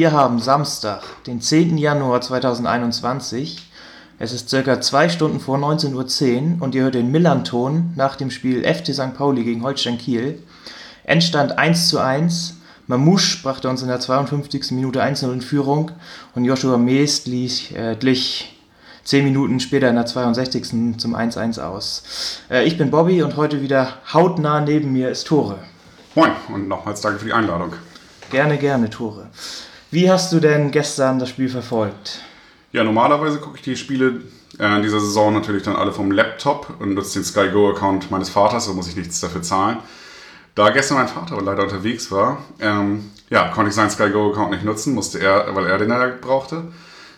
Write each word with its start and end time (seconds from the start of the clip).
wir 0.00 0.12
haben 0.12 0.38
Samstag, 0.38 1.02
den 1.26 1.42
10. 1.42 1.76
Januar 1.76 2.22
2021. 2.22 3.70
Es 4.18 4.32
ist 4.32 4.48
circa 4.48 4.80
zwei 4.80 5.10
Stunden 5.10 5.40
vor 5.40 5.58
19.10 5.58 6.56
Uhr 6.56 6.62
und 6.62 6.74
ihr 6.74 6.84
hört 6.84 6.94
den 6.94 7.10
Millanton 7.10 7.92
nach 7.96 8.16
dem 8.16 8.30
Spiel 8.30 8.64
FC 8.64 8.94
St. 8.94 9.12
Pauli 9.14 9.44
gegen 9.44 9.62
Holstein 9.62 9.98
Kiel. 9.98 10.42
Endstand 11.04 11.58
1 11.58 11.90
zu 11.90 11.98
1. 11.98 12.56
Mamouche 12.86 13.42
brachte 13.42 13.68
uns 13.68 13.82
in 13.82 13.88
der 13.88 14.00
52. 14.00 14.70
Minute 14.70 15.02
1-0 15.04 15.34
in 15.34 15.42
Führung 15.42 15.90
und 16.34 16.46
Joshua 16.46 16.78
Mees 16.78 17.24
glich, 17.24 17.76
äh, 17.76 17.94
glich 17.94 18.58
10 19.04 19.22
Minuten 19.22 19.60
später 19.60 19.90
in 19.90 19.96
der 19.96 20.06
62. 20.06 20.96
zum 20.96 21.14
1-1 21.14 21.60
aus. 21.60 22.40
Äh, 22.50 22.64
ich 22.64 22.78
bin 22.78 22.90
Bobby 22.90 23.22
und 23.22 23.36
heute 23.36 23.60
wieder 23.60 23.98
hautnah 24.14 24.62
neben 24.62 24.94
mir 24.94 25.10
ist 25.10 25.26
Tore. 25.26 25.58
Moin 26.14 26.30
und 26.48 26.68
nochmals 26.68 27.02
danke 27.02 27.18
für 27.18 27.26
die 27.26 27.34
Einladung. 27.34 27.74
Gerne, 28.30 28.56
gerne, 28.56 28.88
Tore. 28.88 29.28
Wie 29.92 30.08
hast 30.08 30.32
du 30.32 30.38
denn 30.38 30.70
gestern 30.70 31.18
das 31.18 31.30
Spiel 31.30 31.48
verfolgt? 31.48 32.20
Ja, 32.70 32.84
normalerweise 32.84 33.38
gucke 33.38 33.56
ich 33.56 33.62
die 33.62 33.76
Spiele 33.76 34.20
äh, 34.60 34.76
in 34.76 34.82
dieser 34.82 35.00
Saison 35.00 35.34
natürlich 35.34 35.64
dann 35.64 35.74
alle 35.74 35.90
vom 35.90 36.12
Laptop 36.12 36.74
und 36.78 36.94
nutze 36.94 37.18
den 37.18 37.24
Sky 37.24 37.48
Go 37.52 37.70
Account 37.70 38.08
meines 38.08 38.30
Vaters, 38.30 38.66
so 38.66 38.74
muss 38.74 38.86
ich 38.86 38.94
nichts 38.94 39.18
dafür 39.18 39.42
zahlen. 39.42 39.78
Da 40.54 40.70
gestern 40.70 40.98
mein 40.98 41.08
Vater 41.08 41.42
leider 41.42 41.64
unterwegs 41.64 42.12
war, 42.12 42.38
ähm, 42.60 43.10
ja, 43.30 43.48
konnte 43.48 43.70
ich 43.70 43.74
seinen 43.74 43.90
Sky 43.90 44.10
Go 44.10 44.30
Account 44.30 44.52
nicht 44.52 44.64
nutzen, 44.64 44.94
musste 44.94 45.18
er, 45.18 45.56
weil 45.56 45.66
er 45.66 45.78
den 45.78 45.90
ja 45.90 46.06
brauchte. 46.20 46.68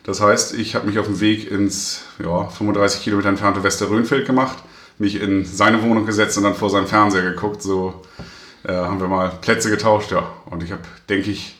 Das 0.04 0.22
heißt, 0.22 0.54
ich 0.54 0.74
habe 0.74 0.86
mich 0.86 0.98
auf 0.98 1.06
dem 1.06 1.20
Weg 1.20 1.50
ins 1.50 2.04
ja, 2.24 2.46
35 2.48 3.02
Kilometer 3.02 3.28
entfernte 3.28 3.62
Westerrönfeld 3.62 4.26
gemacht, 4.26 4.56
mich 4.96 5.20
in 5.20 5.44
seine 5.44 5.82
Wohnung 5.82 6.06
gesetzt 6.06 6.38
und 6.38 6.44
dann 6.44 6.54
vor 6.54 6.70
seinem 6.70 6.86
Fernseher 6.86 7.22
geguckt. 7.22 7.60
So 7.62 8.00
äh, 8.64 8.72
haben 8.72 8.98
wir 8.98 9.08
mal 9.08 9.30
Plätze 9.42 9.68
getauscht, 9.68 10.10
ja. 10.10 10.26
Und 10.46 10.62
ich 10.62 10.72
habe, 10.72 10.82
denke 11.10 11.30
ich, 11.30 11.58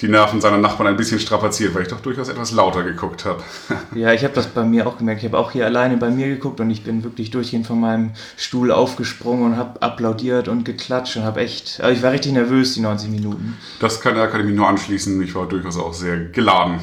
die 0.00 0.08
Nerven 0.08 0.40
seiner 0.40 0.58
Nachbarn 0.58 0.88
ein 0.88 0.96
bisschen 0.96 1.18
strapaziert, 1.18 1.74
weil 1.74 1.82
ich 1.82 1.88
doch 1.88 2.00
durchaus 2.00 2.28
etwas 2.28 2.52
lauter 2.52 2.84
geguckt 2.84 3.24
habe. 3.24 3.42
ja, 3.94 4.12
ich 4.12 4.22
habe 4.22 4.34
das 4.34 4.46
bei 4.46 4.64
mir 4.64 4.86
auch 4.86 4.98
gemerkt. 4.98 5.22
Ich 5.22 5.28
habe 5.28 5.38
auch 5.38 5.50
hier 5.50 5.66
alleine 5.66 5.96
bei 5.96 6.10
mir 6.10 6.28
geguckt 6.28 6.60
und 6.60 6.70
ich 6.70 6.84
bin 6.84 7.02
wirklich 7.02 7.30
durchgehend 7.30 7.66
von 7.66 7.80
meinem 7.80 8.12
Stuhl 8.36 8.70
aufgesprungen 8.70 9.52
und 9.52 9.56
habe 9.56 9.82
applaudiert 9.82 10.46
und 10.46 10.64
geklatscht 10.64 11.16
und 11.16 11.24
habe 11.24 11.40
echt, 11.40 11.80
also 11.80 11.92
ich 11.96 12.02
war 12.02 12.12
richtig 12.12 12.32
nervös 12.32 12.74
die 12.74 12.80
90 12.80 13.10
Minuten. 13.10 13.56
Das 13.80 14.00
kann, 14.00 14.14
da 14.14 14.28
kann 14.28 14.40
ich 14.40 14.46
mich 14.46 14.54
nur 14.54 14.68
anschließen. 14.68 15.20
Ich 15.22 15.34
war 15.34 15.46
durchaus 15.46 15.76
auch 15.76 15.92
sehr 15.92 16.16
geladen. 16.16 16.78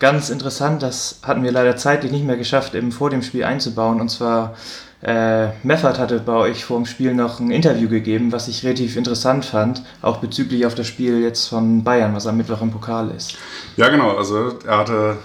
Ganz 0.00 0.30
interessant, 0.30 0.82
das 0.82 1.18
hatten 1.24 1.42
wir 1.42 1.50
leider 1.50 1.76
zeitlich 1.76 2.12
nicht 2.12 2.24
mehr 2.24 2.36
geschafft, 2.36 2.74
eben 2.76 2.92
vor 2.92 3.10
dem 3.10 3.20
Spiel 3.20 3.42
einzubauen. 3.42 4.00
Und 4.00 4.10
zwar 4.10 4.54
äh, 5.02 5.48
Meffert 5.62 5.98
hatte 5.98 6.18
bei 6.18 6.34
euch 6.34 6.64
vor 6.64 6.78
dem 6.78 6.86
Spiel 6.86 7.14
noch 7.14 7.38
ein 7.38 7.50
Interview 7.50 7.88
gegeben, 7.88 8.32
was 8.32 8.48
ich 8.48 8.64
relativ 8.64 8.96
interessant 8.96 9.44
fand, 9.44 9.84
auch 10.02 10.16
bezüglich 10.16 10.66
auf 10.66 10.74
das 10.74 10.88
Spiel 10.88 11.20
jetzt 11.20 11.46
von 11.46 11.84
Bayern, 11.84 12.14
was 12.14 12.26
am 12.26 12.36
Mittwoch 12.36 12.62
im 12.62 12.70
Pokal 12.72 13.12
ist. 13.12 13.36
Ja, 13.76 13.88
genau. 13.88 14.16
Also 14.16 14.58
er 14.66 14.78
hatte 14.78 15.16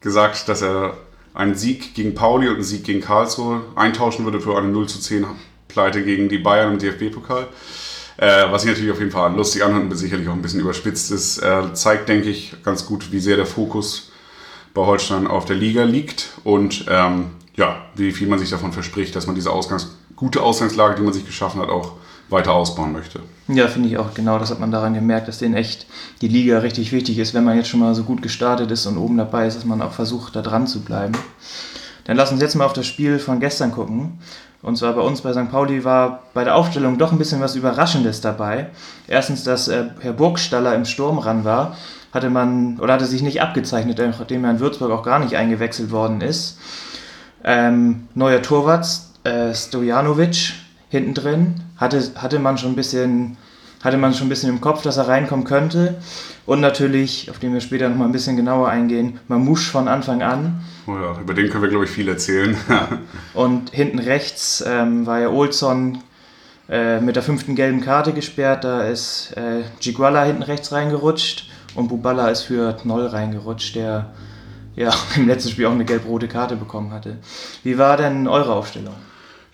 gesagt, 0.00 0.48
dass 0.48 0.60
er 0.62 0.94
einen 1.32 1.54
Sieg 1.54 1.94
gegen 1.94 2.14
Pauli 2.14 2.48
und 2.48 2.56
einen 2.56 2.64
Sieg 2.64 2.84
gegen 2.84 3.00
Karlsruhe 3.00 3.62
eintauschen 3.74 4.26
würde 4.26 4.40
für 4.40 4.56
eine 4.58 4.68
0 4.68 4.86
zu 4.88 5.00
10 5.00 5.24
Pleite 5.68 6.04
gegen 6.04 6.28
die 6.28 6.38
Bayern 6.38 6.72
im 6.72 6.78
DFB-Pokal. 6.78 7.46
Äh, 8.18 8.52
was 8.52 8.62
sich 8.62 8.70
natürlich 8.70 8.92
auf 8.92 8.98
jeden 8.98 9.10
Fall 9.10 9.34
lustig 9.34 9.64
anhört 9.64 9.84
und 9.84 9.96
sicherlich 9.96 10.28
auch 10.28 10.34
ein 10.34 10.42
bisschen 10.42 10.60
überspitzt 10.60 11.10
ist. 11.10 11.38
Er 11.38 11.72
zeigt, 11.72 12.10
denke 12.10 12.28
ich, 12.28 12.54
ganz 12.62 12.84
gut, 12.84 13.10
wie 13.10 13.20
sehr 13.20 13.36
der 13.36 13.46
Fokus 13.46 14.12
bei 14.74 14.82
Holstein 14.82 15.26
auf 15.26 15.46
der 15.46 15.56
Liga 15.56 15.84
liegt 15.84 16.28
und 16.44 16.84
ähm, 16.88 17.30
ja, 17.56 17.76
wie 17.94 18.12
viel 18.12 18.28
man 18.28 18.38
sich 18.38 18.50
davon 18.50 18.72
verspricht, 18.72 19.14
dass 19.14 19.26
man 19.26 19.34
diese 19.34 19.50
Ausgangs 19.50 19.96
gute 20.16 20.42
Ausgangslage, 20.42 20.96
die 20.96 21.02
man 21.02 21.12
sich 21.12 21.26
geschaffen 21.26 21.60
hat, 21.60 21.68
auch 21.68 21.92
weiter 22.28 22.52
ausbauen 22.52 22.92
möchte. 22.92 23.20
Ja, 23.48 23.68
finde 23.68 23.88
ich 23.88 23.98
auch 23.98 24.14
genau. 24.14 24.38
Das 24.38 24.50
hat 24.50 24.60
man 24.60 24.70
daran 24.70 24.94
gemerkt, 24.94 25.28
dass 25.28 25.38
denen 25.38 25.54
echt 25.54 25.86
die 26.20 26.28
Liga 26.28 26.58
richtig 26.58 26.92
wichtig 26.92 27.18
ist, 27.18 27.34
wenn 27.34 27.44
man 27.44 27.56
jetzt 27.56 27.68
schon 27.68 27.80
mal 27.80 27.94
so 27.94 28.04
gut 28.04 28.22
gestartet 28.22 28.70
ist 28.70 28.86
und 28.86 28.96
oben 28.96 29.18
dabei 29.18 29.46
ist, 29.46 29.56
dass 29.56 29.64
man 29.64 29.82
auch 29.82 29.92
versucht, 29.92 30.34
da 30.34 30.42
dran 30.42 30.66
zu 30.66 30.80
bleiben. 30.80 31.12
Dann 32.04 32.16
lass 32.16 32.32
uns 32.32 32.40
jetzt 32.40 32.54
mal 32.54 32.64
auf 32.64 32.72
das 32.72 32.86
Spiel 32.86 33.18
von 33.18 33.38
gestern 33.38 33.72
gucken. 33.72 34.18
Und 34.62 34.78
zwar 34.78 34.92
bei 34.92 35.02
uns 35.02 35.20
bei 35.20 35.32
St. 35.32 35.50
Pauli 35.50 35.84
war 35.84 36.22
bei 36.34 36.44
der 36.44 36.54
Aufstellung 36.54 36.96
doch 36.96 37.12
ein 37.12 37.18
bisschen 37.18 37.40
was 37.40 37.56
Überraschendes 37.56 38.20
dabei. 38.20 38.70
Erstens, 39.08 39.42
dass 39.42 39.68
äh, 39.68 39.86
Herr 40.00 40.12
Burgstaller 40.12 40.74
im 40.74 40.84
Sturm 40.84 41.18
ran 41.18 41.44
war, 41.44 41.76
hatte 42.12 42.30
man 42.30 42.78
oder 42.78 42.94
hatte 42.94 43.06
sich 43.06 43.22
nicht 43.22 43.42
abgezeichnet, 43.42 43.98
nachdem 43.98 44.44
er 44.44 44.52
in 44.52 44.60
Würzburg 44.60 44.92
auch 44.92 45.02
gar 45.02 45.18
nicht 45.18 45.36
eingewechselt 45.36 45.90
worden 45.90 46.20
ist. 46.20 46.58
Ähm, 47.44 48.08
neuer 48.14 48.42
Torwart, 48.42 48.86
äh, 49.24 49.54
Stojanovic, 49.54 50.54
hinten 50.88 51.14
drin. 51.14 51.54
Hatte, 51.76 52.02
hatte 52.16 52.38
man 52.38 52.58
schon 52.58 52.72
ein 52.72 52.76
bisschen 52.76 53.36
hatte 53.82 53.96
man 53.96 54.14
schon 54.14 54.26
ein 54.26 54.30
bisschen 54.30 54.48
im 54.48 54.60
Kopf, 54.60 54.82
dass 54.82 54.96
er 54.96 55.08
reinkommen 55.08 55.44
könnte. 55.44 55.96
Und 56.46 56.60
natürlich, 56.60 57.30
auf 57.30 57.38
den 57.38 57.52
wir 57.52 57.60
später 57.60 57.88
nochmal 57.88 58.08
ein 58.08 58.12
bisschen 58.12 58.36
genauer 58.36 58.68
eingehen, 58.68 59.18
Mamouche 59.28 59.70
von 59.70 59.88
Anfang 59.88 60.22
an. 60.22 60.60
Oh 60.86 60.92
ja, 60.92 61.20
über 61.20 61.34
den 61.34 61.50
können 61.50 61.62
wir, 61.62 61.70
glaube 61.70 61.84
ich, 61.84 61.90
viel 61.90 62.08
erzählen. 62.08 62.56
und 63.34 63.70
hinten 63.70 63.98
rechts 63.98 64.62
ähm, 64.66 65.06
war 65.06 65.20
ja 65.20 65.28
Olson 65.28 65.98
äh, 66.68 67.00
mit 67.00 67.16
der 67.16 67.22
fünften 67.22 67.54
gelben 67.54 67.80
Karte 67.80 68.12
gesperrt. 68.12 68.64
Da 68.64 68.82
ist 68.82 69.32
äh, 69.36 69.62
Giguala 69.80 70.24
hinten 70.24 70.42
rechts 70.42 70.72
reingerutscht 70.72 71.48
und 71.74 71.88
Bubala 71.88 72.28
ist 72.28 72.42
für 72.42 72.74
Knoll 72.74 73.06
reingerutscht, 73.06 73.74
der 73.74 74.12
ja 74.76 74.92
im 75.16 75.26
letzten 75.26 75.50
Spiel 75.50 75.66
auch 75.66 75.72
eine 75.72 75.84
gelb-rote 75.84 76.28
Karte 76.28 76.56
bekommen 76.56 76.92
hatte. 76.92 77.18
Wie 77.62 77.78
war 77.78 77.96
denn 77.96 78.28
eure 78.28 78.54
Aufstellung? 78.54 78.94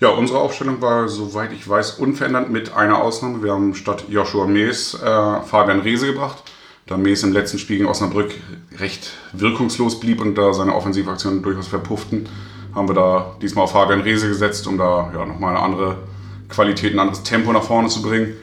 Ja, 0.00 0.10
unsere 0.10 0.38
Aufstellung 0.38 0.80
war, 0.80 1.08
soweit 1.08 1.52
ich 1.52 1.68
weiß, 1.68 1.98
unverändert 1.98 2.50
mit 2.50 2.72
einer 2.72 3.02
Ausnahme. 3.02 3.42
Wir 3.42 3.52
haben 3.52 3.74
statt 3.74 4.04
Joshua 4.08 4.46
Mees 4.46 4.94
äh, 4.94 5.40
Fabian 5.42 5.80
Reese 5.80 6.06
gebracht. 6.06 6.44
Da 6.86 6.96
Mees 6.96 7.22
im 7.24 7.32
letzten 7.32 7.58
Spiel 7.58 7.78
gegen 7.78 7.88
Osnabrück 7.88 8.32
recht 8.78 9.12
wirkungslos 9.32 10.00
blieb 10.00 10.20
und 10.20 10.36
da 10.36 10.54
seine 10.54 10.74
Offensivaktionen 10.74 11.42
durchaus 11.42 11.66
verpufften, 11.66 12.28
haben 12.74 12.88
wir 12.88 12.94
da 12.94 13.36
diesmal 13.42 13.64
auf 13.64 13.72
Fabian 13.72 14.00
Reese 14.00 14.28
gesetzt, 14.28 14.66
um 14.66 14.78
da 14.78 15.10
ja, 15.12 15.26
nochmal 15.26 15.56
eine 15.56 15.64
andere 15.64 15.96
Qualität, 16.48 16.94
ein 16.94 17.00
anderes 17.00 17.24
Tempo 17.24 17.52
nach 17.52 17.64
vorne 17.64 17.88
zu 17.88 18.00
bringen. 18.00 18.34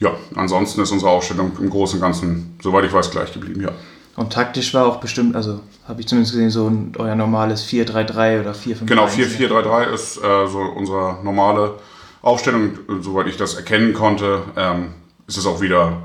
Ja, 0.00 0.12
ansonsten 0.34 0.80
ist 0.80 0.90
unsere 0.90 1.12
Aufstellung 1.12 1.52
im 1.60 1.70
Großen 1.70 1.98
und 1.98 2.02
Ganzen, 2.02 2.58
soweit 2.60 2.84
ich 2.84 2.92
weiß, 2.92 3.10
gleich 3.10 3.32
geblieben, 3.32 3.60
ja. 3.60 3.70
Und 4.14 4.32
taktisch 4.32 4.74
war 4.74 4.86
auch 4.86 4.96
bestimmt, 4.96 5.36
also 5.36 5.60
habe 5.88 6.00
ich 6.00 6.06
zumindest 6.06 6.34
gesehen, 6.34 6.50
so 6.50 6.68
ein, 6.68 6.92
euer 6.98 7.14
normales 7.14 7.64
4-3-3 7.66 8.40
oder 8.40 8.52
4-5-1. 8.52 8.84
Genau, 8.86 9.06
4-4-3-3 9.06 9.92
ist 9.92 10.18
äh, 10.18 10.46
so 10.46 10.58
unsere 10.58 11.18
normale 11.22 11.78
Aufstellung. 12.20 12.78
Soweit 13.00 13.26
ich 13.26 13.36
das 13.36 13.54
erkennen 13.54 13.94
konnte, 13.94 14.42
ähm, 14.56 14.94
ist 15.26 15.38
es 15.38 15.46
auch 15.46 15.60
wieder 15.60 16.02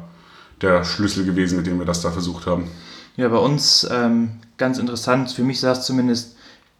der 0.61 0.83
Schlüssel 0.83 1.25
gewesen, 1.25 1.57
mit 1.57 1.67
dem 1.67 1.79
wir 1.79 1.85
das 1.85 2.01
da 2.01 2.11
versucht 2.11 2.47
haben. 2.47 2.69
Ja, 3.17 3.27
bei 3.27 3.37
uns 3.37 3.87
ähm, 3.91 4.31
ganz 4.57 4.77
interessant, 4.77 5.31
für 5.31 5.43
mich 5.43 5.59
sah 5.59 5.73
es 5.73 5.81
zumindest 5.81 6.35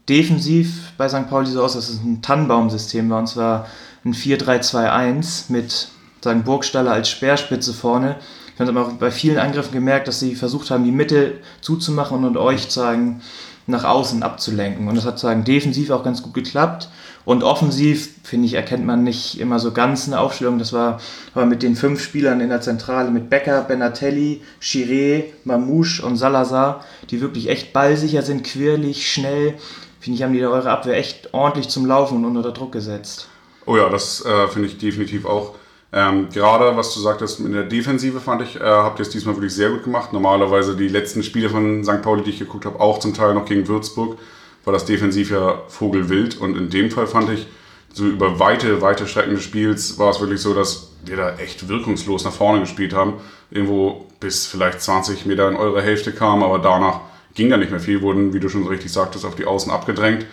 defensiv 0.07 0.93
bei 0.97 1.09
St. 1.09 1.29
Pauli 1.29 1.47
so 1.47 1.61
aus, 1.61 1.73
dass 1.73 1.89
es 1.89 2.01
ein 2.01 2.21
Tannenbaum-System 2.21 3.09
war. 3.09 3.19
Und 3.19 3.27
zwar 3.27 3.67
ein 4.05 4.13
4-3-2-1 4.13 5.51
mit 5.51 5.89
sagen, 6.21 6.43
Burgstaller 6.43 6.91
als 6.91 7.09
Speerspitze 7.09 7.73
vorne 7.73 8.15
ich 8.59 8.67
habe 8.67 8.81
auch 8.81 8.91
bei 8.93 9.11
vielen 9.11 9.37
Angriffen 9.37 9.73
gemerkt, 9.73 10.07
dass 10.07 10.19
sie 10.19 10.35
versucht 10.35 10.71
haben, 10.71 10.83
die 10.83 10.91
Mitte 10.91 11.35
zuzumachen 11.61 12.25
und 12.25 12.37
euch 12.37 12.71
sagen, 12.71 13.21
nach 13.67 13.83
außen 13.83 14.23
abzulenken. 14.23 14.87
Und 14.87 14.95
das 14.95 15.05
hat 15.05 15.19
sagen 15.19 15.43
defensiv 15.43 15.91
auch 15.91 16.03
ganz 16.03 16.23
gut 16.23 16.33
geklappt. 16.33 16.89
Und 17.25 17.43
offensiv, 17.43 18.09
finde 18.23 18.45
ich, 18.45 18.53
erkennt 18.53 18.85
man 18.85 19.03
nicht 19.03 19.39
immer 19.41 19.59
so 19.59 19.73
ganz 19.73 20.07
eine 20.07 20.19
Aufstellung. 20.19 20.59
Das 20.59 20.71
war 20.71 21.01
aber 21.35 21.45
mit 21.45 21.61
den 21.61 21.75
fünf 21.75 22.01
Spielern 22.01 22.39
in 22.39 22.47
der 22.47 22.61
Zentrale, 22.61 23.11
mit 23.11 23.29
Becker, 23.29 23.63
Benatelli, 23.63 24.41
Chiré, 24.61 25.25
Mamouche 25.43 26.05
und 26.05 26.15
Salazar, 26.15 26.85
die 27.09 27.19
wirklich 27.19 27.49
echt 27.49 27.73
ballsicher 27.73 28.21
sind, 28.21 28.45
quirlig, 28.45 29.11
schnell. 29.11 29.55
Finde 29.99 30.15
ich, 30.15 30.23
haben 30.23 30.31
die 30.31 30.39
da 30.39 30.47
eure 30.47 30.71
Abwehr 30.71 30.95
echt 30.95 31.33
ordentlich 31.33 31.67
zum 31.67 31.85
Laufen 31.85 32.23
und 32.23 32.37
unter 32.37 32.53
Druck 32.53 32.71
gesetzt. 32.71 33.27
Oh 33.65 33.75
ja, 33.75 33.89
das 33.89 34.23
äh, 34.25 34.47
finde 34.47 34.69
ich 34.69 34.77
definitiv 34.77 35.25
auch. 35.25 35.55
Ähm, 35.93 36.27
gerade 36.29 36.75
was 36.75 36.93
du 36.93 36.99
sagtest 36.99 37.39
in 37.39 37.53
der 37.53 37.63
Defensive 37.63 38.19
fand 38.19 38.41
ich, 38.41 38.57
äh, 38.57 38.63
habt 38.63 38.99
ihr 38.99 39.03
es 39.03 39.09
diesmal 39.09 39.35
wirklich 39.35 39.53
sehr 39.53 39.69
gut 39.69 39.83
gemacht. 39.83 40.11
Normalerweise 40.11 40.75
die 40.75 40.89
letzten 40.89 41.23
Spiele 41.23 41.49
von 41.49 41.83
St. 41.83 42.01
Pauli, 42.01 42.23
die 42.23 42.31
ich 42.31 42.39
geguckt 42.39 42.65
habe, 42.65 42.79
auch 42.79 42.99
zum 42.99 43.13
Teil 43.13 43.33
noch 43.33 43.45
gegen 43.45 43.67
Würzburg, 43.67 44.17
war 44.65 44.73
das 44.73 44.85
defensiv 44.85 45.31
ja 45.31 45.61
vogelwild. 45.69 46.39
Und 46.39 46.57
in 46.57 46.69
dem 46.69 46.91
Fall 46.91 47.07
fand 47.07 47.29
ich, 47.29 47.47
so 47.93 48.05
über 48.05 48.37
weite, 48.39 48.81
weite 48.81 49.07
Strecken 49.07 49.35
des 49.35 49.43
Spiels 49.43 49.97
war 49.97 50.11
es 50.11 50.19
wirklich 50.19 50.41
so, 50.41 50.53
dass 50.53 50.91
wir 51.05 51.15
da 51.15 51.35
echt 51.37 51.67
wirkungslos 51.67 52.25
nach 52.25 52.33
vorne 52.33 52.59
gespielt 52.59 52.93
haben. 52.93 53.13
Irgendwo 53.49 54.05
bis 54.19 54.45
vielleicht 54.45 54.81
20 54.81 55.25
Meter 55.25 55.47
in 55.49 55.55
eure 55.55 55.81
Hälfte 55.81 56.11
kam, 56.11 56.43
aber 56.43 56.59
danach 56.59 56.99
ging 57.33 57.49
da 57.49 57.57
nicht 57.57 57.71
mehr 57.71 57.79
viel, 57.79 58.01
wurden, 58.01 58.33
wie 58.33 58.39
du 58.39 58.49
schon 58.49 58.63
so 58.63 58.69
richtig 58.69 58.91
sagtest, 58.91 59.25
auf 59.25 59.35
die 59.35 59.45
Außen 59.45 59.71
abgedrängt. 59.71 60.25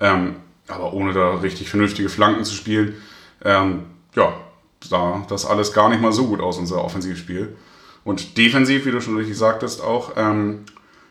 Ähm, 0.00 0.36
aber 0.68 0.94
ohne 0.94 1.12
da 1.12 1.34
richtig 1.34 1.68
vernünftige 1.68 2.08
Flanken 2.08 2.44
zu 2.44 2.54
spielen. 2.54 2.94
Ähm, 3.44 3.84
ja, 4.16 4.32
sah 4.82 5.24
das 5.28 5.46
alles 5.46 5.72
gar 5.72 5.88
nicht 5.88 6.00
mal 6.00 6.12
so 6.12 6.26
gut 6.26 6.40
aus, 6.40 6.58
unser 6.58 6.84
Offensivspiel. 6.84 7.56
Und 8.04 8.36
defensiv, 8.36 8.84
wie 8.84 8.90
du 8.90 9.00
schon 9.00 9.16
richtig 9.16 9.38
sagtest, 9.38 9.82
auch, 9.82 10.12
ähm, 10.16 10.64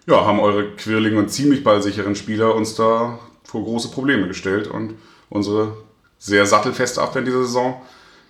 ja, 0.07 0.25
haben 0.25 0.39
eure 0.39 0.71
quirligen 0.75 1.17
und 1.17 1.29
ziemlich 1.29 1.63
ballsicheren 1.63 2.15
Spieler 2.15 2.55
uns 2.55 2.75
da 2.75 3.19
vor 3.43 3.63
große 3.63 3.89
Probleme 3.91 4.27
gestellt 4.27 4.67
und 4.67 4.95
unsere 5.29 5.77
sehr 6.17 6.45
sattelfeste 6.45 7.01
Abwehr 7.01 7.19
in 7.21 7.25
dieser 7.25 7.43
Saison 7.43 7.81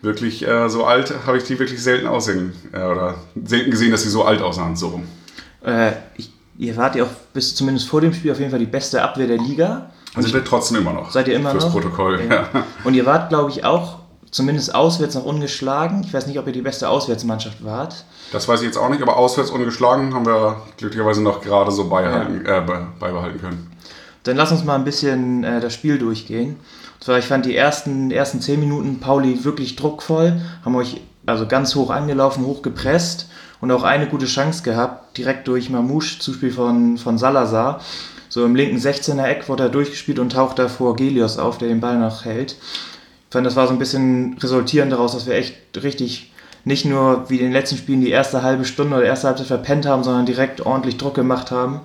wirklich 0.01 0.47
äh, 0.47 0.69
so 0.69 0.85
alt 0.85 1.13
habe 1.25 1.37
ich 1.37 1.43
die 1.43 1.59
wirklich 1.59 1.81
selten 1.81 2.07
aussehen 2.07 2.53
äh, 2.73 2.83
oder 2.83 3.15
selten 3.43 3.71
gesehen, 3.71 3.91
dass 3.91 4.03
sie 4.03 4.09
so 4.09 4.23
alt 4.25 4.41
aussahen, 4.41 4.75
so 4.75 4.89
rum. 4.89 5.03
Äh, 5.63 5.91
ich, 6.17 6.31
ihr 6.57 6.75
wart 6.77 6.95
ja 6.95 7.03
auch 7.03 7.11
bis 7.33 7.55
zumindest 7.55 7.87
vor 7.87 8.01
dem 8.01 8.13
Spiel 8.13 8.31
auf 8.31 8.39
jeden 8.39 8.51
Fall 8.51 8.59
die 8.59 8.65
beste 8.65 9.01
Abwehr 9.01 9.27
der 9.27 9.37
Liga. 9.37 9.91
Und 10.15 10.23
sind 10.23 10.33
wir 10.33 10.43
trotzdem 10.43 10.77
immer 10.77 10.93
noch. 10.93 11.11
Seid 11.11 11.27
ihr 11.27 11.35
immer 11.35 11.51
fürs 11.51 11.65
noch? 11.65 11.71
Protokoll, 11.71 12.19
Ja. 12.27 12.49
ja. 12.53 12.65
Und 12.83 12.95
ihr 12.95 13.05
wart, 13.05 13.29
glaube 13.29 13.51
ich, 13.51 13.63
auch 13.63 13.99
zumindest 14.31 14.73
auswärts 14.73 15.15
noch 15.15 15.25
ungeschlagen. 15.25 16.03
Ich 16.05 16.13
weiß 16.13 16.27
nicht, 16.27 16.39
ob 16.39 16.47
ihr 16.47 16.53
die 16.53 16.61
beste 16.61 16.89
Auswärtsmannschaft 16.89 17.63
wart. 17.63 18.05
Das 18.31 18.47
weiß 18.47 18.61
ich 18.61 18.67
jetzt 18.67 18.77
auch 18.77 18.89
nicht, 18.89 19.01
aber 19.01 19.17
auswärts 19.17 19.51
ungeschlagen 19.51 20.13
haben 20.13 20.25
wir 20.25 20.61
glücklicherweise 20.77 21.21
noch 21.21 21.41
gerade 21.41 21.71
so 21.71 21.89
beibehalten, 21.89 22.45
äh, 22.45 22.61
be- 22.65 22.87
beibehalten 22.99 23.39
können. 23.41 23.71
Dann 24.23 24.37
lass 24.37 24.51
uns 24.51 24.63
mal 24.63 24.75
ein 24.75 24.83
bisschen 24.85 25.43
äh, 25.43 25.59
das 25.59 25.73
Spiel 25.73 25.97
durchgehen. 25.97 26.51
Und 26.95 27.03
zwar, 27.03 27.17
ich 27.17 27.25
fand 27.25 27.45
die 27.45 27.55
ersten, 27.55 28.11
ersten 28.11 28.39
zehn 28.39 28.59
Minuten 28.59 28.99
Pauli 28.99 29.43
wirklich 29.43 29.75
druckvoll, 29.75 30.39
haben 30.63 30.75
euch 30.75 31.01
also 31.25 31.47
ganz 31.47 31.75
hoch 31.75 31.89
angelaufen, 31.89 32.45
hoch 32.45 32.61
gepresst 32.61 33.27
und 33.59 33.71
auch 33.71 33.83
eine 33.83 34.07
gute 34.07 34.25
Chance 34.27 34.63
gehabt, 34.63 35.17
direkt 35.17 35.47
durch 35.47 35.69
Mamouche, 35.69 36.19
Zuspiel 36.19 36.51
von, 36.51 36.97
von 36.97 37.17
Salazar. 37.17 37.81
So 38.29 38.45
im 38.45 38.55
linken 38.55 38.77
16er 38.77 39.23
Eck 39.25 39.49
wurde 39.49 39.63
er 39.63 39.69
durchgespielt 39.69 40.17
und 40.19 40.31
taucht 40.31 40.57
da 40.57 40.69
vor 40.69 40.95
Gelios 40.95 41.37
auf, 41.37 41.57
der 41.57 41.67
den 41.67 41.81
Ball 41.81 41.99
noch 41.99 42.23
hält. 42.23 42.55
Fand, 43.31 43.47
das 43.47 43.55
war 43.55 43.65
so 43.65 43.73
ein 43.73 43.79
bisschen 43.79 44.37
resultierend 44.39 44.91
daraus, 44.91 45.13
dass 45.13 45.25
wir 45.25 45.35
echt 45.35 45.55
richtig 45.81 46.31
nicht 46.63 46.85
nur 46.85 47.29
wie 47.29 47.37
in 47.37 47.45
den 47.45 47.53
letzten 47.53 47.77
Spielen 47.77 48.01
die 48.01 48.11
erste 48.11 48.43
halbe 48.43 48.65
Stunde 48.65 48.97
oder 48.97 49.05
erste 49.05 49.27
Halbzeit 49.27 49.47
verpennt 49.47 49.85
haben, 49.85 50.03
sondern 50.03 50.25
direkt 50.25 50.61
ordentlich 50.61 50.97
Druck 50.97 51.15
gemacht 51.15 51.49
haben 51.49 51.79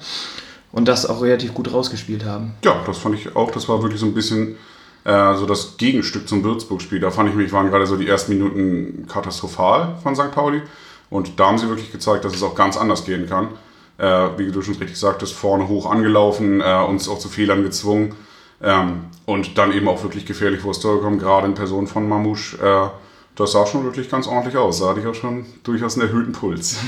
und 0.73 0.89
das 0.89 1.07
auch 1.07 1.23
relativ 1.23 1.55
gut 1.55 1.73
rausgespielt 1.73 2.25
haben. 2.25 2.55
Ja, 2.65 2.83
das 2.85 2.99
fand 2.99 3.15
ich 3.15 3.35
auch. 3.35 3.51
Das 3.53 3.69
war 3.69 3.81
wirklich 3.81 4.01
so 4.01 4.07
ein 4.07 4.13
bisschen 4.13 4.57
äh, 5.05 5.35
so 5.37 5.47
das 5.47 5.77
Gegenstück 5.77 6.29
zum 6.29 6.43
Würzburg-Spiel. 6.43 7.01
Da 7.01 7.11
fand 7.11 7.31
ich 7.31 7.37
mich, 7.37 7.53
waren 7.53 7.71
gerade 7.71 7.87
so 7.87 7.97
die 7.97 8.09
ersten 8.09 8.33
Minuten 8.33 9.07
katastrophal 9.09 9.95
von 10.03 10.17
St. 10.17 10.33
Pauli. 10.33 10.63
Und 11.09 11.39
da 11.39 11.47
haben 11.47 11.59
sie 11.59 11.69
wirklich 11.69 11.93
gezeigt, 11.93 12.25
dass 12.25 12.35
es 12.35 12.43
auch 12.43 12.57
ganz 12.57 12.77
anders 12.77 13.05
gehen 13.05 13.29
kann. 13.29 13.49
Äh, 13.99 14.37
wie 14.37 14.51
du 14.51 14.61
schon 14.63 14.75
richtig 14.75 14.99
sagtest, 14.99 15.33
vorne 15.33 15.69
hoch 15.69 15.89
angelaufen, 15.89 16.61
äh, 16.61 16.85
uns 16.87 17.09
auch 17.09 17.21
zu 17.21 17.29
Fehlern 17.29 17.63
gezwungen. 17.63 18.17
Ähm, 18.63 19.07
und 19.27 19.59
dann 19.59 19.73
eben 19.73 19.89
auch 19.89 20.03
wirklich 20.03 20.25
gefährlich 20.25 20.61
vor 20.61 20.73
das 20.73 20.81
Tor 20.81 20.97
gekommen, 20.97 21.19
gerade 21.19 21.47
in 21.47 21.55
Person 21.55 21.87
von 21.87 22.09
Mamouche. 22.09 22.57
Äh, 22.59 22.89
das 23.35 23.53
sah 23.53 23.67
schon 23.67 23.85
wirklich 23.85 24.09
ganz 24.09 24.27
ordentlich 24.27 24.57
aus. 24.57 24.81
Da 24.81 24.89
hatte 24.89 25.01
ich 25.01 25.07
auch 25.07 25.15
schon 25.15 25.45
durchaus 25.63 25.99
einen 25.99 26.09
erhöhten 26.09 26.33
Puls. 26.33 26.79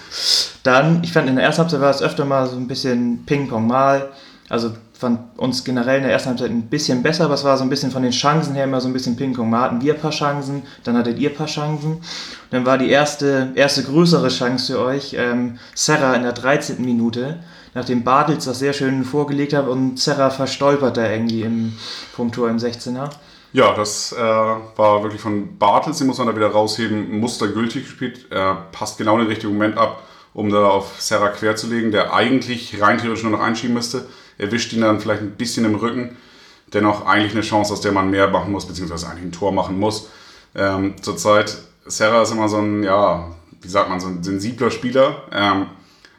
Dann, 0.64 1.04
ich 1.04 1.12
fand 1.12 1.28
in 1.28 1.36
der 1.36 1.44
ersten 1.44 1.62
Halbzeit 1.62 1.80
war 1.80 1.90
es 1.90 2.02
öfter 2.02 2.24
mal 2.24 2.46
so 2.46 2.56
ein 2.56 2.66
bisschen 2.66 3.24
Ping-Pong 3.26 3.66
mal. 3.66 4.10
Also 4.48 4.72
fand 4.96 5.38
uns 5.38 5.64
generell 5.64 5.98
in 5.98 6.04
der 6.04 6.12
ersten 6.12 6.30
Halbzeit 6.30 6.50
ein 6.50 6.68
bisschen 6.68 7.02
besser, 7.02 7.24
aber 7.24 7.34
es 7.34 7.44
war 7.44 7.56
so 7.58 7.64
ein 7.64 7.68
bisschen 7.68 7.90
von 7.90 8.02
den 8.02 8.12
Chancen 8.12 8.54
her 8.54 8.64
immer 8.64 8.80
so 8.80 8.88
ein 8.88 8.92
bisschen 8.92 9.16
Ping-Pong. 9.16 9.50
Mal 9.50 9.62
hatten 9.62 9.80
wir 9.82 9.94
ein 9.94 10.00
paar 10.00 10.12
Chancen, 10.12 10.62
dann 10.84 10.96
hattet 10.96 11.18
ihr 11.18 11.30
ein 11.30 11.36
paar 11.36 11.46
Chancen. 11.46 12.00
Dann 12.50 12.64
war 12.64 12.78
die 12.78 12.88
erste, 12.88 13.52
erste 13.56 13.82
größere 13.82 14.28
Chance 14.28 14.72
für 14.72 14.78
euch 14.80 15.14
ähm, 15.18 15.58
Serra 15.74 16.14
in 16.14 16.22
der 16.22 16.32
13. 16.32 16.84
Minute, 16.84 17.40
nachdem 17.74 18.04
Bartels 18.04 18.44
das 18.44 18.60
sehr 18.60 18.72
schön 18.72 19.04
vorgelegt 19.04 19.52
hat 19.52 19.66
und 19.66 19.98
Serra 19.98 20.30
verstolpert 20.30 20.96
da 20.96 21.10
irgendwie 21.10 21.42
im, 21.42 21.72
vom 22.12 22.30
Tor 22.30 22.48
im 22.48 22.58
16er. 22.58 23.10
Ja, 23.52 23.74
das 23.74 24.12
äh, 24.12 24.16
war 24.18 25.02
wirklich 25.02 25.20
von 25.20 25.58
Bartels, 25.58 25.98
den 25.98 26.06
muss 26.06 26.18
man 26.18 26.26
da 26.28 26.36
wieder 26.36 26.48
rausheben, 26.48 27.18
mustergültig 27.20 27.84
gespielt. 27.84 28.26
Er 28.30 28.66
passt 28.72 28.98
genau 28.98 29.18
den 29.18 29.26
richtigen 29.26 29.52
Moment 29.52 29.76
ab, 29.76 30.02
um 30.32 30.50
da 30.50 30.66
auf 30.66 31.00
Serra 31.00 31.28
querzulegen, 31.28 31.92
der 31.92 32.12
eigentlich 32.12 32.80
rein 32.80 32.98
theoretisch 32.98 33.22
nur 33.22 33.32
noch 33.32 33.40
einschieben 33.40 33.74
müsste. 33.74 34.06
Erwischt 34.38 34.72
ihn 34.72 34.80
dann 34.80 35.00
vielleicht 35.00 35.22
ein 35.22 35.32
bisschen 35.32 35.64
im 35.64 35.74
Rücken. 35.74 36.16
Dennoch 36.72 37.06
eigentlich 37.06 37.32
eine 37.32 37.42
Chance, 37.42 37.72
aus 37.72 37.80
der 37.80 37.92
man 37.92 38.10
mehr 38.10 38.28
machen 38.28 38.50
muss, 38.50 38.66
beziehungsweise 38.66 39.08
eigentlich 39.08 39.24
ein 39.24 39.32
Tor 39.32 39.52
machen 39.52 39.78
muss. 39.78 40.08
Ähm, 40.54 40.94
zurzeit, 41.02 41.56
Serra 41.86 42.22
ist 42.22 42.32
immer 42.32 42.48
so 42.48 42.58
ein, 42.58 42.82
ja, 42.82 43.30
wie 43.60 43.68
sagt 43.68 43.88
man, 43.88 44.00
so 44.00 44.08
ein 44.08 44.22
sensibler 44.22 44.70
Spieler. 44.70 45.22
Ähm, 45.32 45.66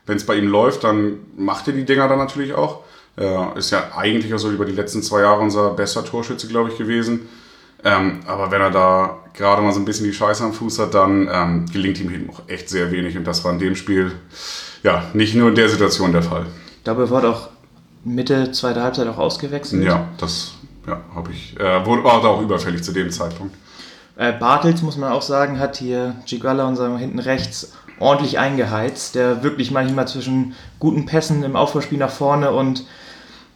Wenn 0.06 0.18
es 0.18 0.26
bei 0.26 0.36
ihm 0.36 0.48
läuft, 0.48 0.84
dann 0.84 1.20
macht 1.36 1.68
er 1.68 1.74
die 1.74 1.86
Dinger 1.86 2.08
dann 2.08 2.20
natürlich 2.20 2.54
auch. 2.54 2.84
Äh, 3.18 3.58
ist 3.58 3.72
ja 3.72 3.92
eigentlich 3.96 4.34
auch 4.34 4.38
so 4.38 4.52
über 4.52 4.66
die 4.66 4.74
letzten 4.74 5.02
zwei 5.02 5.22
Jahre 5.22 5.42
unser 5.42 5.72
bester 5.72 6.04
Torschütze, 6.04 6.48
glaube 6.48 6.70
ich, 6.70 6.78
gewesen. 6.78 7.28
Ähm, 7.84 8.22
aber 8.26 8.52
wenn 8.52 8.62
er 8.62 8.72
da 8.72 9.20
gerade 9.34 9.62
mal 9.62 9.72
so 9.72 9.80
ein 9.80 9.86
bisschen 9.86 10.06
die 10.06 10.14
Scheiße 10.14 10.44
am 10.44 10.54
Fuß 10.54 10.80
hat, 10.80 10.94
dann 10.94 11.30
ähm, 11.32 11.66
gelingt 11.72 12.00
ihm 12.00 12.10
hinten 12.10 12.30
auch 12.30 12.42
echt 12.48 12.70
sehr 12.70 12.92
wenig. 12.92 13.18
Und 13.18 13.26
das 13.26 13.44
war 13.44 13.54
in 13.54 13.60
dem 13.60 13.76
Spiel 13.76 14.12
ja 14.84 15.04
nicht 15.14 15.36
nur 15.36 15.50
in 15.50 15.56
der 15.56 15.70
Situation 15.70 16.12
der 16.12 16.24
Fall. 16.24 16.46
Er 16.84 17.10
wurde 17.10 17.30
auch 17.30 17.50
Mitte, 18.06 18.52
zweite 18.52 18.84
Halbzeit 18.84 19.08
auch 19.08 19.18
ausgewechselt. 19.18 19.84
Ja, 19.84 20.08
das 20.18 20.54
ja, 20.88 21.02
habe 21.14 21.32
ich. 21.32 21.60
Äh, 21.60 21.86
wurde, 21.86 22.04
war 22.04 22.24
auch 22.24 22.42
überfällig 22.42 22.84
zu 22.84 22.92
dem 22.92 23.10
Zeitpunkt. 23.10 23.56
Äh, 24.16 24.32
Bartels, 24.34 24.82
muss 24.82 24.96
man 24.96 25.12
auch 25.12 25.24
sagen, 25.24 25.60
hat 25.60 25.78
hier 25.78 26.16
Gigala, 26.26 26.68
unser 26.68 26.98
hinten 26.98 27.20
rechts, 27.20 27.74
ordentlich 28.00 28.40
eingeheizt. 28.40 29.16
Der 29.16 29.44
wirklich 29.44 29.72
manchmal 29.72 30.08
zwischen 30.08 30.54
guten 30.80 31.06
Pässen 31.06 31.44
im 31.44 31.56
Aufbauspiel 31.56 31.98
nach 31.98 32.12
vorne 32.12 32.52
und 32.52 32.86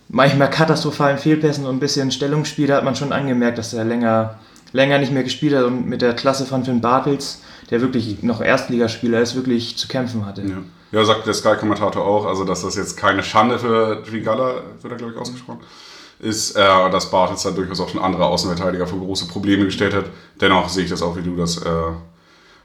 manchmal 0.10 0.50
katastrophalen 0.50 1.20
Fehlpässen 1.20 1.66
und 1.66 1.76
ein 1.76 1.80
bisschen 1.80 2.12
Stellungsspiel, 2.12 2.68
da 2.68 2.78
hat 2.78 2.84
man 2.84 2.96
schon 2.96 3.14
angemerkt, 3.14 3.60
dass 3.60 3.74
er 3.74 3.86
länger, 3.86 4.40
länger 4.74 4.98
nicht 4.98 5.14
mehr 5.14 5.24
gespielt 5.24 5.56
hat 5.56 5.66
und 5.66 5.88
mit 5.88 6.02
der 6.02 6.16
Klasse 6.16 6.46
von 6.46 6.66
Finn 6.66 6.82
Bartels, 6.82 7.44
der 7.70 7.82
wirklich 7.82 8.24
noch 8.24 8.42
Erstligaspieler 8.42 9.22
ist, 9.22 9.36
wirklich 9.36 9.78
zu 9.78 9.88
kämpfen 9.88 10.26
hatte. 10.26 10.42
Ja, 10.42 10.58
ja 10.92 11.06
sagt 11.06 11.26
der 11.26 11.34
Sky-Kommentator 11.34 12.06
auch, 12.06 12.26
also 12.26 12.44
dass 12.44 12.62
das 12.62 12.76
jetzt 12.76 12.98
keine 12.98 13.24
Schande 13.24 13.60
für 13.60 14.04
Trigalla, 14.04 14.62
wird 14.82 14.94
er 14.94 14.98
glaube 14.98 15.14
ich 15.14 15.20
ausgesprochen, 15.20 15.62
ist, 16.20 16.56
äh, 16.56 16.90
dass 16.92 17.12
Bartels 17.12 17.44
da 17.44 17.52
durchaus 17.52 17.80
auch 17.80 17.90
schon 17.90 18.02
andere 18.02 18.26
Außenverteidiger 18.26 18.88
vor 18.88 19.00
große 19.00 19.28
Probleme 19.28 19.66
gestellt 19.66 19.94
hat. 19.94 20.06
Dennoch 20.42 20.70
sehe 20.70 20.84
ich 20.84 20.90
das 20.90 21.02
auch 21.02 21.16
wie 21.16 21.22
du, 21.22 21.36
dass 21.36 21.58
äh, 21.58 21.72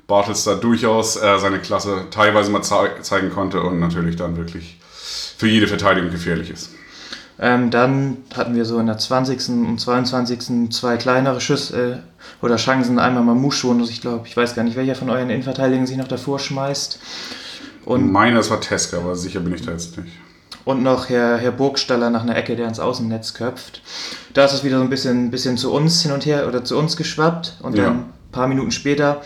Bartels 0.06 0.44
da 0.44 0.54
durchaus 0.54 1.16
äh, 1.16 1.38
seine 1.38 1.60
Klasse 1.60 2.06
teilweise 2.10 2.50
mal 2.50 2.62
zei 2.62 3.00
zeigen 3.00 3.30
konnte 3.30 3.62
und 3.62 3.80
natürlich 3.80 4.16
dann 4.16 4.36
wirklich 4.36 4.78
für 5.36 5.46
jede 5.46 5.66
Verteidigung 5.66 6.10
gefährlich 6.10 6.50
ist. 6.50 6.70
Ähm, 7.38 7.70
dann 7.70 8.18
hatten 8.36 8.54
wir 8.54 8.64
so 8.64 8.78
in 8.78 8.86
der 8.86 8.98
20. 8.98 9.48
und 9.48 9.80
22. 9.80 10.70
zwei 10.70 10.96
kleinere 10.96 11.40
Schüsse 11.40 12.02
äh, 12.42 12.44
oder 12.44 12.56
Chancen. 12.56 12.98
Einmal 12.98 13.24
Mamouche 13.24 13.66
und 13.66 13.82
ich 13.88 14.00
glaube, 14.00 14.26
ich 14.26 14.36
weiß 14.36 14.54
gar 14.54 14.62
nicht, 14.62 14.76
welcher 14.76 14.94
von 14.94 15.10
euren 15.10 15.30
Innenverteidigern 15.30 15.86
sich 15.86 15.96
noch 15.96 16.06
davor 16.06 16.38
schmeißt. 16.38 17.00
Und 17.84 18.10
meine, 18.10 18.38
es 18.38 18.50
war 18.50 18.60
Teska, 18.60 18.98
aber 18.98 19.16
sicher 19.16 19.40
bin 19.40 19.54
ich 19.54 19.62
da 19.62 19.72
jetzt 19.72 19.96
nicht. 19.98 20.12
Und 20.64 20.82
noch 20.82 21.10
Herr, 21.10 21.36
Herr 21.36 21.52
Burgstaller 21.52 22.08
nach 22.08 22.22
einer 22.22 22.36
Ecke, 22.36 22.56
der 22.56 22.66
ins 22.66 22.80
Außennetz 22.80 23.34
köpft. 23.34 23.82
Da 24.32 24.46
ist 24.46 24.54
es 24.54 24.64
wieder 24.64 24.78
so 24.78 24.82
ein 24.82 24.90
bisschen, 24.90 25.30
bisschen 25.30 25.58
zu 25.58 25.72
uns 25.72 26.02
hin 26.02 26.12
und 26.12 26.24
her 26.24 26.48
oder 26.48 26.64
zu 26.64 26.78
uns 26.78 26.96
geschwappt. 26.96 27.58
Und 27.62 27.76
dann 27.76 27.92
ein 27.92 28.12
paar 28.32 28.48
Minuten 28.48 28.70
später, 28.70 29.20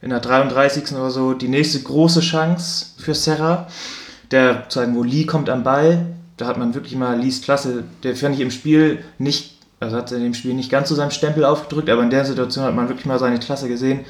in 0.00 0.10
der 0.10 0.18
33. 0.18 0.92
oder 0.92 1.10
so, 1.10 1.34
die 1.34 1.48
nächste 1.48 1.80
große 1.80 2.20
Chance 2.20 2.86
für 2.98 3.14
Serra. 3.14 3.68
Der 4.32 4.68
zeigen, 4.68 4.96
wo 4.96 5.04
Lee 5.04 5.24
kommt 5.24 5.48
am 5.48 5.62
Ball. 5.62 6.06
Da 6.36 6.46
hat 6.46 6.58
man 6.58 6.74
wirklich 6.74 6.96
mal 6.96 7.18
Lees 7.18 7.42
Klasse, 7.42 7.84
der 8.02 8.16
fand 8.16 8.34
ich 8.34 8.40
im 8.40 8.50
Spiel 8.50 9.04
nicht, 9.18 9.58
also 9.78 9.96
hat 9.96 10.10
er 10.10 10.16
in 10.16 10.24
dem 10.24 10.34
Spiel 10.34 10.54
nicht 10.54 10.70
ganz 10.70 10.88
so 10.88 10.94
seinen 10.96 11.10
Stempel 11.12 11.44
aufgedrückt, 11.44 11.88
aber 11.90 12.02
in 12.02 12.10
der 12.10 12.24
Situation 12.24 12.64
hat 12.64 12.74
man 12.74 12.88
wirklich 12.88 13.06
mal 13.06 13.18
seine 13.18 13.38
Klasse 13.38 13.68
gesehen. 13.68 14.00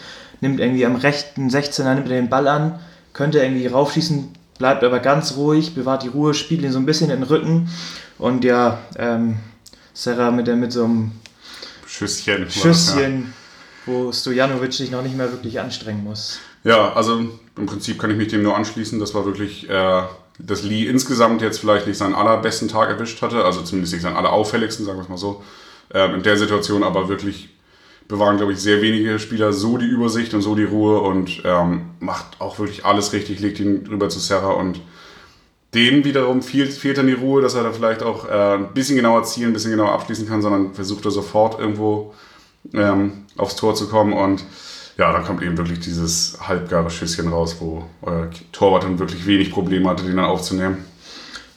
Nimmt 0.40 0.60
irgendwie 0.60 0.86
am 0.86 0.96
rechten 0.96 1.50
16er, 1.50 1.94
nimmt 1.94 2.08
er 2.08 2.16
den 2.16 2.30
Ball 2.30 2.48
an, 2.48 2.80
könnte 3.12 3.40
irgendwie 3.40 3.66
raufschießen, 3.66 4.32
bleibt 4.58 4.84
aber 4.84 5.00
ganz 5.00 5.36
ruhig, 5.36 5.74
bewahrt 5.74 6.02
die 6.02 6.08
Ruhe, 6.08 6.34
spielt 6.34 6.62
ihn 6.62 6.72
so 6.72 6.78
ein 6.78 6.86
bisschen 6.86 7.10
in 7.10 7.20
den 7.20 7.28
Rücken. 7.28 7.68
Und 8.18 8.44
ja, 8.44 8.78
ähm, 8.96 9.38
Serra 9.94 10.30
mit, 10.30 10.46
der, 10.46 10.56
mit 10.56 10.72
so 10.72 10.84
einem 10.84 11.12
Schüsschen. 11.86 12.44
das, 12.44 12.54
ja. 12.56 12.62
Schüsschen, 12.62 13.32
wo 13.86 14.12
Stojanovic 14.12 14.72
sich 14.72 14.90
noch 14.90 15.02
nicht 15.02 15.16
mehr 15.16 15.30
wirklich 15.30 15.60
anstrengen 15.60 16.04
muss. 16.04 16.38
Ja, 16.64 16.92
also 16.92 17.18
im 17.56 17.66
Prinzip 17.66 17.98
kann 17.98 18.10
ich 18.10 18.16
mich 18.16 18.28
dem 18.28 18.42
nur 18.42 18.56
anschließen. 18.56 18.98
Das 19.00 19.14
war 19.14 19.26
wirklich, 19.26 19.68
äh, 19.68 20.02
dass 20.38 20.62
Lee 20.62 20.86
insgesamt 20.86 21.42
jetzt 21.42 21.58
vielleicht 21.58 21.86
nicht 21.86 21.98
seinen 21.98 22.14
allerbesten 22.14 22.68
Tag 22.68 22.88
erwischt 22.88 23.20
hatte, 23.20 23.44
also 23.44 23.62
zumindest 23.62 23.92
nicht 23.92 24.02
seinen 24.02 24.16
allerauffälligsten, 24.16 24.86
sagen 24.86 24.98
wir 24.98 25.02
es 25.02 25.08
mal 25.08 25.18
so. 25.18 25.42
Ähm, 25.92 26.14
in 26.14 26.22
der 26.22 26.36
Situation 26.36 26.84
aber 26.84 27.08
wirklich 27.08 27.50
bewahren, 28.12 28.36
glaube 28.36 28.52
ich, 28.52 28.60
sehr 28.60 28.82
wenige 28.82 29.18
Spieler 29.18 29.52
so 29.52 29.78
die 29.78 29.86
Übersicht 29.86 30.34
und 30.34 30.42
so 30.42 30.54
die 30.54 30.64
Ruhe 30.64 31.00
und 31.00 31.42
ähm, 31.44 31.86
macht 31.98 32.40
auch 32.40 32.58
wirklich 32.58 32.84
alles 32.84 33.12
richtig, 33.14 33.40
legt 33.40 33.58
ihn 33.58 33.86
rüber 33.90 34.10
zu 34.10 34.20
Serra 34.20 34.50
und 34.50 34.80
dem 35.74 36.04
wiederum 36.04 36.42
fehlt, 36.42 36.72
fehlt 36.72 36.98
dann 36.98 37.06
die 37.06 37.14
Ruhe, 37.14 37.40
dass 37.40 37.54
er 37.54 37.62
da 37.62 37.72
vielleicht 37.72 38.02
auch 38.02 38.28
äh, 38.28 38.54
ein 38.56 38.74
bisschen 38.74 38.96
genauer 38.96 39.24
zielen, 39.24 39.50
ein 39.50 39.52
bisschen 39.54 39.70
genauer 39.70 39.92
abschließen 39.92 40.28
kann, 40.28 40.42
sondern 40.42 40.74
versucht 40.74 41.06
er 41.06 41.10
sofort 41.10 41.58
irgendwo 41.58 42.12
ähm, 42.74 43.24
aufs 43.38 43.56
Tor 43.56 43.74
zu 43.74 43.88
kommen 43.88 44.12
und 44.12 44.44
ja, 44.98 45.10
dann 45.10 45.24
kommt 45.24 45.42
eben 45.42 45.56
wirklich 45.56 45.80
dieses 45.80 46.36
halbgare 46.46 46.90
Schüsschen 46.90 47.28
raus, 47.28 47.56
wo 47.60 47.84
euer 48.02 48.28
Torwart 48.52 48.84
dann 48.84 48.98
wirklich 48.98 49.26
wenig 49.26 49.50
Probleme 49.50 49.88
hatte, 49.88 50.04
den 50.04 50.16
dann 50.16 50.26
aufzunehmen. 50.26 50.84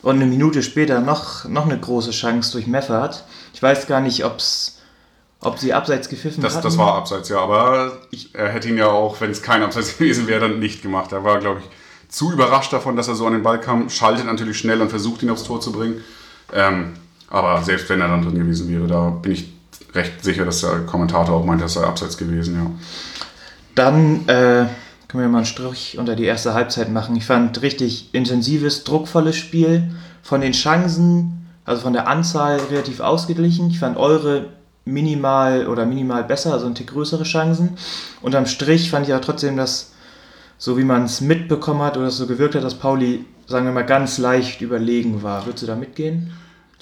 Und 0.01 0.15
eine 0.15 0.25
Minute 0.25 0.63
später 0.63 1.01
noch, 1.01 1.43
noch 1.49 1.65
eine 1.65 1.77
große 1.77 2.11
Chance 2.11 2.53
durch 2.53 2.65
Meffert. 2.65 3.25
Ich 3.53 3.61
weiß 3.61 3.87
gar 3.87 3.99
nicht, 3.99 4.23
ob's, 4.23 4.77
ob 5.41 5.59
sie 5.59 5.73
abseits 5.73 6.09
gepfiffen 6.09 6.41
Das, 6.41 6.55
hatten. 6.55 6.63
das 6.63 6.77
war 6.77 6.95
abseits, 6.95 7.29
ja, 7.29 7.39
aber 7.39 7.97
ich, 8.11 8.33
er 8.33 8.49
hätte 8.49 8.69
ihn 8.69 8.77
ja 8.77 8.87
auch, 8.87 9.19
wenn 9.21 9.31
es 9.31 9.41
kein 9.41 9.61
Abseits 9.63 9.97
gewesen 9.97 10.27
wäre, 10.27 10.41
dann 10.41 10.59
nicht 10.59 10.81
gemacht. 10.81 11.11
Er 11.11 11.23
war, 11.23 11.39
glaube 11.39 11.61
ich, 11.61 11.65
zu 12.09 12.31
überrascht 12.31 12.71
davon, 12.73 12.95
dass 12.95 13.07
er 13.07 13.15
so 13.15 13.25
an 13.27 13.33
den 13.33 13.43
Ball 13.43 13.59
kam. 13.59 13.89
Schaltet 13.89 14.25
natürlich 14.25 14.57
schnell 14.57 14.81
und 14.81 14.89
versucht 14.89 15.21
ihn 15.23 15.29
aufs 15.29 15.43
Tor 15.43 15.59
zu 15.61 15.71
bringen. 15.71 16.01
Ähm, 16.53 16.93
aber 17.29 17.61
selbst 17.63 17.89
wenn 17.89 18.01
er 18.01 18.07
dann 18.07 18.21
drin 18.23 18.35
gewesen 18.35 18.69
wäre, 18.69 18.87
da 18.87 19.09
bin 19.09 19.33
ich 19.33 19.51
recht 19.93 20.23
sicher, 20.23 20.45
dass 20.45 20.61
der 20.61 20.81
Kommentator 20.85 21.35
auch 21.35 21.45
meint, 21.45 21.61
das 21.61 21.73
sei 21.73 21.83
abseits 21.83 22.17
gewesen, 22.17 22.55
ja. 22.55 22.71
Dann 23.73 24.27
äh, 24.27 24.67
können 25.07 25.23
wir 25.23 25.27
mal 25.27 25.39
einen 25.39 25.45
Strich 25.45 25.97
unter 25.97 26.15
die 26.15 26.23
erste 26.25 26.53
Halbzeit 26.53 26.89
machen. 26.91 27.15
Ich 27.15 27.25
fand 27.25 27.61
richtig 27.61 28.13
intensives, 28.13 28.83
druckvolles 28.83 29.35
Spiel. 29.35 29.91
Von 30.23 30.41
den 30.41 30.53
Chancen, 30.53 31.47
also 31.65 31.81
von 31.83 31.93
der 31.93 32.07
Anzahl 32.07 32.59
relativ 32.71 32.99
ausgeglichen. 32.99 33.69
Ich 33.69 33.79
fand 33.79 33.97
eure 33.97 34.47
minimal 34.85 35.67
oder 35.67 35.85
minimal 35.85 36.23
besser, 36.23 36.53
also 36.53 36.67
ein 36.67 36.75
Tick 36.75 36.87
größere 36.87 37.23
Chancen. 37.23 37.77
Unterm 38.21 38.45
Strich 38.45 38.89
fand 38.89 39.07
ich 39.07 39.13
aber 39.13 39.21
trotzdem, 39.21 39.57
dass 39.57 39.91
so 40.57 40.77
wie 40.77 40.83
man 40.83 41.03
es 41.03 41.21
mitbekommen 41.21 41.81
hat 41.81 41.97
oder 41.97 42.07
es 42.07 42.17
so 42.17 42.27
gewirkt 42.27 42.55
hat, 42.55 42.63
dass 42.63 42.75
Pauli, 42.75 43.25
sagen 43.47 43.65
wir 43.65 43.73
mal, 43.73 43.85
ganz 43.85 44.17
leicht 44.17 44.61
überlegen 44.61 45.21
war. 45.23 45.45
Würdest 45.45 45.63
du 45.63 45.67
da 45.67 45.75
mitgehen? 45.75 46.31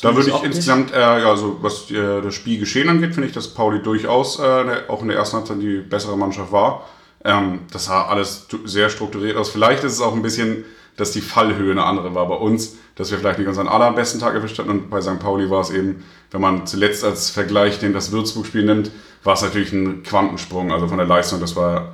Da 0.02 0.16
würde 0.16 0.30
ich 0.30 0.44
insgesamt, 0.44 0.92
äh, 0.92 1.00
ja, 1.00 1.30
also 1.30 1.58
was 1.62 1.90
äh, 1.92 2.22
das 2.22 2.34
Spiel 2.34 2.60
geschehen 2.60 2.90
angeht, 2.90 3.14
finde 3.14 3.28
ich, 3.28 3.34
dass 3.34 3.48
Pauli 3.48 3.82
durchaus 3.82 4.40
äh, 4.40 4.82
auch 4.88 5.02
in 5.02 5.08
der 5.08 5.18
ersten 5.18 5.38
Halbzeit 5.38 5.62
die 5.62 5.78
bessere 5.78 6.18
Mannschaft 6.18 6.52
war. 6.52 6.88
Ähm, 7.24 7.62
das 7.72 7.86
sah 7.86 8.08
alles 8.08 8.48
sehr 8.66 8.90
strukturiert 8.90 9.38
aus. 9.38 9.50
Vielleicht 9.50 9.84
ist 9.84 9.94
es 9.94 10.02
auch 10.02 10.14
ein 10.14 10.22
bisschen, 10.22 10.66
dass 10.98 11.12
die 11.12 11.22
Fallhöhe 11.22 11.72
eine 11.72 11.84
andere 11.84 12.14
war 12.14 12.28
bei 12.28 12.36
uns, 12.36 12.78
dass 12.96 13.12
wir 13.12 13.18
vielleicht 13.18 13.40
nicht 13.40 13.48
unseren 13.48 13.68
allerbesten 13.68 14.20
Tag 14.20 14.36
erwischt 14.36 14.60
hatten. 14.60 14.70
Und 14.70 14.90
bei 14.90 15.02
St. 15.02 15.20
Pauli 15.20 15.50
war 15.50 15.62
es 15.62 15.72
eben, 15.72 16.04
wenn 16.32 16.42
man 16.42 16.68
zuletzt 16.68 17.04
als 17.04 17.30
Vergleich 17.30 17.80
den 17.80 17.94
das 17.94 18.12
Würzburg-Spiel 18.12 18.66
nimmt, 18.66 18.92
war 19.24 19.34
es 19.34 19.42
natürlich 19.42 19.74
ein 19.74 20.04
Quantensprung, 20.04 20.72
also 20.72 20.88
von 20.88 20.98
der 20.98 21.08
Leistung. 21.08 21.40
Das 21.40 21.56
war 21.56 21.94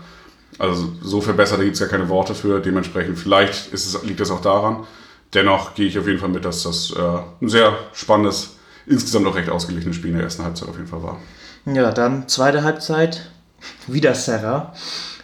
also 0.58 0.92
so 1.02 1.22
verbessert, 1.22 1.60
da 1.60 1.64
gibt 1.64 1.76
es 1.76 1.80
ja 1.80 1.88
keine 1.88 2.10
Worte 2.10 2.36
für. 2.36 2.60
Dementsprechend, 2.60 3.18
vielleicht 3.18 3.72
ist 3.72 3.86
es, 3.86 4.04
liegt 4.04 4.20
das 4.20 4.32
auch 4.32 4.42
daran. 4.42 4.86
Dennoch 5.34 5.76
gehe 5.76 5.88
ich 5.88 5.98
auf 5.98 6.08
jeden 6.08 6.20
Fall 6.20 6.30
mit, 6.30 6.44
dass 6.44 6.64
das 6.64 6.92
äh, 6.92 7.02
ein 7.42 7.50
sehr 7.50 7.78
spannendes, 7.94 8.58
insgesamt 8.86 9.28
auch 9.28 9.36
recht 9.36 9.50
ausgeglichenes 9.50 9.96
Spiel 9.96 10.10
in 10.10 10.18
der 10.18 10.26
ersten 10.26 10.44
Halbzeit 10.44 10.68
auf 10.68 10.76
jeden 10.76 10.88
Fall 10.88 11.04
war. 11.04 11.18
Ja, 11.66 11.92
dann 11.92 12.28
zweite 12.28 12.64
Halbzeit, 12.64 13.30
wieder 13.88 14.16
Serra. 14.16 14.74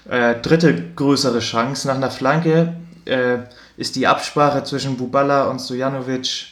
Äh, 0.08 0.36
dritte 0.42 0.92
größere 0.96 1.40
Chance. 1.40 1.88
Nach 1.88 1.96
einer 1.96 2.12
Flanke 2.12 2.76
äh, 3.06 3.40
ist 3.78 3.96
die 3.96 4.08
Absprache 4.08 4.64
zwischen 4.64 4.98
Bubala 4.98 5.46
und 5.46 5.60
Stojanovic 5.60 6.48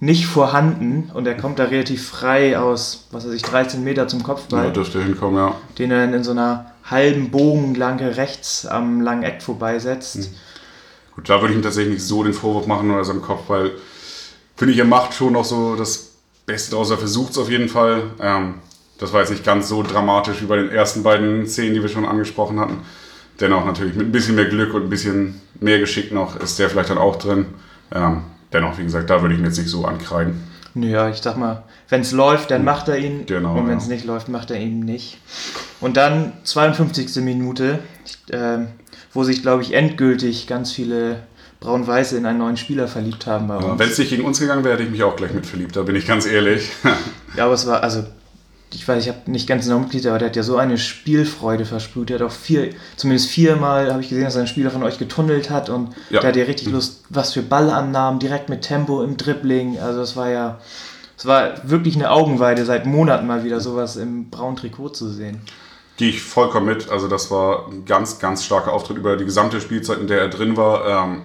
nicht 0.00 0.26
vorhanden 0.26 1.10
und 1.14 1.26
er 1.26 1.36
kommt 1.36 1.58
da 1.58 1.64
relativ 1.64 2.08
frei 2.08 2.58
aus, 2.58 3.06
was 3.10 3.26
weiß 3.26 3.32
ich, 3.32 3.42
13 3.42 3.82
Meter 3.82 4.08
zum 4.08 4.22
Kopfball. 4.22 4.66
Ja, 4.66 4.70
dürfte 4.70 5.02
hinkommen, 5.02 5.36
ja. 5.36 5.54
Den 5.78 5.90
er 5.90 6.04
in 6.12 6.24
so 6.24 6.32
einer 6.32 6.72
halben 6.84 7.30
Bogenlange 7.30 8.16
rechts 8.16 8.66
am 8.66 9.00
langen 9.00 9.22
Eck 9.22 9.42
vorbeisetzt. 9.42 10.16
Mhm. 10.16 10.34
Gut, 11.14 11.28
da 11.28 11.40
würde 11.40 11.52
ich 11.52 11.58
ihm 11.58 11.62
tatsächlich 11.62 11.94
nicht 11.94 12.06
so 12.06 12.24
den 12.24 12.34
Vorwurf 12.34 12.66
machen 12.66 12.90
oder 12.90 13.04
seinem 13.04 13.22
Kopfball. 13.22 13.70
Finde 14.56 14.74
ich, 14.74 14.78
er 14.78 14.84
macht 14.84 15.14
schon 15.14 15.32
noch 15.32 15.44
so 15.44 15.76
das 15.76 16.12
Beste 16.44 16.74
draus. 16.74 16.90
Er 16.90 16.98
versucht 16.98 17.32
es 17.32 17.38
auf 17.38 17.50
jeden 17.50 17.68
Fall. 17.68 18.02
Ähm, 18.20 18.54
das 18.98 19.12
war 19.12 19.20
jetzt 19.20 19.30
nicht 19.30 19.44
ganz 19.44 19.68
so 19.68 19.82
dramatisch 19.82 20.42
wie 20.42 20.46
bei 20.46 20.56
den 20.56 20.70
ersten 20.70 21.02
beiden 21.02 21.46
Szenen, 21.46 21.74
die 21.74 21.82
wir 21.82 21.88
schon 21.88 22.04
angesprochen 22.04 22.60
hatten. 22.60 22.78
Dennoch 23.40 23.64
natürlich 23.64 23.94
mit 23.94 24.06
ein 24.06 24.12
bisschen 24.12 24.36
mehr 24.36 24.46
Glück 24.46 24.74
und 24.74 24.84
ein 24.84 24.90
bisschen 24.90 25.40
mehr 25.60 25.78
Geschick 25.78 26.12
noch 26.12 26.36
ist 26.36 26.58
der 26.58 26.70
vielleicht 26.70 26.90
dann 26.90 26.98
auch 26.98 27.16
drin. 27.16 27.46
Ähm, 27.92 28.22
dennoch, 28.52 28.78
wie 28.78 28.84
gesagt, 28.84 29.10
da 29.10 29.22
würde 29.22 29.34
ich 29.34 29.40
ihn 29.40 29.46
jetzt 29.46 29.58
nicht 29.58 29.70
so 29.70 29.84
ankreiden. 29.84 30.42
Ja, 30.74 31.08
ich 31.08 31.18
sag 31.18 31.36
mal, 31.36 31.62
wenn 31.88 32.00
es 32.00 32.12
läuft, 32.12 32.50
dann 32.50 32.64
macht 32.64 32.88
er 32.88 32.98
ihn. 32.98 33.26
Genau, 33.26 33.56
und 33.56 33.68
wenn 33.68 33.78
es 33.78 33.86
ja. 33.86 33.94
nicht 33.94 34.04
läuft, 34.04 34.28
macht 34.28 34.50
er 34.50 34.58
ihn 34.58 34.80
nicht. 34.80 35.18
Und 35.80 35.96
dann 35.96 36.32
52. 36.42 37.16
Minute, 37.16 37.78
äh, 38.30 38.58
wo 39.12 39.22
sich, 39.22 39.42
glaube 39.42 39.62
ich, 39.62 39.72
endgültig 39.72 40.48
ganz 40.48 40.72
viele 40.72 41.22
Braun-Weiße 41.60 42.16
in 42.16 42.26
einen 42.26 42.38
neuen 42.38 42.56
Spieler 42.56 42.88
verliebt 42.88 43.26
haben 43.26 43.46
bei 43.46 43.56
uns. 43.56 43.78
Wenn 43.78 43.88
es 43.88 43.98
nicht 43.98 44.10
gegen 44.10 44.24
uns 44.24 44.40
gegangen 44.40 44.64
wäre, 44.64 44.74
hätte 44.74 44.84
ich 44.84 44.90
mich 44.90 45.04
auch 45.04 45.14
gleich 45.14 45.32
mit 45.32 45.46
verliebt, 45.46 45.76
da 45.76 45.82
bin 45.82 45.94
ich 45.94 46.06
ganz 46.06 46.26
ehrlich. 46.26 46.70
ja, 47.36 47.44
aber 47.44 47.54
es 47.54 47.66
war, 47.66 47.82
also 47.82 48.04
ich 48.74 48.86
weiß, 48.86 49.02
ich 49.04 49.08
habe 49.08 49.30
nicht 49.30 49.46
ganz 49.46 49.64
genau 49.64 49.78
Mitglied, 49.78 50.06
aber 50.06 50.18
der 50.18 50.28
hat 50.28 50.36
ja 50.36 50.42
so 50.42 50.56
eine 50.56 50.78
Spielfreude 50.78 51.64
versprüht. 51.64 52.10
Der 52.10 52.18
hat 52.18 52.26
auch 52.26 52.32
vier, 52.32 52.70
zumindest 52.96 53.28
viermal 53.28 53.90
habe 53.92 54.02
ich 54.02 54.08
gesehen, 54.08 54.24
dass 54.24 54.36
ein 54.36 54.46
Spieler 54.46 54.70
von 54.70 54.82
euch 54.82 54.98
getunnelt 54.98 55.50
hat 55.50 55.70
und 55.70 55.94
ja. 56.10 56.20
der 56.20 56.28
hat 56.28 56.36
ja 56.36 56.44
richtig 56.44 56.70
Lust, 56.70 57.04
was 57.08 57.32
für 57.32 57.42
Ballannahmen, 57.42 58.20
direkt 58.20 58.48
mit 58.48 58.62
Tempo 58.62 59.02
im 59.02 59.16
Dribbling. 59.16 59.78
Also 59.78 60.00
es 60.00 60.16
war 60.16 60.28
ja, 60.28 60.58
es 61.16 61.26
war 61.26 61.68
wirklich 61.68 61.94
eine 61.94 62.10
Augenweide, 62.10 62.64
seit 62.64 62.86
Monaten 62.86 63.26
mal 63.26 63.44
wieder 63.44 63.60
sowas 63.60 63.96
im 63.96 64.30
braunen 64.30 64.56
Trikot 64.56 64.90
zu 64.90 65.08
sehen. 65.08 65.40
Gehe 65.96 66.08
ich 66.08 66.22
vollkommen 66.22 66.66
mit. 66.66 66.90
Also 66.90 67.06
das 67.06 67.30
war 67.30 67.68
ein 67.68 67.84
ganz, 67.84 68.18
ganz 68.18 68.44
starker 68.44 68.72
Auftritt 68.72 68.96
über 68.96 69.16
die 69.16 69.24
gesamte 69.24 69.60
Spielzeit, 69.60 69.98
in 69.98 70.08
der 70.08 70.20
er 70.20 70.28
drin 70.28 70.56
war. 70.56 71.04
Ähm, 71.04 71.22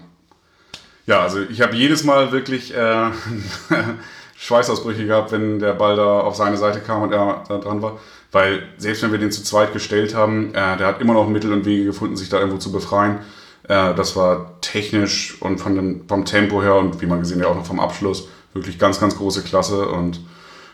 ja, 1.08 1.22
also 1.22 1.42
ich 1.42 1.62
habe 1.62 1.76
jedes 1.76 2.04
Mal 2.04 2.32
wirklich 2.32 2.76
äh, 2.76 2.78
Schweißausbrüche 4.40 5.06
gehabt, 5.06 5.34
wenn 5.34 5.60
der 5.60 5.74
Ball 5.74 5.98
da 5.98 6.22
auf 6.22 6.36
seine 6.36 6.56
Seite 6.56 6.80
kam 6.80 7.02
und 7.02 7.12
er 7.12 7.44
da 7.48 7.58
dran 7.58 7.82
war. 7.82 8.00
Weil 8.32 8.64
selbst 8.78 9.04
wenn 9.04 9.12
wir 9.12 9.20
den 9.20 9.32
zu 9.32 9.44
zweit 9.44 9.74
gestellt 9.74 10.16
haben, 10.16 10.54
äh, 10.54 10.78
der 10.78 10.88
hat 10.88 11.02
immer 11.02 11.14
noch 11.14 11.28
Mittel 11.28 11.52
und 11.52 11.66
Wege 11.66 11.84
gefunden, 11.84 12.16
sich 12.16 12.30
da 12.30 12.38
irgendwo 12.38 12.58
zu 12.58 12.72
befreien. 12.72 13.20
Äh, 13.68 13.94
das 13.96 14.16
war 14.16 14.62
technisch 14.62 15.42
und 15.42 15.60
von 15.60 15.76
dem, 15.76 16.08
vom 16.08 16.24
Tempo 16.24 16.62
her 16.62 16.76
und 16.76 17.02
wie 17.02 17.06
man 17.06 17.20
gesehen 17.20 17.42
ja 17.42 17.48
auch 17.48 17.56
noch 17.56 17.66
vom 17.66 17.82
Abschluss 17.82 18.30
wirklich 18.54 18.80
ganz, 18.80 19.00
ganz 19.00 19.18
große 19.18 19.44
Klasse 19.44 19.90
und 19.90 20.22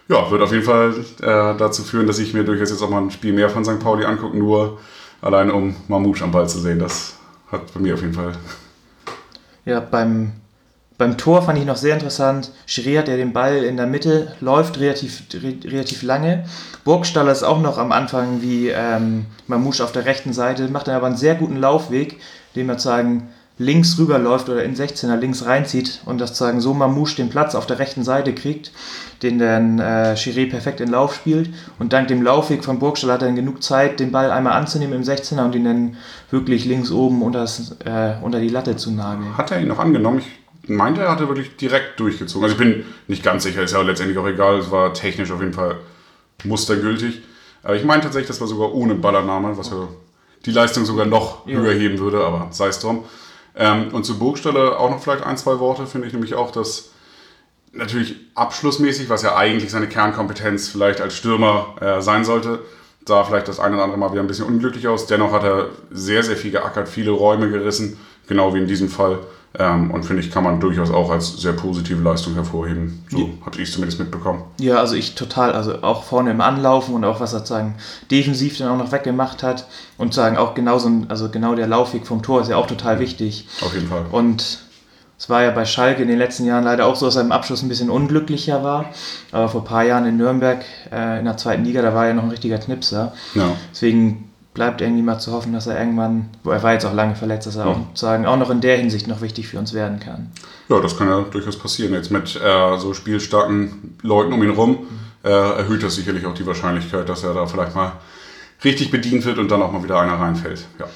ja, 0.07 0.29
wird 0.29 0.43
auf 0.43 0.51
jeden 0.51 0.63
Fall 0.63 0.93
äh, 1.21 1.57
dazu 1.57 1.83
führen, 1.83 2.05
dass 2.05 2.19
ich 2.19 2.35
mir 2.35 2.43
durchaus 2.43 2.69
jetzt 2.69 2.83
auch 2.83 2.89
mal 2.89 3.01
ein 3.01 3.09
Spiel 3.09 3.33
mehr 3.33 3.49
von 3.49 3.65
St. 3.65 3.79
Pauli 3.79 4.05
angucke, 4.05 4.37
nur 4.37 4.79
allein 5.21 5.49
um 5.49 5.75
Mamouche 5.87 6.23
am 6.23 6.31
Ball 6.31 6.47
zu 6.47 6.59
sehen. 6.59 6.77
Das 6.77 7.15
hat 7.51 7.73
bei 7.73 7.79
mir 7.79 7.95
auf 7.95 8.01
jeden 8.01 8.13
Fall. 8.13 8.33
Ja, 9.65 9.79
beim 9.79 10.33
beim 10.97 11.17
Tor 11.17 11.41
fand 11.41 11.59
ich 11.59 11.65
noch 11.65 11.75
sehr 11.75 11.93
interessant, 11.93 12.51
Schirier, 12.65 13.03
der 13.03 13.17
den 13.17 13.33
Ball 13.33 13.63
in 13.63 13.75
der 13.75 13.87
Mitte 13.87 14.33
läuft, 14.39 14.79
relativ, 14.79 15.23
re, 15.33 15.55
relativ 15.65 16.03
lange. 16.03 16.45
Burgstaller 16.85 17.31
ist 17.31 17.43
auch 17.43 17.59
noch 17.59 17.77
am 17.77 17.91
Anfang 17.91 18.41
wie 18.41 18.69
ähm, 18.69 19.25
Mamouche 19.47 19.83
auf 19.83 19.91
der 19.91 20.05
rechten 20.05 20.31
Seite, 20.31 20.69
macht 20.69 20.87
dann 20.87 20.95
aber 20.95 21.07
einen 21.07 21.17
sehr 21.17 21.35
guten 21.35 21.57
Laufweg, 21.57 22.19
den 22.55 22.67
man 22.67 22.79
sagen 22.79 23.29
links 23.57 23.97
rüberläuft 23.97 24.49
oder 24.49 24.63
in 24.63 24.75
16er 24.75 25.15
links 25.15 25.45
reinzieht 25.45 26.01
und 26.05 26.19
das 26.19 26.37
sagen 26.37 26.59
so 26.59 26.73
Mamouche 26.73 27.15
den 27.15 27.29
Platz 27.29 27.55
auf 27.55 27.65
der 27.65 27.79
rechten 27.79 28.03
Seite 28.03 28.33
kriegt, 28.33 28.71
den 29.21 29.39
dann 29.39 29.79
äh, 29.79 30.13
Chiré 30.17 30.49
perfekt 30.49 30.81
in 30.81 30.89
Lauf 30.89 31.15
spielt 31.15 31.49
und 31.79 31.93
dank 31.93 32.09
dem 32.09 32.21
Laufweg 32.21 32.65
von 32.65 32.79
Burgstall 32.79 33.13
hat 33.13 33.21
er 33.21 33.27
dann 33.27 33.35
genug 33.35 33.63
Zeit, 33.63 33.99
den 33.99 34.11
Ball 34.11 34.31
einmal 34.31 34.53
anzunehmen 34.53 34.95
im 34.95 35.03
16er 35.03 35.45
und 35.45 35.55
ihn 35.55 35.63
dann 35.63 35.97
wirklich 36.31 36.65
links 36.65 36.91
oben 36.91 37.21
unter, 37.21 37.39
das, 37.39 37.77
äh, 37.85 38.15
unter 38.21 38.39
die 38.39 38.49
Latte 38.49 38.75
zu 38.75 38.91
nageln. 38.91 39.37
Hat 39.37 39.51
er 39.51 39.61
ihn 39.61 39.69
noch 39.69 39.79
angenommen? 39.79 40.19
Ich 40.19 40.44
meinte, 40.67 41.01
er 41.01 41.11
hatte 41.11 41.27
wirklich 41.27 41.55
direkt 41.57 41.99
durchgezogen. 41.99 42.43
Also 42.43 42.53
ich 42.53 42.59
bin 42.59 42.85
nicht 43.07 43.23
ganz 43.23 43.43
sicher, 43.43 43.63
ist 43.63 43.73
ja 43.73 43.81
letztendlich 43.81 44.17
auch 44.17 44.27
egal. 44.27 44.57
Es 44.57 44.71
war 44.71 44.93
technisch 44.93 45.31
auf 45.31 45.39
jeden 45.39 45.53
Fall 45.53 45.77
mustergültig. 46.43 47.21
Aber 47.63 47.75
ich 47.75 47.83
meine 47.83 48.01
tatsächlich, 48.01 48.27
das 48.27 48.41
war 48.41 48.47
sogar 48.47 48.73
ohne 48.73 48.95
Ballername, 48.95 49.57
was 49.57 49.69
ja 49.69 49.87
die 50.45 50.51
Leistung 50.51 50.85
sogar 50.85 51.05
noch 51.05 51.47
ja. 51.47 51.57
höher 51.57 51.73
heben 51.73 51.99
würde, 51.99 52.23
aber 52.23 52.47
sei 52.51 52.67
es 52.67 52.79
drum. 52.79 53.05
Ähm, 53.55 53.89
und 53.93 54.05
zu 54.05 54.19
Burgstelle 54.19 54.77
auch 54.77 54.89
noch 54.89 55.01
vielleicht 55.01 55.23
ein, 55.23 55.37
zwei 55.37 55.59
Worte, 55.59 55.87
finde 55.87 56.07
ich 56.07 56.13
nämlich 56.13 56.35
auch, 56.35 56.51
dass 56.51 56.91
natürlich 57.71 58.15
abschlussmäßig, 58.35 59.09
was 59.09 59.23
ja 59.23 59.35
eigentlich 59.35 59.71
seine 59.71 59.87
Kernkompetenz 59.87 60.67
vielleicht 60.67 61.01
als 61.01 61.15
Stürmer 61.15 61.75
äh, 61.81 62.01
sein 62.01 62.23
sollte, 62.23 62.59
sah 63.07 63.23
vielleicht 63.23 63.47
das 63.47 63.59
eine 63.59 63.75
oder 63.75 63.83
andere 63.83 63.99
Mal 63.99 64.11
wieder 64.11 64.21
ein 64.21 64.27
bisschen 64.27 64.45
unglücklich 64.45 64.87
aus. 64.87 65.07
Dennoch 65.07 65.31
hat 65.31 65.43
er 65.43 65.69
sehr, 65.91 66.23
sehr 66.23 66.37
viel 66.37 66.51
geackert, 66.51 66.89
viele 66.89 67.11
Räume 67.11 67.49
gerissen, 67.49 67.97
genau 68.27 68.53
wie 68.53 68.59
in 68.59 68.67
diesem 68.67 68.89
Fall. 68.89 69.19
Ähm, 69.57 69.91
und 69.91 70.03
finde 70.03 70.21
ich, 70.21 70.31
kann 70.31 70.43
man 70.43 70.59
durchaus 70.59 70.91
auch 70.91 71.09
als 71.09 71.37
sehr 71.37 71.53
positive 71.53 72.01
Leistung 72.01 72.33
hervorheben. 72.33 73.03
So 73.09 73.19
ja. 73.19 73.25
hatte 73.45 73.61
ich 73.61 73.71
zumindest 73.71 73.99
mitbekommen. 73.99 74.43
Ja, 74.59 74.77
also 74.77 74.95
ich 74.95 75.15
total, 75.15 75.53
also 75.53 75.81
auch 75.81 76.03
vorne 76.03 76.31
im 76.31 76.41
Anlaufen 76.41 76.93
und 76.93 77.03
auch 77.05 77.19
was 77.19 77.33
er 77.33 77.45
sagen, 77.45 77.75
defensiv 78.11 78.57
dann 78.57 78.69
auch 78.69 78.77
noch 78.77 78.91
weggemacht 78.91 79.43
hat 79.43 79.67
und 79.97 80.13
sagen 80.13 80.37
auch 80.37 80.53
genauso, 80.53 80.89
also 81.07 81.29
genau 81.29 81.55
der 81.55 81.67
Laufweg 81.67 82.05
vom 82.05 82.21
Tor 82.21 82.41
ist 82.41 82.49
ja 82.49 82.57
auch 82.57 82.67
total 82.67 82.99
wichtig. 82.99 83.47
Auf 83.61 83.73
jeden 83.73 83.87
Fall. 83.87 84.05
Und 84.11 84.59
es 85.17 85.29
war 85.29 85.43
ja 85.43 85.51
bei 85.51 85.63
Schalke 85.63 86.01
in 86.01 86.09
den 86.09 86.17
letzten 86.17 86.45
Jahren 86.45 86.65
leider 86.65 86.85
auch 86.85 86.95
so, 86.95 87.05
dass 87.05 87.15
er 87.15 87.21
im 87.21 87.31
Abschluss 87.31 87.61
ein 87.61 87.69
bisschen 87.69 87.89
unglücklicher 87.89 88.63
war. 88.63 88.85
Aber 89.31 89.47
vor 89.47 89.61
ein 89.61 89.65
paar 89.65 89.83
Jahren 89.83 90.05
in 90.05 90.17
Nürnberg 90.17 90.65
äh, 90.91 91.19
in 91.19 91.25
der 91.25 91.37
zweiten 91.37 91.63
Liga, 91.63 91.81
da 91.81 91.93
war 91.93 92.07
er 92.07 92.13
noch 92.13 92.23
ein 92.23 92.29
richtiger 92.29 92.57
Knipser. 92.57 93.13
Ja. 93.33 93.55
Deswegen 93.71 94.29
bleibt 94.55 94.81
irgendwie 94.81 95.03
mal 95.03 95.19
zu 95.19 95.31
hoffen, 95.33 95.53
dass 95.53 95.67
er 95.67 95.77
irgendwann, 95.77 96.29
wo 96.43 96.49
er 96.49 96.63
war 96.63 96.73
jetzt 96.73 96.85
auch 96.85 96.93
lange 96.93 97.13
verletzt, 97.13 97.45
dass 97.45 97.57
er 97.57 97.67
auch, 97.67 97.77
sagen, 97.93 98.25
auch 98.25 98.37
noch 98.37 98.49
in 98.49 98.61
der 98.61 98.77
Hinsicht 98.77 99.07
noch 99.07 99.21
wichtig 99.21 99.49
für 99.49 99.59
uns 99.59 99.73
werden 99.73 99.99
kann. 99.99 100.31
Ja, 100.69 100.79
das 100.79 100.97
kann 100.97 101.07
ja 101.07 101.21
durchaus 101.29 101.59
passieren. 101.59 101.93
Jetzt 101.93 102.09
mit 102.09 102.35
äh, 102.35 102.77
so 102.79 102.95
spielstarken 102.95 103.97
Leuten 104.01 104.33
um 104.33 104.41
ihn 104.41 104.49
rum 104.49 104.87
äh, 105.23 105.29
erhöht 105.29 105.83
das 105.83 105.95
sicherlich 105.95 106.25
auch 106.25 106.33
die 106.33 106.47
Wahrscheinlichkeit, 106.47 107.07
dass 107.07 107.23
er 107.23 107.33
da 107.33 107.45
vielleicht 107.45 107.75
mal 107.75 107.93
richtig 108.63 108.89
bedient 108.89 109.25
wird 109.25 109.37
und 109.37 109.51
dann 109.51 109.61
auch 109.61 109.71
mal 109.71 109.83
wieder 109.83 109.99
einer 109.99 110.19
reinfällt. 110.19 110.65
Ja. 110.79 110.87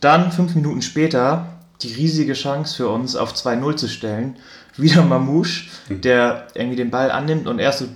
Dann 0.00 0.32
fünf 0.32 0.54
Minuten 0.54 0.80
später 0.80 1.46
die 1.82 1.92
riesige 1.92 2.34
Chance 2.34 2.76
für 2.76 2.88
uns 2.88 3.16
auf 3.16 3.34
2-0 3.34 3.76
zu 3.76 3.88
stellen. 3.88 4.36
Wieder 4.76 5.02
Mamouche, 5.02 5.68
mhm. 5.88 6.00
der 6.00 6.46
irgendwie 6.54 6.76
den 6.76 6.90
Ball 6.90 7.10
annimmt 7.10 7.46
und 7.48 7.58
erst 7.58 7.80
so 7.80 7.86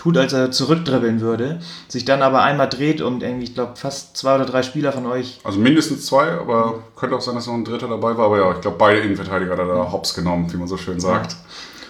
tut, 0.00 0.16
als 0.16 0.32
er 0.32 0.50
zurückdribbeln 0.50 1.20
würde, 1.20 1.60
sich 1.86 2.06
dann 2.06 2.22
aber 2.22 2.42
einmal 2.42 2.70
dreht 2.70 3.02
und 3.02 3.22
irgendwie, 3.22 3.44
ich 3.44 3.54
glaube, 3.54 3.76
fast 3.76 4.16
zwei 4.16 4.34
oder 4.34 4.46
drei 4.46 4.62
Spieler 4.62 4.92
von 4.92 5.04
euch. 5.04 5.40
Also 5.44 5.58
mindestens 5.58 6.06
zwei, 6.06 6.30
aber 6.30 6.82
könnte 6.96 7.16
auch 7.16 7.20
sein, 7.20 7.34
dass 7.34 7.46
noch 7.46 7.52
ein 7.52 7.66
dritter 7.66 7.86
dabei 7.86 8.16
war. 8.16 8.26
Aber 8.26 8.38
ja, 8.38 8.50
ich 8.52 8.62
glaube, 8.62 8.78
beide 8.78 9.00
Innenverteidiger 9.00 9.52
hat 9.52 9.58
er 9.58 9.66
da 9.66 9.92
hops 9.92 10.14
genommen, 10.14 10.50
wie 10.50 10.56
man 10.56 10.68
so 10.68 10.78
schön 10.78 11.00
sagt. 11.00 11.36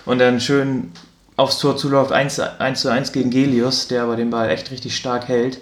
Und 0.07 0.19
dann 0.19 0.41
schön 0.41 0.91
aufs 1.37 1.59
Tor 1.59 1.77
zuläuft, 1.77 2.11
1, 2.11 2.41
1 2.41 2.81
zu 2.81 2.91
1 2.91 3.13
gegen 3.13 3.31
Gelius, 3.31 3.87
der 3.87 4.03
aber 4.03 4.17
den 4.17 4.31
Ball 4.31 4.51
echt 4.51 4.73
richtig 4.73 4.97
stark 4.97 5.29
hält. 5.29 5.61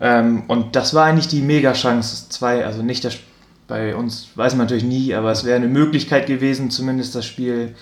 Ähm, 0.00 0.42
und 0.48 0.74
das 0.74 0.94
war 0.94 1.04
eigentlich 1.04 1.28
die 1.28 1.42
Mega-Chance. 1.42 2.28
Zwei, 2.28 2.66
also 2.66 2.82
nicht 2.82 3.04
das, 3.04 3.18
bei 3.68 3.94
uns 3.94 4.30
weiß 4.34 4.54
man 4.54 4.66
natürlich 4.66 4.82
nie, 4.82 5.14
aber 5.14 5.30
es 5.30 5.44
wäre 5.44 5.56
eine 5.56 5.68
Möglichkeit 5.68 6.26
gewesen, 6.26 6.72
zumindest 6.72 7.14
das 7.14 7.24
Spiel 7.24 7.76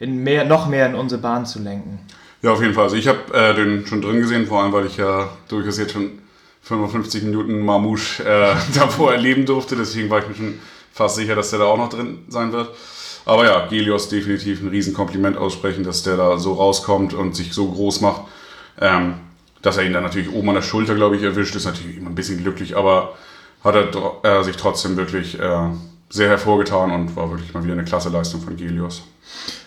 in 0.00 0.24
mehr, 0.24 0.44
noch 0.44 0.66
mehr 0.66 0.86
in 0.86 0.96
unsere 0.96 1.20
Bahn 1.20 1.46
zu 1.46 1.60
lenken. 1.60 2.00
Ja, 2.46 2.52
auf 2.52 2.62
jeden 2.62 2.74
Fall. 2.74 2.84
Also 2.84 2.94
ich 2.94 3.08
habe 3.08 3.34
äh, 3.34 3.56
den 3.56 3.84
schon 3.88 4.00
drin 4.00 4.20
gesehen, 4.20 4.46
vor 4.46 4.62
allem 4.62 4.72
weil 4.72 4.86
ich 4.86 4.96
ja 4.98 5.28
durchaus 5.48 5.78
jetzt 5.78 5.94
schon 5.94 6.20
55 6.62 7.24
Minuten 7.24 7.58
Mamouche 7.58 8.22
äh, 8.22 8.54
davor 8.78 9.10
erleben 9.10 9.44
durfte. 9.46 9.74
Deswegen 9.74 10.10
war 10.10 10.20
ich 10.20 10.28
mir 10.28 10.36
schon 10.36 10.60
fast 10.92 11.16
sicher, 11.16 11.34
dass 11.34 11.50
der 11.50 11.58
da 11.58 11.64
auch 11.64 11.76
noch 11.76 11.88
drin 11.88 12.18
sein 12.28 12.52
wird. 12.52 12.70
Aber 13.24 13.46
ja, 13.46 13.66
Gelios 13.66 14.08
definitiv 14.10 14.62
ein 14.62 14.68
Riesenkompliment 14.68 15.36
aussprechen, 15.36 15.82
dass 15.82 16.04
der 16.04 16.16
da 16.16 16.38
so 16.38 16.52
rauskommt 16.52 17.14
und 17.14 17.34
sich 17.34 17.52
so 17.52 17.68
groß 17.68 18.00
macht. 18.00 18.22
Ähm, 18.80 19.14
dass 19.60 19.78
er 19.78 19.84
ihn 19.84 19.92
dann 19.92 20.04
natürlich 20.04 20.30
oben 20.30 20.48
an 20.50 20.54
der 20.54 20.62
Schulter, 20.62 20.94
glaube 20.94 21.16
ich, 21.16 21.24
erwischt, 21.24 21.56
ist 21.56 21.64
natürlich 21.64 21.96
immer 21.96 22.10
ein 22.10 22.14
bisschen 22.14 22.40
glücklich, 22.40 22.76
aber 22.76 23.16
hat 23.64 23.74
er 23.74 24.22
äh, 24.22 24.44
sich 24.44 24.54
trotzdem 24.54 24.96
wirklich 24.96 25.36
äh, 25.40 25.70
sehr 26.10 26.28
hervorgetan 26.28 26.92
und 26.92 27.16
war 27.16 27.28
wirklich 27.28 27.52
mal 27.54 27.64
wieder 27.64 27.72
eine 27.72 27.84
klasse 27.84 28.10
Leistung 28.10 28.40
von 28.40 28.56
Gelios. 28.56 29.02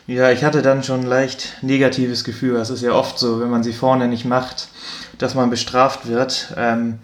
Ja, 0.09 0.31
ich 0.31 0.43
hatte 0.43 0.63
dann 0.63 0.81
schon 0.81 1.03
leicht 1.03 1.57
negatives 1.61 2.23
Gefühl. 2.23 2.55
Das 2.55 2.71
ist 2.71 2.81
ja 2.81 2.93
oft 2.93 3.19
so, 3.19 3.39
wenn 3.39 3.51
man 3.51 3.61
sie 3.61 3.73
vorne 3.73 4.07
nicht 4.07 4.25
macht, 4.25 4.67
dass 5.19 5.35
man 5.35 5.51
bestraft 5.51 6.07
wird. 6.07 6.51
Ähm, 6.57 6.97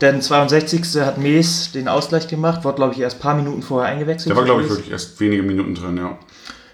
denn 0.00 0.20
62. 0.20 1.00
hat 1.02 1.18
Mees 1.18 1.70
den 1.70 1.86
Ausgleich 1.86 2.26
gemacht, 2.26 2.64
wurde, 2.64 2.74
glaube 2.74 2.94
ich, 2.94 3.00
erst 3.00 3.18
ein 3.18 3.20
paar 3.20 3.34
Minuten 3.36 3.62
vorher 3.62 3.92
eingewechselt. 3.92 4.30
Der 4.30 4.36
war, 4.36 4.44
glaube 4.44 4.62
ich, 4.62 4.68
wirklich 4.68 4.90
erst 4.90 5.20
wenige 5.20 5.44
Minuten 5.44 5.76
drin, 5.76 5.98
ja. 5.98 6.18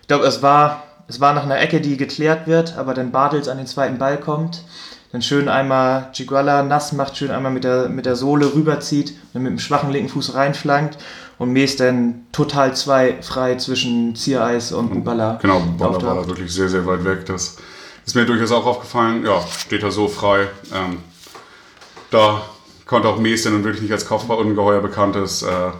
Ich 0.00 0.08
glaube, 0.08 0.24
es 0.24 0.40
war, 0.40 0.84
es 1.06 1.20
war 1.20 1.34
nach 1.34 1.42
einer 1.42 1.60
Ecke, 1.60 1.82
die 1.82 1.98
geklärt 1.98 2.46
wird, 2.46 2.78
aber 2.78 2.94
dann 2.94 3.12
Bartels 3.12 3.48
an 3.48 3.58
den 3.58 3.66
zweiten 3.66 3.98
Ball 3.98 4.18
kommt. 4.18 4.62
Dann 5.16 5.23
schön 5.23 5.49
einmal 5.49 6.11
Chiguala 6.12 6.62
nass 6.62 6.92
macht, 6.92 7.16
schön 7.16 7.30
einmal 7.30 7.50
mit 7.50 7.64
der, 7.64 7.88
mit 7.88 8.04
der 8.04 8.16
Sohle 8.16 8.54
rüberzieht, 8.54 9.14
dann 9.32 9.44
mit 9.44 9.50
dem 9.50 9.58
schwachen 9.58 9.90
linken 9.90 10.11
Fuß 10.11 10.35
reinflankt 10.35 10.99
und 11.38 11.54
Mees 11.54 11.76
dann 11.76 12.26
total 12.32 12.76
zwei 12.76 13.23
frei 13.23 13.54
zwischen 13.54 14.14
Ziereis 14.14 14.73
und 14.73 14.90
Bubala. 14.90 15.38
Genau, 15.40 15.61
Bubala 15.61 16.02
war 16.02 16.14
da 16.16 16.28
wirklich 16.28 16.52
sehr, 16.52 16.68
sehr 16.68 16.85
weit 16.85 17.06
weg. 17.06 17.25
Das 17.25 17.56
ist 18.04 18.14
mir 18.14 18.26
durchaus 18.26 18.52
auch 18.52 18.66
aufgefallen. 18.66 19.25
Ja, 19.25 19.40
steht 19.58 19.82
da 19.82 19.90
so 19.90 20.06
frei. 20.06 20.49
Ähm, 20.75 20.99
da 22.11 22.42
konnte 22.85 23.08
auch 23.08 23.18
Mees, 23.18 23.44
der 23.44 23.52
nun 23.52 23.64
wirklich 23.64 23.85
nicht 23.85 23.92
als 23.92 24.04
Kopfballungeheuer 24.04 24.82
bekannt 24.82 25.16
ist, 25.16 25.44
äh, 25.44 25.70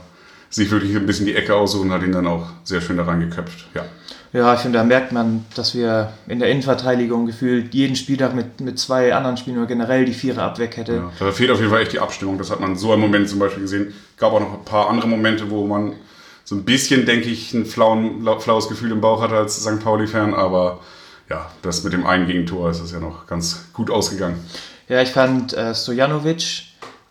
sich 0.49 0.71
wirklich 0.71 0.97
ein 0.97 1.05
bisschen 1.05 1.27
die 1.27 1.35
Ecke 1.35 1.55
aussuchen, 1.55 1.93
hat 1.93 2.03
ihn 2.03 2.13
dann 2.13 2.27
auch 2.27 2.47
sehr 2.65 2.81
schön 2.81 2.97
da 2.97 3.05
reingeköpft. 3.05 3.67
Ja. 3.75 3.85
Ja, 4.33 4.55
ich 4.55 4.61
finde, 4.61 4.79
da 4.79 4.85
merkt 4.85 5.13
man, 5.13 5.45
dass 5.55 5.75
wir 5.75 6.13
in 6.27 6.41
der 6.41 6.51
Innenverteidigung 6.51 7.27
gefühlt 7.27 7.73
jeden 7.75 7.97
Spieltag 7.97 8.35
mit, 8.35 8.61
mit 8.61 8.79
zwei 8.79 9.15
anderen 9.15 9.37
Spielen 9.37 9.59
oder 9.59 9.67
generell 9.67 10.05
die 10.05 10.13
Vierer-Abweckkette. 10.13 10.95
Ja, 10.95 11.13
da 11.19 11.33
fehlt 11.33 11.51
auf 11.51 11.59
jeden 11.59 11.71
Fall 11.71 11.83
echt 11.83 11.93
die 11.93 12.01
Abstimmung. 12.01 12.37
Das 12.39 12.51
hat 12.51 12.61
man 12.61 12.77
so 12.77 12.93
im 12.93 13.01
Moment 13.01 13.29
zum 13.29 13.39
Beispiel 13.39 13.63
gesehen. 13.63 13.95
Gab 14.17 14.33
auch 14.33 14.41
noch 14.41 14.53
ein 14.53 14.65
paar 14.65 14.91
andere 14.91 15.09
Momente, 15.09 15.51
wo 15.51 15.67
man 15.67 15.93
so 16.45 16.55
ein 16.55 16.65
bisschen, 16.65 17.07
denke 17.07 17.29
ich, 17.29 17.55
ein 17.55 17.67
flauen, 17.67 18.27
flaues 18.41 18.69
Gefühl 18.69 18.93
im 18.93 19.01
Bauch 19.01 19.23
hatte 19.23 19.37
als 19.37 19.57
St. 19.57 19.81
Pauli-Fan. 19.83 20.35
Aber 20.35 20.81
ja, 21.31 21.51
das 21.63 21.83
mit 21.83 21.93
dem 21.93 22.07
einen 22.07 22.27
Gegentor 22.27 22.71
ist 22.71 22.81
es 22.81 22.93
ja 22.93 23.01
noch 23.01 23.27
ganz 23.27 23.67
gut 23.73 23.91
ausgegangen. 23.91 24.39
Ja, 24.89 25.03
ich 25.03 25.11
fand 25.11 25.55
äh, 25.55 25.75
Stojanovic 25.75 26.63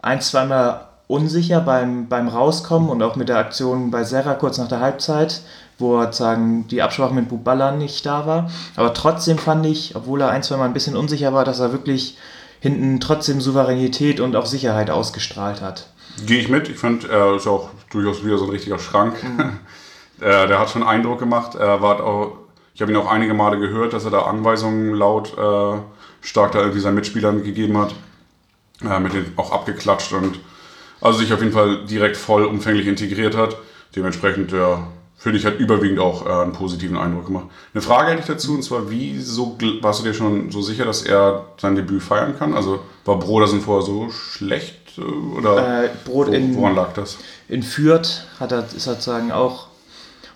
ein, 0.02 0.22
zweimal 0.22 0.88
unsicher 1.08 1.62
beim, 1.62 2.08
beim 2.08 2.28
Rauskommen 2.28 2.90
und 2.90 3.02
auch 3.04 3.16
mit 3.16 3.30
der 3.30 3.38
Aktion 3.38 3.92
bei 3.92 4.04
Serra 4.04 4.34
kurz 4.34 4.58
nach 4.58 4.68
der 4.70 4.80
Halbzeit 4.80 5.42
wo 5.78 6.00
er 6.00 6.14
sagen, 6.14 6.68
die 6.70 6.82
Absprache 6.82 7.14
mit 7.14 7.30
Buballa 7.30 7.72
nicht 7.72 8.06
da 8.06 8.26
war. 8.26 8.50
Aber 8.76 8.94
trotzdem 8.94 9.38
fand 9.38 9.66
ich, 9.66 9.96
obwohl 9.96 10.22
er 10.22 10.30
ein, 10.30 10.44
zwei 10.44 10.58
Mal 10.58 10.66
ein 10.66 10.74
bisschen 10.74 10.96
unsicher 10.96 11.34
war, 11.34 11.46
dass 11.46 11.60
er 11.60 11.72
wirklich 11.72 12.18
hinten 12.60 13.00
trotzdem 13.00 13.42
Souveränität 13.42 14.20
und 14.20 14.36
auch 14.36 14.46
Sicherheit 14.46 14.90
ausgestrahlt 14.90 15.62
hat. 15.62 15.88
Gehe 16.26 16.40
ich 16.40 16.50
mit. 16.50 16.70
Ich 16.70 16.78
finde, 16.78 17.10
er 17.10 17.36
ist 17.36 17.48
auch 17.48 17.70
durchaus 17.92 18.24
wieder 18.24 18.38
so 18.38 18.46
ein 18.46 18.52
richtiger 18.52 18.80
Schrank. 18.80 19.22
Mhm. 19.24 19.60
der 20.22 20.60
hat 20.60 20.70
schon 20.70 20.84
Eindruck 20.84 21.20
gemacht. 21.20 21.56
Er 21.56 21.82
war 21.82 22.04
auch, 22.04 22.38
ich 22.74 22.82
habe 22.82 22.92
ihn 22.92 22.98
auch 22.98 23.12
einige 23.12 23.34
Male 23.34 23.60
gehört, 23.60 23.94
dass 23.94 24.06
er 24.06 24.12
da 24.12 24.22
Anweisungen 24.22 24.96
laut 24.96 25.38
äh, 25.38 25.80
stark 26.22 26.54
da 26.54 26.60
irgendwie 26.60 26.80
seinen 26.80 26.96
Mitspielern 26.96 27.44
gegeben 27.44 27.78
hat. 27.78 27.94
Äh, 28.84 29.00
mit 29.00 29.14
denen 29.14 29.32
auch 29.38 29.52
abgeklatscht 29.52 30.12
und 30.12 30.40
also 31.00 31.20
sich 31.20 31.32
auf 31.34 31.40
jeden 31.40 31.54
Fall 31.54 31.86
direkt 31.86 32.18
vollumfänglich 32.18 32.88
integriert 32.88 33.36
hat. 33.36 33.58
Dementsprechend, 33.96 34.52
ja, 34.52 34.88
finde 35.18 35.40
ich, 35.40 35.46
hat 35.46 35.60
überwiegend 35.60 36.00
auch 36.00 36.26
äh, 36.26 36.30
einen 36.30 36.52
positiven 36.52 36.98
Eindruck 36.98 37.26
gemacht. 37.26 37.46
Eine 37.74 37.82
Frage 37.82 38.12
hätte 38.12 38.22
ich 38.22 38.28
dazu, 38.28 38.54
und 38.54 38.64
zwar, 38.64 38.90
wieso 38.90 39.58
warst 39.82 40.02
du 40.02 40.04
dir 40.04 40.14
schon 40.14 40.52
so 40.52 40.62
sicher, 40.62 40.86
dass 40.86 41.02
er 41.04 41.46
sein 41.58 41.76
Debüt 41.76 42.04
feiern 42.04 42.38
kann? 42.38 42.54
Also 42.54 42.80
war 43.06 43.18
Brodersen 43.20 43.62
vorher 43.62 43.86
so 43.86 44.10
schlecht? 44.10 44.98
Äh, 44.98 45.02
oder 45.02 45.86
äh, 45.86 45.90
Brot 46.06 46.28
wo, 46.28 46.32
in, 46.32 46.56
woran 46.56 46.76
lag 46.76 46.94
das? 46.94 47.18
In 47.48 47.64
Fürth 47.64 48.28
hat 48.40 48.52
er, 48.52 48.66
ist 48.76 48.84
sozusagen 48.84 49.32
auch, 49.32 49.68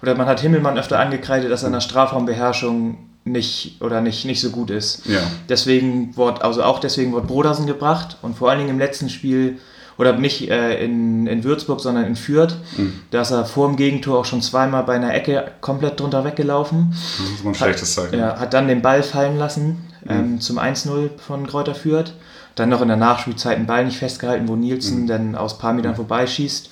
oder 0.02 0.16
man 0.16 0.28
hat 0.28 0.40
Himmelmann 0.40 0.78
öfter 0.78 1.00
angekreidet, 1.00 1.52
dass 1.52 1.64
er 1.64 1.68
in 1.68 1.74
der 1.74 1.82
Strafraumbeherrschung 1.82 2.98
nicht 3.26 3.82
oder 3.82 4.02
nicht, 4.02 4.26
nicht 4.26 4.42
so 4.42 4.50
gut 4.50 4.70
ist. 4.70 5.06
Ja. 5.06 5.20
Deswegen 5.50 6.16
wurde, 6.16 6.44
also 6.44 6.64
auch 6.64 6.80
deswegen 6.80 7.12
wurde 7.12 7.28
Brodersen 7.28 7.68
gebracht 7.68 8.18
und 8.22 8.38
vor 8.38 8.50
allen 8.50 8.60
Dingen 8.60 8.72
im 8.72 8.80
letzten 8.80 9.10
Spiel 9.10 9.60
oder 10.00 10.14
nicht 10.14 10.50
äh, 10.50 10.84
in, 10.84 11.28
in 11.28 11.44
Würzburg, 11.44 11.82
sondern 11.82 12.06
in 12.06 12.16
Fürth. 12.16 12.56
Mhm. 12.78 12.94
Da 13.12 13.22
ist 13.22 13.32
er 13.32 13.46
vor 13.46 13.68
dem 13.68 13.76
Gegentor 13.76 14.20
auch 14.20 14.26
schon 14.26 14.42
zweimal 14.42 14.84
bei 14.84 14.96
einer 14.96 15.14
Ecke 15.14 15.52
komplett 15.60 16.00
drunter 16.00 16.24
weggelaufen. 16.24 16.92
Das 16.92 17.30
ist 17.30 17.46
ein 17.46 17.54
schlechtes 17.54 17.96
Zeichen. 17.96 18.18
Ja, 18.18 18.40
hat 18.40 18.54
dann 18.54 18.70
den 18.70 18.82
Ball 18.82 19.04
fallen 19.04 19.38
lassen 19.38 19.90
mhm. 20.06 20.10
ähm, 20.10 20.42
zum 20.42 20.58
1-0 20.58 21.10
von 21.20 21.46
Kräuter 21.46 21.76
Fürth. 21.76 22.14
Dann 22.56 22.70
noch 22.70 22.82
in 22.82 22.88
der 22.88 22.98
Nachspielzeit 22.98 23.58
einen 23.58 23.68
Ball 23.68 23.86
nicht 23.86 23.98
festgehalten, 23.98 24.48
wo 24.48 24.56
Nielsen 24.56 25.02
mhm. 25.02 25.08
dann 25.08 25.36
aus 25.36 25.56
ein 25.56 25.60
paar 25.60 25.74
Metern 25.74 25.96
vorbeischießt. 25.96 26.70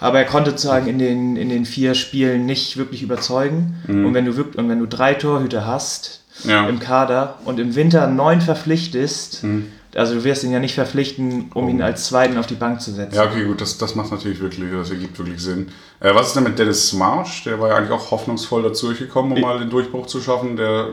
Aber 0.00 0.18
er 0.18 0.24
konnte 0.24 0.50
sozusagen 0.50 0.88
in 0.88 0.98
den, 0.98 1.36
in 1.36 1.50
den 1.50 1.66
vier 1.66 1.94
Spielen 1.94 2.44
nicht 2.44 2.76
wirklich 2.76 3.04
überzeugen. 3.04 3.76
Mhm. 3.86 4.06
Und, 4.06 4.14
wenn 4.14 4.24
du, 4.24 4.32
und 4.32 4.68
wenn 4.68 4.80
du 4.80 4.86
drei 4.86 5.14
Torhüter 5.14 5.64
hast 5.64 6.22
ja. 6.42 6.68
im 6.68 6.80
Kader 6.80 7.38
und 7.44 7.60
im 7.60 7.76
Winter 7.76 8.08
neun 8.08 8.40
verpflichtest, 8.40 9.44
mhm. 9.44 9.68
Also 9.96 10.14
du 10.14 10.24
wirst 10.24 10.44
ihn 10.44 10.52
ja 10.52 10.58
nicht 10.58 10.74
verpflichten, 10.74 11.50
um 11.54 11.66
oh. 11.66 11.68
ihn 11.68 11.82
als 11.82 12.06
Zweiten 12.06 12.36
auf 12.38 12.46
die 12.46 12.54
Bank 12.54 12.80
zu 12.80 12.92
setzen. 12.92 13.14
Ja, 13.14 13.24
okay, 13.24 13.44
gut, 13.44 13.60
das, 13.60 13.78
das 13.78 13.94
macht 13.94 14.10
natürlich 14.10 14.40
wirklich, 14.40 14.70
das 14.72 14.90
ergibt 14.90 15.18
wirklich 15.18 15.40
Sinn. 15.40 15.68
Äh, 16.00 16.14
was 16.14 16.28
ist 16.28 16.36
denn 16.36 16.44
mit 16.44 16.58
Dennis 16.58 16.88
Smarsh? 16.88 17.44
Der 17.44 17.60
war 17.60 17.70
ja 17.70 17.76
eigentlich 17.76 17.92
auch 17.92 18.10
hoffnungsvoll 18.10 18.62
dazu 18.62 18.88
gekommen, 18.88 19.32
um 19.32 19.36
ich 19.36 19.42
mal 19.42 19.58
den 19.58 19.70
Durchbruch 19.70 20.06
zu 20.06 20.20
schaffen. 20.20 20.56
Der 20.56 20.88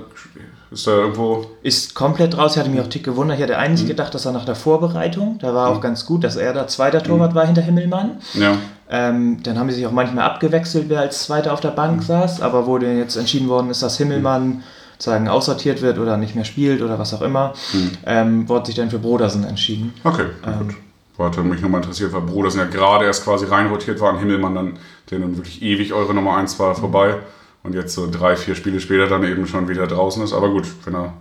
ist 0.71 0.87
da 0.87 0.91
irgendwo... 0.91 1.45
Ist 1.63 1.95
komplett 1.95 2.37
raus. 2.37 2.53
Ich 2.53 2.59
hatte 2.59 2.69
mich 2.69 2.79
auch 2.79 2.87
dick 2.87 3.03
gewundert. 3.03 3.37
Ich 3.37 3.43
hatte 3.43 3.57
eigentlich 3.57 3.83
mhm. 3.83 3.89
gedacht, 3.89 4.13
dass 4.13 4.25
er 4.25 4.31
nach 4.31 4.45
der 4.45 4.55
Vorbereitung, 4.55 5.37
da 5.39 5.53
war 5.53 5.69
mhm. 5.69 5.77
auch 5.77 5.81
ganz 5.81 6.05
gut, 6.05 6.23
dass 6.23 6.35
er 6.35 6.53
der 6.53 6.67
zweite 6.67 7.01
Torwart 7.03 7.31
mhm. 7.31 7.35
war 7.35 7.45
hinter 7.45 7.61
Himmelmann. 7.61 8.21
Ja. 8.33 8.57
Ähm, 8.89 9.41
dann 9.43 9.57
haben 9.57 9.69
sie 9.69 9.77
sich 9.77 9.87
auch 9.87 9.91
manchmal 9.91 10.25
abgewechselt, 10.25 10.85
wer 10.87 10.99
als 10.99 11.23
Zweiter 11.23 11.53
auf 11.53 11.59
der 11.59 11.69
Bank 11.69 11.97
mhm. 11.97 12.05
saß. 12.05 12.41
Aber 12.41 12.67
wo 12.67 12.77
denn 12.77 12.97
jetzt 12.97 13.15
entschieden 13.15 13.49
worden 13.49 13.69
ist, 13.69 13.83
dass 13.83 13.97
Himmelmann 13.97 14.63
sozusagen 15.01 15.27
aussortiert 15.27 15.81
wird 15.81 15.97
oder 15.97 16.15
nicht 16.17 16.35
mehr 16.35 16.45
spielt 16.45 16.83
oder 16.83 16.99
was 16.99 17.11
auch 17.15 17.23
immer, 17.23 17.53
hm. 17.71 17.91
ähm, 18.05 18.49
wurde 18.49 18.67
sich 18.67 18.75
dann 18.75 18.91
für 18.91 18.99
Brodersen 18.99 19.43
entschieden. 19.43 19.93
Okay, 20.03 20.25
ähm, 20.45 20.67
gut. 20.67 20.75
Warte, 21.17 21.41
mich 21.41 21.59
nochmal 21.59 21.81
interessiert, 21.81 22.13
weil 22.13 22.21
Brodersen 22.21 22.59
ja 22.59 22.67
gerade 22.67 23.05
erst 23.05 23.23
quasi 23.23 23.45
reinrotiert 23.45 23.99
war, 23.99 24.11
an 24.11 24.19
Himmelmann 24.19 24.53
dann, 24.53 24.79
der 25.09 25.19
nun 25.19 25.37
wirklich 25.37 25.63
ewig 25.63 25.93
eure 25.93 26.13
Nummer 26.13 26.37
1 26.37 26.59
war, 26.59 26.75
vorbei 26.75 27.15
und 27.63 27.73
jetzt 27.73 27.95
so 27.95 28.09
drei, 28.09 28.35
vier 28.35 28.53
Spiele 28.53 28.79
später 28.79 29.07
dann 29.07 29.23
eben 29.23 29.47
schon 29.47 29.67
wieder 29.67 29.87
draußen 29.87 30.23
ist. 30.23 30.33
Aber 30.33 30.49
gut, 30.49 30.65
wenn 30.85 30.93
er 30.93 31.13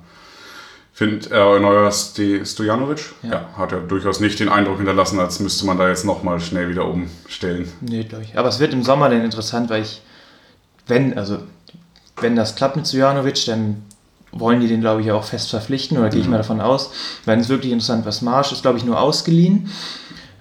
findet 0.93 1.31
er 1.31 1.59
neuer 1.59 1.90
Stojanovic, 1.90 3.14
ja. 3.23 3.31
ja. 3.31 3.49
hat 3.57 3.73
er 3.73 3.81
durchaus 3.81 4.21
nicht 4.21 4.38
den 4.40 4.51
Eindruck 4.51 4.77
hinterlassen, 4.77 5.19
als 5.19 5.40
müsste 5.40 5.64
man 5.64 5.79
da 5.79 5.88
jetzt 5.88 6.05
nochmal 6.05 6.38
schnell 6.40 6.69
wieder 6.69 6.85
umstellen. 6.85 7.66
Nee, 7.81 8.05
glaube 8.05 8.25
ich. 8.25 8.38
Aber 8.38 8.49
es 8.49 8.61
wird 8.61 8.75
im 8.75 8.83
Sommer 8.83 9.09
dann 9.09 9.25
interessant, 9.25 9.71
weil 9.71 9.83
ich, 9.83 10.03
wenn, 10.87 11.16
also 11.16 11.38
wenn 12.22 12.37
das 12.37 12.54
klappt 12.54 12.76
mit 12.76 12.87
Sujanovic, 12.87 13.44
dann 13.46 13.83
wollen 14.33 14.61
die 14.61 14.68
den, 14.68 14.80
glaube 14.80 15.02
ich, 15.02 15.11
auch 15.11 15.24
fest 15.24 15.50
verpflichten, 15.50 15.98
oder 15.98 16.09
gehe 16.09 16.20
ich 16.20 16.26
mhm. 16.26 16.33
mal 16.33 16.38
davon 16.38 16.61
aus. 16.61 16.90
Wenn 17.24 17.40
es 17.40 17.48
wirklich 17.48 17.72
interessant 17.72 18.06
was 18.06 18.22
Marsch 18.22 18.52
ist, 18.52 18.62
glaube 18.62 18.78
ich, 18.78 18.85
nur 18.85 19.00
ausgeliehen. 19.00 19.70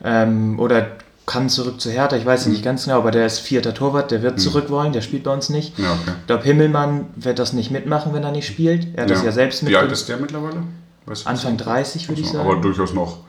Ähm, 0.04 0.60
oder 0.60 0.88
kann 1.26 1.48
zurück 1.48 1.80
zu 1.80 1.92
Hertha, 1.92 2.16
ich 2.16 2.26
weiß 2.26 2.46
mhm. 2.46 2.54
nicht 2.54 2.64
ganz 2.64 2.86
genau, 2.86 2.98
aber 2.98 3.12
der 3.12 3.26
ist 3.26 3.40
vierter 3.40 3.74
Torwart, 3.74 4.10
der 4.10 4.24
wird 4.24 4.36
mhm. 4.36 4.40
zurück 4.40 4.70
wollen, 4.70 4.94
der 4.94 5.02
spielt 5.02 5.24
bei 5.24 5.32
uns 5.32 5.50
nicht. 5.50 5.78
Ja, 5.78 5.92
okay. 5.92 6.12
Ich 6.22 6.28
glaube, 6.28 6.44
Himmelmann 6.44 7.08
wird 7.16 7.38
das 7.38 7.54
nicht 7.54 7.70
mitmachen, 7.70 8.14
wenn 8.14 8.24
er 8.24 8.32
nicht 8.32 8.48
spielt. 8.48 8.88
Er 8.96 9.04
hat 9.04 9.10
ja. 9.10 9.16
das 9.16 9.24
ja 9.24 9.32
selbst 9.32 9.62
mit. 9.62 9.72
Wie 9.72 9.78
alt 9.78 9.92
ist 9.92 10.10
der 10.10 10.18
mittlerweile? 10.18 10.64
Weißt 11.06 11.26
du 11.26 11.30
Anfang 11.30 11.58
30, 11.58 12.10
würde 12.10 12.22
ich 12.22 12.28
sagen. 12.30 12.48
Aber 12.50 12.60
durchaus 12.60 12.94
noch 12.94 13.20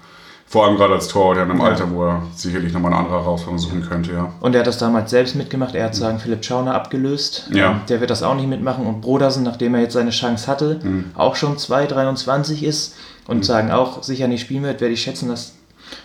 Vor 0.51 0.67
allem 0.67 0.77
gerade 0.77 0.95
als 0.95 1.07
Torwart 1.07 1.37
in 1.37 1.45
einem 1.45 1.61
ja. 1.61 1.67
Alter, 1.67 1.93
wo 1.93 2.07
er 2.07 2.23
sicherlich 2.35 2.73
nochmal 2.73 2.93
eine 2.93 3.03
andere 3.03 3.21
Herausforderung 3.21 3.61
suchen 3.61 3.89
könnte, 3.89 4.13
ja. 4.13 4.33
Und 4.41 4.53
er 4.53 4.63
hat 4.63 4.67
das 4.67 4.79
damals 4.79 5.09
selbst 5.13 5.37
mitgemacht. 5.37 5.77
Er 5.77 5.85
hat 5.85 5.95
sagen 5.95 6.19
Philipp 6.19 6.45
Schauner 6.45 6.75
abgelöst. 6.75 7.49
Ja. 7.53 7.71
Ähm, 7.71 7.81
der 7.89 8.01
wird 8.01 8.11
das 8.11 8.25
auch 8.25 8.35
nicht 8.35 8.49
mitmachen. 8.49 8.85
Und 8.85 9.01
Brodersen, 9.01 9.45
nachdem 9.45 9.77
er 9.77 9.83
jetzt 9.83 9.93
seine 9.93 10.11
Chance 10.11 10.49
hatte, 10.49 10.81
mhm. 10.83 11.13
auch 11.15 11.37
schon 11.37 11.57
2,23 11.57 12.65
ist 12.65 12.97
und 13.29 13.37
mhm. 13.37 13.43
sagen 13.45 13.71
auch 13.71 14.03
sicher 14.03 14.27
nicht 14.27 14.41
spielen 14.41 14.65
wird, 14.65 14.81
werde 14.81 14.93
ich 14.93 15.03
schätzen, 15.03 15.29
dass 15.29 15.53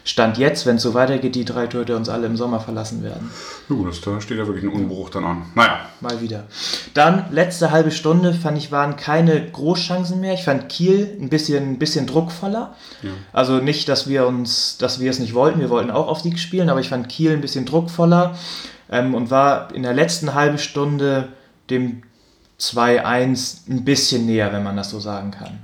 Stand 0.03 0.37
jetzt, 0.37 0.65
wenn 0.65 0.75
es 0.75 0.83
so 0.83 0.93
weitergeht, 0.93 1.35
die 1.35 1.45
drei 1.45 1.67
Torhüter 1.67 1.95
uns 1.95 2.09
alle 2.09 2.27
im 2.27 2.37
Sommer 2.37 2.59
verlassen 2.59 3.03
werden. 3.03 3.31
Ja, 3.69 3.75
das, 3.85 4.01
da 4.01 4.21
steht 4.21 4.37
ja 4.37 4.45
wirklich 4.45 4.63
ein 4.63 4.71
Unbruch 4.71 5.09
dann 5.09 5.23
an. 5.23 5.45
Naja. 5.55 5.79
Mal 6.01 6.21
wieder. 6.21 6.43
Dann, 6.93 7.25
letzte 7.31 7.71
halbe 7.71 7.91
Stunde, 7.91 8.33
fand 8.33 8.57
ich, 8.57 8.71
waren 8.71 8.95
keine 8.95 9.49
Großchancen 9.51 10.19
mehr. 10.19 10.33
Ich 10.33 10.43
fand 10.43 10.69
Kiel 10.69 11.17
ein 11.19 11.29
bisschen, 11.29 11.71
ein 11.71 11.79
bisschen 11.79 12.07
druckvoller. 12.07 12.75
Ja. 13.01 13.09
Also 13.33 13.57
nicht, 13.57 13.89
dass 13.89 14.07
wir 14.07 14.27
uns, 14.27 14.77
dass 14.77 14.99
wir 14.99 15.09
es 15.09 15.19
nicht 15.19 15.33
wollten, 15.33 15.59
wir 15.59 15.69
wollten 15.69 15.91
auch 15.91 16.07
auf 16.07 16.21
Sieg 16.21 16.39
spielen, 16.39 16.69
aber 16.69 16.79
ich 16.79 16.89
fand 16.89 17.09
Kiel 17.09 17.31
ein 17.31 17.41
bisschen 17.41 17.65
druckvoller 17.65 18.35
ähm, 18.89 19.15
und 19.15 19.31
war 19.31 19.73
in 19.73 19.83
der 19.83 19.93
letzten 19.93 20.33
halben 20.33 20.57
Stunde 20.57 21.29
dem 21.69 22.03
2-1 22.59 23.69
ein 23.69 23.83
bisschen 23.83 24.25
näher, 24.25 24.53
wenn 24.53 24.63
man 24.63 24.77
das 24.77 24.89
so 24.89 24.99
sagen 24.99 25.31
kann. 25.31 25.59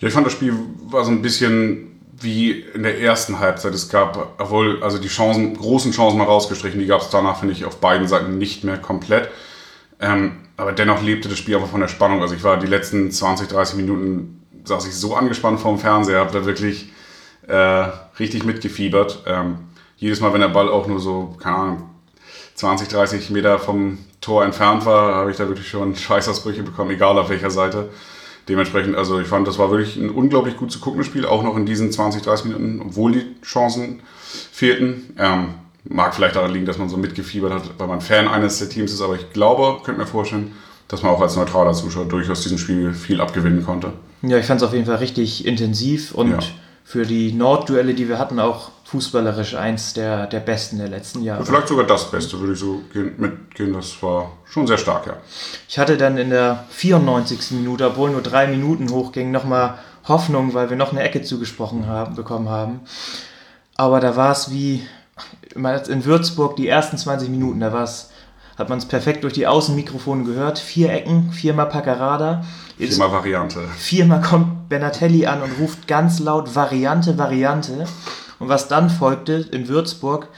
Ja, 0.00 0.08
ich 0.08 0.14
fand 0.14 0.26
das 0.26 0.32
Spiel 0.32 0.54
war 0.86 1.04
so 1.04 1.10
ein 1.10 1.22
bisschen 1.22 1.91
wie 2.22 2.52
in 2.52 2.82
der 2.82 3.00
ersten 3.00 3.38
Halbzeit. 3.38 3.74
Es 3.74 3.88
gab, 3.88 4.34
obwohl, 4.38 4.82
also 4.82 4.98
die 4.98 5.08
Chancen, 5.08 5.56
großen 5.56 5.92
Chancen 5.92 6.18
mal 6.18 6.24
rausgestrichen, 6.24 6.80
die 6.80 6.86
gab 6.86 7.00
es 7.00 7.10
danach, 7.10 7.38
finde 7.38 7.54
ich, 7.54 7.64
auf 7.64 7.78
beiden 7.78 8.08
Seiten 8.08 8.38
nicht 8.38 8.64
mehr 8.64 8.78
komplett. 8.78 9.28
Ähm, 10.00 10.40
aber 10.56 10.72
dennoch 10.72 11.02
lebte 11.02 11.28
das 11.28 11.38
Spiel 11.38 11.56
einfach 11.56 11.68
von 11.68 11.80
der 11.80 11.88
Spannung. 11.88 12.20
Also 12.22 12.34
ich 12.34 12.44
war 12.44 12.58
die 12.58 12.66
letzten 12.66 13.10
20, 13.10 13.48
30 13.48 13.76
Minuten, 13.76 14.42
saß 14.64 14.86
ich 14.86 14.94
so 14.94 15.14
angespannt 15.14 15.60
vorm 15.60 15.78
Fernseher, 15.78 16.20
habe 16.20 16.32
da 16.32 16.44
wirklich 16.44 16.90
äh, 17.48 17.88
richtig 18.18 18.44
mitgefiebert. 18.44 19.22
Ähm, 19.26 19.58
jedes 19.96 20.20
Mal, 20.20 20.32
wenn 20.32 20.40
der 20.40 20.48
Ball 20.48 20.68
auch 20.68 20.86
nur 20.86 21.00
so, 21.00 21.36
keine 21.40 21.56
Ahnung, 21.56 21.90
20, 22.54 22.88
30 22.88 23.30
Meter 23.30 23.58
vom 23.58 23.98
Tor 24.20 24.44
entfernt 24.44 24.84
war, 24.84 25.14
habe 25.14 25.30
ich 25.30 25.36
da 25.36 25.48
wirklich 25.48 25.68
schon 25.68 25.96
Scheißausbrüche 25.96 26.62
bekommen, 26.62 26.90
egal 26.90 27.18
auf 27.18 27.28
welcher 27.28 27.50
Seite. 27.50 27.88
Dementsprechend, 28.48 28.96
also 28.96 29.20
ich 29.20 29.28
fand, 29.28 29.46
das 29.46 29.58
war 29.58 29.70
wirklich 29.70 29.96
ein 29.96 30.10
unglaublich 30.10 30.56
gut 30.56 30.72
zu 30.72 30.80
guckendes 30.80 31.06
Spiel, 31.06 31.24
auch 31.24 31.42
noch 31.42 31.56
in 31.56 31.64
diesen 31.64 31.92
20, 31.92 32.22
30 32.22 32.46
Minuten, 32.46 32.82
obwohl 32.84 33.12
die 33.12 33.40
Chancen 33.42 34.00
fehlten. 34.50 35.14
Ähm, 35.18 35.54
mag 35.84 36.14
vielleicht 36.14 36.36
daran 36.36 36.52
liegen, 36.52 36.66
dass 36.66 36.78
man 36.78 36.88
so 36.88 36.96
mitgefiebert 36.96 37.52
hat, 37.52 37.62
weil 37.78 37.86
man 37.86 38.00
Fan 38.00 38.28
eines 38.28 38.58
der 38.58 38.68
Teams 38.68 38.92
ist, 38.92 39.00
aber 39.00 39.14
ich 39.14 39.32
glaube, 39.32 39.82
könnte 39.84 40.00
mir 40.00 40.06
vorstellen, 40.06 40.52
dass 40.88 41.02
man 41.02 41.12
auch 41.12 41.20
als 41.20 41.36
neutraler 41.36 41.72
Zuschauer 41.72 42.06
durchaus 42.06 42.42
diesem 42.42 42.58
Spiel 42.58 42.92
viel 42.92 43.20
abgewinnen 43.20 43.64
konnte. 43.64 43.92
Ja, 44.22 44.38
ich 44.38 44.46
fand 44.46 44.60
es 44.60 44.66
auf 44.66 44.74
jeden 44.74 44.86
Fall 44.86 44.96
richtig 44.96 45.46
intensiv 45.46 46.12
und 46.12 46.30
ja. 46.30 46.38
Für 46.84 47.06
die 47.06 47.32
Nordduelle, 47.32 47.94
die 47.94 48.08
wir 48.08 48.18
hatten, 48.18 48.40
auch 48.40 48.70
fußballerisch 48.84 49.54
eins 49.54 49.94
der, 49.94 50.26
der 50.26 50.40
besten 50.40 50.78
der 50.78 50.88
letzten 50.88 51.22
Jahre. 51.22 51.46
Vielleicht 51.46 51.68
sogar 51.68 51.86
das 51.86 52.10
Beste, 52.10 52.38
würde 52.38 52.52
ich 52.52 52.58
so 52.58 52.82
mitgehen. 53.16 53.72
Das 53.72 54.02
war 54.02 54.32
schon 54.44 54.66
sehr 54.66 54.76
stark, 54.76 55.06
ja. 55.06 55.16
Ich 55.68 55.78
hatte 55.78 55.96
dann 55.96 56.18
in 56.18 56.30
der 56.30 56.64
94. 56.70 57.52
Minute, 57.52 57.86
obwohl 57.86 58.10
nur 58.10 58.20
drei 58.20 58.46
Minuten 58.46 58.90
hochging, 58.90 59.30
nochmal 59.30 59.78
Hoffnung, 60.06 60.52
weil 60.52 60.68
wir 60.68 60.76
noch 60.76 60.92
eine 60.92 61.02
Ecke 61.02 61.22
zugesprochen 61.22 61.86
haben, 61.86 62.16
bekommen 62.16 62.50
haben. 62.50 62.80
Aber 63.76 64.00
da 64.00 64.16
war 64.16 64.32
es 64.32 64.50
wie 64.50 64.86
in 65.54 66.04
Würzburg 66.04 66.56
die 66.56 66.68
ersten 66.68 66.98
20 66.98 67.30
Minuten, 67.30 67.60
da 67.60 67.72
war 67.72 67.84
es 67.84 68.10
hat 68.58 68.68
man 68.68 68.78
es 68.78 68.84
perfekt 68.84 69.24
durch 69.24 69.32
die 69.32 69.46
Außenmikrofone 69.46 70.24
gehört. 70.24 70.58
Vier 70.58 70.92
Ecken, 70.92 71.32
viermal 71.32 71.68
Paccarada. 72.90 72.96
Viermal 72.96 73.12
Variante. 73.12 73.68
Viermal 73.78 74.20
kommt 74.20 74.68
Benatelli 74.68 75.26
an 75.26 75.42
und 75.42 75.52
ruft 75.60 75.86
ganz 75.86 76.18
laut 76.18 76.54
Variante, 76.54 77.18
Variante. 77.18 77.86
Und 78.38 78.48
was 78.48 78.68
dann 78.68 78.90
folgte 78.90 79.34
in 79.52 79.68
Würzburg, 79.68 80.28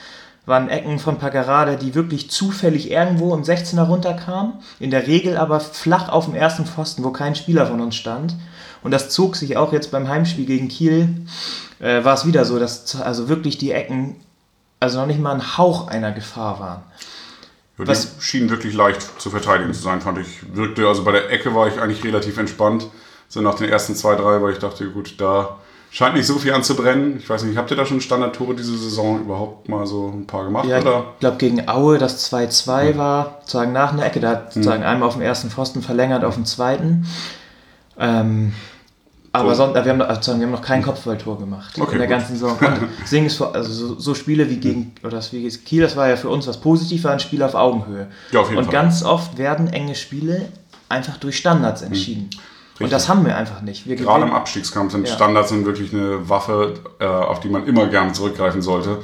waren 0.46 0.68
Ecken 0.68 0.98
von 0.98 1.18
Paccarada, 1.18 1.76
die 1.76 1.94
wirklich 1.94 2.30
zufällig 2.30 2.90
irgendwo 2.90 3.34
im 3.34 3.42
16er 3.42 3.84
runterkamen, 3.84 4.54
in 4.78 4.90
der 4.90 5.06
Regel 5.06 5.36
aber 5.36 5.60
flach 5.60 6.10
auf 6.10 6.26
dem 6.26 6.34
ersten 6.34 6.66
Pfosten, 6.66 7.02
wo 7.02 7.10
kein 7.10 7.34
Spieler 7.34 7.66
von 7.66 7.80
uns 7.80 7.94
stand. 7.94 8.36
Und 8.82 8.90
das 8.90 9.08
zog 9.08 9.36
sich 9.36 9.56
auch 9.56 9.72
jetzt 9.72 9.90
beim 9.90 10.08
Heimspiel 10.08 10.44
gegen 10.44 10.68
Kiel, 10.68 11.26
äh, 11.80 12.04
war 12.04 12.14
es 12.14 12.26
wieder 12.26 12.44
so, 12.44 12.58
dass 12.58 13.00
also 13.00 13.28
wirklich 13.28 13.56
die 13.56 13.72
Ecken, 13.72 14.16
also 14.80 15.00
noch 15.00 15.06
nicht 15.06 15.20
mal 15.20 15.32
ein 15.32 15.56
Hauch 15.56 15.88
einer 15.88 16.12
Gefahr 16.12 16.60
waren. 16.60 16.82
Ja, 17.78 17.86
Was 17.88 18.16
schien 18.20 18.50
wirklich 18.50 18.74
leicht 18.74 19.20
zu 19.20 19.30
verteidigen 19.30 19.72
zu 19.74 19.82
sein, 19.82 20.00
fand 20.00 20.18
ich. 20.18 20.54
Wirkte, 20.54 20.86
also 20.86 21.04
bei 21.04 21.12
der 21.12 21.30
Ecke 21.30 21.54
war 21.54 21.66
ich 21.66 21.80
eigentlich 21.80 22.04
relativ 22.04 22.38
entspannt. 22.38 22.86
So 23.28 23.40
nach 23.40 23.56
den 23.56 23.68
ersten 23.68 23.96
zwei, 23.96 24.14
drei, 24.14 24.40
weil 24.40 24.52
ich 24.52 24.58
dachte, 24.58 24.88
gut, 24.90 25.20
da 25.20 25.58
scheint 25.90 26.14
nicht 26.14 26.26
so 26.26 26.38
viel 26.38 26.52
anzubrennen. 26.52 27.18
Ich 27.18 27.28
weiß 27.28 27.42
nicht, 27.44 27.56
habt 27.56 27.70
ihr 27.70 27.76
da 27.76 27.86
schon 27.86 28.00
Standardtore 28.00 28.54
diese 28.54 28.76
Saison 28.76 29.20
überhaupt 29.20 29.68
mal 29.68 29.86
so 29.86 30.08
ein 30.08 30.26
paar 30.26 30.44
gemacht? 30.44 30.66
Ja, 30.66 30.80
oder? 30.80 31.04
ich 31.14 31.20
glaube 31.20 31.36
gegen 31.38 31.68
Aue 31.68 31.98
das 31.98 32.32
2-2 32.32 32.90
ja. 32.90 32.96
war, 32.96 33.38
sozusagen 33.40 33.72
nach 33.72 33.92
einer 33.92 34.04
Ecke, 34.04 34.20
da 34.20 34.30
hat 34.30 34.52
sozusagen 34.52 34.82
mhm. 34.82 34.88
einmal 34.88 35.08
auf 35.08 35.14
dem 35.14 35.22
ersten 35.22 35.50
Pfosten 35.50 35.82
verlängert 35.82 36.24
auf 36.24 36.34
dem 36.34 36.44
zweiten. 36.44 37.06
Ähm, 37.98 38.52
aber 39.34 39.54
so. 39.54 39.64
sonst, 39.64 39.84
wir, 39.84 39.92
haben, 39.92 40.00
also 40.00 40.36
wir 40.36 40.46
haben 40.46 40.52
noch 40.52 40.62
kein 40.62 40.78
hm. 40.78 40.86
Kopfballtor 40.86 41.38
gemacht 41.38 41.74
okay, 41.78 41.92
in 41.92 41.98
der 41.98 42.06
gut. 42.06 42.16
ganzen 42.16 42.36
Saison. 42.36 42.56
Deswegen 43.02 43.26
ist 43.26 43.42
also 43.42 43.72
so, 43.72 43.98
so, 43.98 44.14
Spiele 44.14 44.48
wie 44.48 44.58
gegen 44.58 44.94
oder 45.02 45.16
das 45.16 45.32
wie 45.32 45.48
Kiel, 45.48 45.82
das 45.82 45.96
war 45.96 46.08
ja 46.08 46.16
für 46.16 46.28
uns 46.28 46.46
was 46.46 46.60
Positives, 46.60 47.06
ein 47.06 47.18
Spiel 47.18 47.42
auf 47.42 47.54
Augenhöhe. 47.54 48.08
Ja, 48.30 48.40
auf 48.40 48.48
jeden 48.48 48.58
Und 48.58 48.66
Fall. 48.66 48.72
ganz 48.72 49.02
oft 49.02 49.36
werden 49.36 49.68
enge 49.72 49.96
Spiele 49.96 50.48
einfach 50.88 51.16
durch 51.16 51.36
Standards 51.36 51.80
hm. 51.80 51.88
entschieden. 51.88 52.30
Mhm. 52.78 52.84
Und 52.84 52.92
das 52.92 53.08
haben 53.08 53.24
wir 53.24 53.36
einfach 53.36 53.60
nicht. 53.60 53.86
Wir 53.86 53.96
Gerade 53.96 54.24
im 54.24 54.32
Abstiegskampf 54.32 54.92
sind 54.92 55.08
ja. 55.08 55.14
Standards 55.14 55.48
sind 55.48 55.64
wirklich 55.64 55.92
eine 55.92 56.28
Waffe, 56.28 56.74
äh, 56.98 57.04
auf 57.04 57.40
die 57.40 57.48
man 57.48 57.66
immer 57.66 57.86
gerne 57.86 58.12
zurückgreifen 58.12 58.62
sollte. 58.62 58.98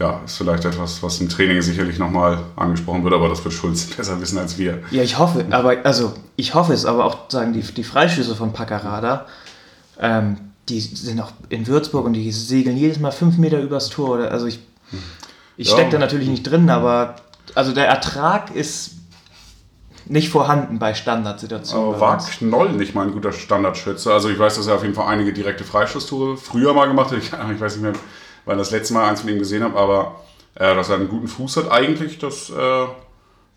Ja, 0.00 0.20
ist 0.24 0.36
vielleicht 0.36 0.64
etwas, 0.64 1.02
was 1.02 1.20
im 1.20 1.28
Training 1.28 1.62
sicherlich 1.62 1.98
nochmal 1.98 2.38
angesprochen 2.56 3.04
wird, 3.04 3.14
aber 3.14 3.28
das 3.28 3.44
wird 3.44 3.54
Schulz 3.54 3.86
besser 3.96 4.20
wissen 4.20 4.38
als 4.38 4.58
wir. 4.58 4.82
Ja, 4.90 5.02
ich 5.02 5.18
hoffe, 5.18 5.46
aber 5.50 5.76
also 5.84 6.14
ich 6.36 6.54
hoffe 6.54 6.72
es, 6.72 6.84
aber 6.84 7.04
auch 7.04 7.30
sagen 7.30 7.52
die, 7.52 7.62
die 7.62 7.84
Freischüsse 7.84 8.34
von 8.34 8.52
Paccarada, 8.52 9.26
ähm, 10.00 10.36
die 10.68 10.80
sind 10.80 11.20
auch 11.20 11.32
in 11.48 11.66
Würzburg 11.66 12.06
und 12.06 12.14
die 12.14 12.32
segeln 12.32 12.76
jedes 12.76 12.98
Mal 12.98 13.12
fünf 13.12 13.36
Meter 13.36 13.60
übers 13.60 13.90
Tor. 13.90 14.10
Oder, 14.10 14.30
also 14.30 14.46
ich, 14.46 14.60
ich 15.56 15.68
ja. 15.68 15.74
stecke 15.74 15.90
da 15.90 15.98
natürlich 15.98 16.28
nicht 16.28 16.42
drin, 16.42 16.70
aber 16.70 17.16
also 17.54 17.72
der 17.72 17.86
Ertrag 17.86 18.54
ist 18.54 18.92
nicht 20.06 20.28
vorhanden 20.28 20.78
bei 20.78 20.94
Standardsituationen. 20.94 21.88
Aber 21.94 22.00
war 22.00 22.18
Knoll 22.18 22.72
nicht 22.72 22.94
mal 22.94 23.06
ein 23.06 23.12
guter 23.12 23.32
Standardschütze? 23.32 24.12
Also 24.12 24.28
ich 24.28 24.38
weiß, 24.38 24.56
dass 24.56 24.66
er 24.66 24.74
auf 24.74 24.82
jeden 24.82 24.94
Fall 24.94 25.08
einige 25.08 25.32
direkte 25.32 25.64
Freischusstore 25.64 26.36
früher 26.36 26.74
mal 26.74 26.86
gemacht 26.86 27.10
hat. 27.10 27.18
Ich, 27.18 27.32
ich 27.54 27.60
weiß 27.60 27.76
nicht 27.76 27.82
mehr, 27.82 27.92
wann 28.44 28.58
das 28.58 28.70
letzte 28.70 28.94
Mal 28.94 29.08
eins 29.08 29.20
von 29.20 29.30
ihm 29.30 29.38
gesehen 29.38 29.62
habe, 29.62 29.78
aber 29.78 30.20
äh, 30.54 30.74
dass 30.74 30.88
er 30.88 30.96
einen 30.96 31.08
guten 31.08 31.28
Fuß 31.28 31.56
hat 31.56 31.70
eigentlich, 31.70 32.18
das 32.18 32.50
äh, 32.50 32.86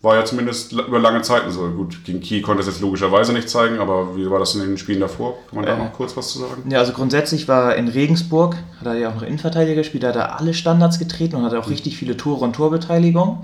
war 0.00 0.14
ja 0.14 0.24
zumindest 0.24 0.72
über 0.72 1.00
lange 1.00 1.22
Zeiten 1.22 1.50
so. 1.50 1.68
Gut, 1.70 2.04
gegen 2.04 2.20
Kiel 2.20 2.40
konnte 2.40 2.60
es 2.60 2.68
jetzt 2.68 2.80
logischerweise 2.80 3.32
nicht 3.32 3.50
zeigen, 3.50 3.80
aber 3.80 4.16
wie 4.16 4.30
war 4.30 4.38
das 4.38 4.54
in 4.54 4.60
den 4.60 4.78
Spielen 4.78 5.00
davor? 5.00 5.34
Kann 5.48 5.56
man 5.56 5.66
da 5.66 5.74
äh, 5.74 5.78
noch 5.78 5.92
kurz 5.92 6.16
was 6.16 6.30
zu 6.30 6.38
sagen? 6.38 6.70
Ja, 6.70 6.78
also 6.78 6.92
grundsätzlich 6.92 7.48
war 7.48 7.74
in 7.74 7.88
Regensburg, 7.88 8.56
hat 8.78 8.86
er 8.86 8.94
ja 8.94 9.10
auch 9.10 9.16
noch 9.16 9.22
Innenverteidiger 9.22 9.74
gespielt, 9.74 10.04
da 10.04 10.08
hat 10.08 10.16
er 10.16 10.38
alle 10.38 10.54
Standards 10.54 11.00
getreten 11.00 11.34
und 11.34 11.44
hat 11.44 11.54
auch 11.54 11.66
mhm. 11.66 11.72
richtig 11.72 11.96
viele 11.96 12.16
Tore 12.16 12.44
und 12.44 12.54
Torbeteiligung. 12.54 13.42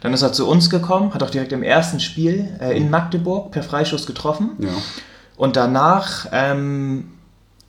Dann 0.00 0.12
ist 0.12 0.22
er 0.22 0.32
zu 0.32 0.48
uns 0.48 0.70
gekommen, 0.70 1.14
hat 1.14 1.22
auch 1.22 1.30
direkt 1.30 1.52
im 1.52 1.62
ersten 1.62 2.00
Spiel 2.00 2.48
äh, 2.60 2.76
in 2.76 2.90
Magdeburg 2.90 3.52
per 3.52 3.62
Freischuss 3.62 4.06
getroffen. 4.06 4.56
Ja. 4.58 4.70
Und 5.36 5.54
danach 5.54 6.26
ähm, 6.32 7.04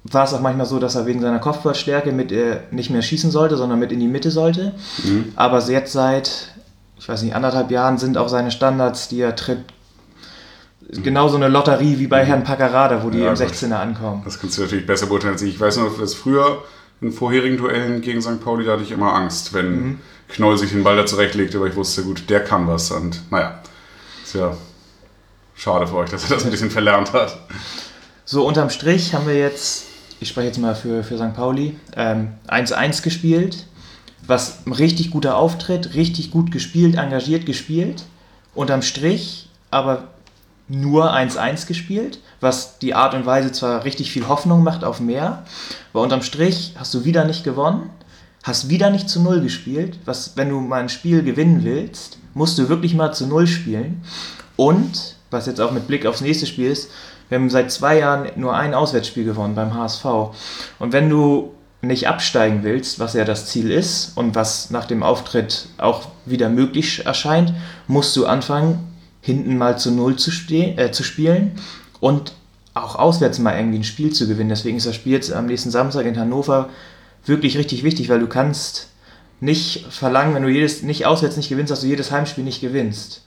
war 0.04 0.26
es 0.26 0.34
auch 0.34 0.42
manchmal 0.42 0.66
so, 0.66 0.80
dass 0.80 0.96
er 0.96 1.06
wegen 1.06 1.22
seiner 1.22 1.40
Kopfballstärke 1.40 2.12
mit 2.12 2.32
äh, 2.32 2.62
nicht 2.72 2.90
mehr 2.90 3.04
schießen 3.04 3.30
sollte, 3.30 3.58
sondern 3.58 3.78
mit 3.78 3.92
in 3.92 4.00
die 4.00 4.08
Mitte 4.08 4.32
sollte. 4.32 4.74
Mhm. 5.04 5.34
Aber 5.36 5.60
jetzt 5.70 5.94
seit 5.94 6.53
ich 7.04 7.10
weiß 7.10 7.22
nicht, 7.24 7.36
anderthalb 7.36 7.70
Jahren 7.70 7.98
sind 7.98 8.18
auch 8.18 8.30
seine 8.30 8.50
Standards, 8.50 9.10
die 9.10 9.20
er 9.20 9.36
tritt, 9.36 9.60
genauso 11.04 11.36
eine 11.36 11.50
Lotterie 11.50 12.00
wie 12.00 12.08
bei 12.08 12.24
Herrn 12.24 12.46
Paccarada, 12.46 13.04
wo 13.04 13.10
die 13.10 13.20
ja, 13.20 13.28
im 13.28 13.36
16er 13.36 13.74
ankommen. 13.74 14.22
Das 14.24 14.40
kannst 14.40 14.58
du 14.58 14.62
natürlich 14.62 14.86
besser 14.86 15.08
beurteilen 15.08 15.34
als 15.34 15.42
ich. 15.42 15.56
Ich 15.56 15.60
weiß 15.60 15.78
noch, 15.78 16.00
dass 16.00 16.14
früher 16.14 16.64
in 17.02 17.12
vorherigen 17.12 17.58
Duellen 17.58 18.00
gegen 18.00 18.22
St. 18.22 18.42
Pauli, 18.42 18.64
da 18.64 18.74
hatte 18.74 18.84
ich 18.84 18.92
immer 18.92 19.14
Angst, 19.14 19.54
wenn 19.54 19.72
mhm. 19.72 20.00
Knoll 20.30 20.58
sich 20.58 20.72
den 20.72 20.86
Ball 20.86 20.96
da 20.96 21.06
zurechtlegte, 21.06 21.60
weil 21.60 21.72
ich 21.72 21.76
wusste, 21.76 22.04
gut, 22.04 22.30
der 22.30 22.42
kann 22.42 22.70
was. 22.70 22.90
Und 22.92 23.20
naja, 23.30 23.60
ist 24.24 24.36
ja 24.36 24.56
schade 25.56 25.88
für 25.88 25.98
euch, 25.98 26.10
dass 26.10 26.24
er 26.24 26.38
das 26.38 26.46
ein 26.46 26.52
bisschen 26.52 26.72
verlernt 26.72 27.12
hat. 27.12 27.38
So, 28.24 28.48
unterm 28.48 28.70
Strich 28.70 29.14
haben 29.14 29.28
wir 29.28 29.38
jetzt, 29.38 29.88
ich 30.22 30.30
spreche 30.30 30.48
jetzt 30.48 30.58
mal 30.58 30.74
für, 30.74 31.04
für 31.04 31.18
St. 31.18 31.36
Pauli, 31.36 31.76
1-1 31.98 32.38
ähm, 32.48 32.92
gespielt 33.04 33.66
was 34.26 34.66
ein 34.66 34.74
richtig 34.74 35.12
guter 35.12 35.38
Auftritt, 35.38 35.96
richtig 35.96 36.32
gut 36.32 36.52
gespielt, 36.52 36.96
engagiert 36.96 37.46
gespielt. 37.46 38.04
Unterm 38.56 38.82
Strich 38.82 39.50
aber 39.72 40.06
nur 40.68 41.14
1-1 41.14 41.68
gespielt, 41.68 42.20
was 42.40 42.80
die 42.80 42.94
Art 42.94 43.14
und 43.14 43.26
Weise 43.26 43.52
zwar 43.52 43.84
richtig 43.84 44.12
viel 44.12 44.28
Hoffnung 44.28 44.64
macht 44.64 44.84
auf 44.84 45.00
mehr, 45.00 45.44
aber 45.92 46.04
unterm 46.04 46.22
Strich 46.22 46.74
hast 46.78 46.94
du 46.94 47.04
wieder 47.06 47.26
nicht 47.26 47.44
gewonnen, 47.44 47.90
hast 48.44 48.70
wieder 48.70 48.90
nicht 48.90 49.10
zu 49.10 49.22
Null 49.22 49.42
gespielt, 49.42 50.00
was, 50.06 50.38
wenn 50.38 50.50
du 50.50 50.60
mal 50.60 50.82
ein 50.82 50.90
Spiel 50.90 51.24
gewinnen 51.24 51.64
willst, 51.64 52.18
musst 52.34 52.58
du 52.58 52.70
wirklich 52.70 52.94
mal 52.94 53.14
zu 53.14 53.28
Null 53.28 53.48
spielen. 53.48 54.04
Und, 54.56 55.16
was 55.32 55.48
jetzt 55.48 55.60
auch 55.60 55.72
mit 55.72 55.88
Blick 55.88 56.06
aufs 56.06 56.22
nächste 56.22 56.46
Spiel 56.46 56.72
ist, 56.72 56.90
wir 57.30 57.40
haben 57.40 57.50
seit 57.50 57.72
zwei 57.72 58.00
Jahren 58.00 58.28
nur 58.36 58.56
ein 58.56 58.74
Auswärtsspiel 58.74 59.24
gewonnen 59.24 59.56
beim 59.56 59.74
HSV. 59.74 60.06
Und 60.80 60.94
wenn 60.94 61.10
du 61.10 61.52
nicht 61.84 62.08
absteigen 62.08 62.64
willst, 62.64 63.00
was 63.00 63.14
ja 63.14 63.26
das 63.26 63.48
Ziel 63.48 63.70
ist 63.70 64.14
und 64.16 64.36
was 64.36 64.70
nach 64.70 64.86
dem 64.86 65.04
Auftritt 65.04 65.68
auch 65.78 66.08
wieder 66.26 66.50
möglich 66.50 67.06
erscheint, 67.06 67.54
musst 67.88 68.16
du 68.16 68.26
anfangen, 68.26 68.80
hinten 69.22 69.58
mal 69.58 69.78
zu 69.78 69.92
Null 69.92 70.16
zu, 70.16 70.32
äh, 70.54 70.92
zu 70.92 71.04
spielen 71.04 71.52
und 72.00 72.34
auch 72.74 72.96
auswärts 72.96 73.38
mal 73.40 73.58
irgendwie 73.58 73.80
ein 73.80 73.84
Spiel 73.84 74.14
zu 74.14 74.28
gewinnen. 74.28 74.50
Deswegen 74.50 74.78
ist 74.78 74.88
das 74.88 74.96
Spiel 74.96 75.12
jetzt 75.14 75.32
am 75.32 75.46
nächsten 75.46 75.72
Samstag 75.72 76.06
in 76.06 76.18
Hannover 76.18 76.70
wirklich 77.26 77.58
richtig 77.58 77.84
wichtig, 77.84 78.10
weil 78.10 78.20
du 78.20 78.28
kannst 78.28 78.88
nicht 79.42 79.86
verlangen, 79.90 80.36
wenn 80.36 80.44
du 80.44 80.50
jedes 80.50 80.84
nicht 80.84 81.06
auswärts 81.06 81.36
nicht 81.36 81.50
gewinnst, 81.50 81.70
dass 81.72 81.82
du 81.82 81.88
jedes 81.88 82.12
Heimspiel 82.12 82.46
nicht 82.46 82.62
gewinnst. 82.62 83.24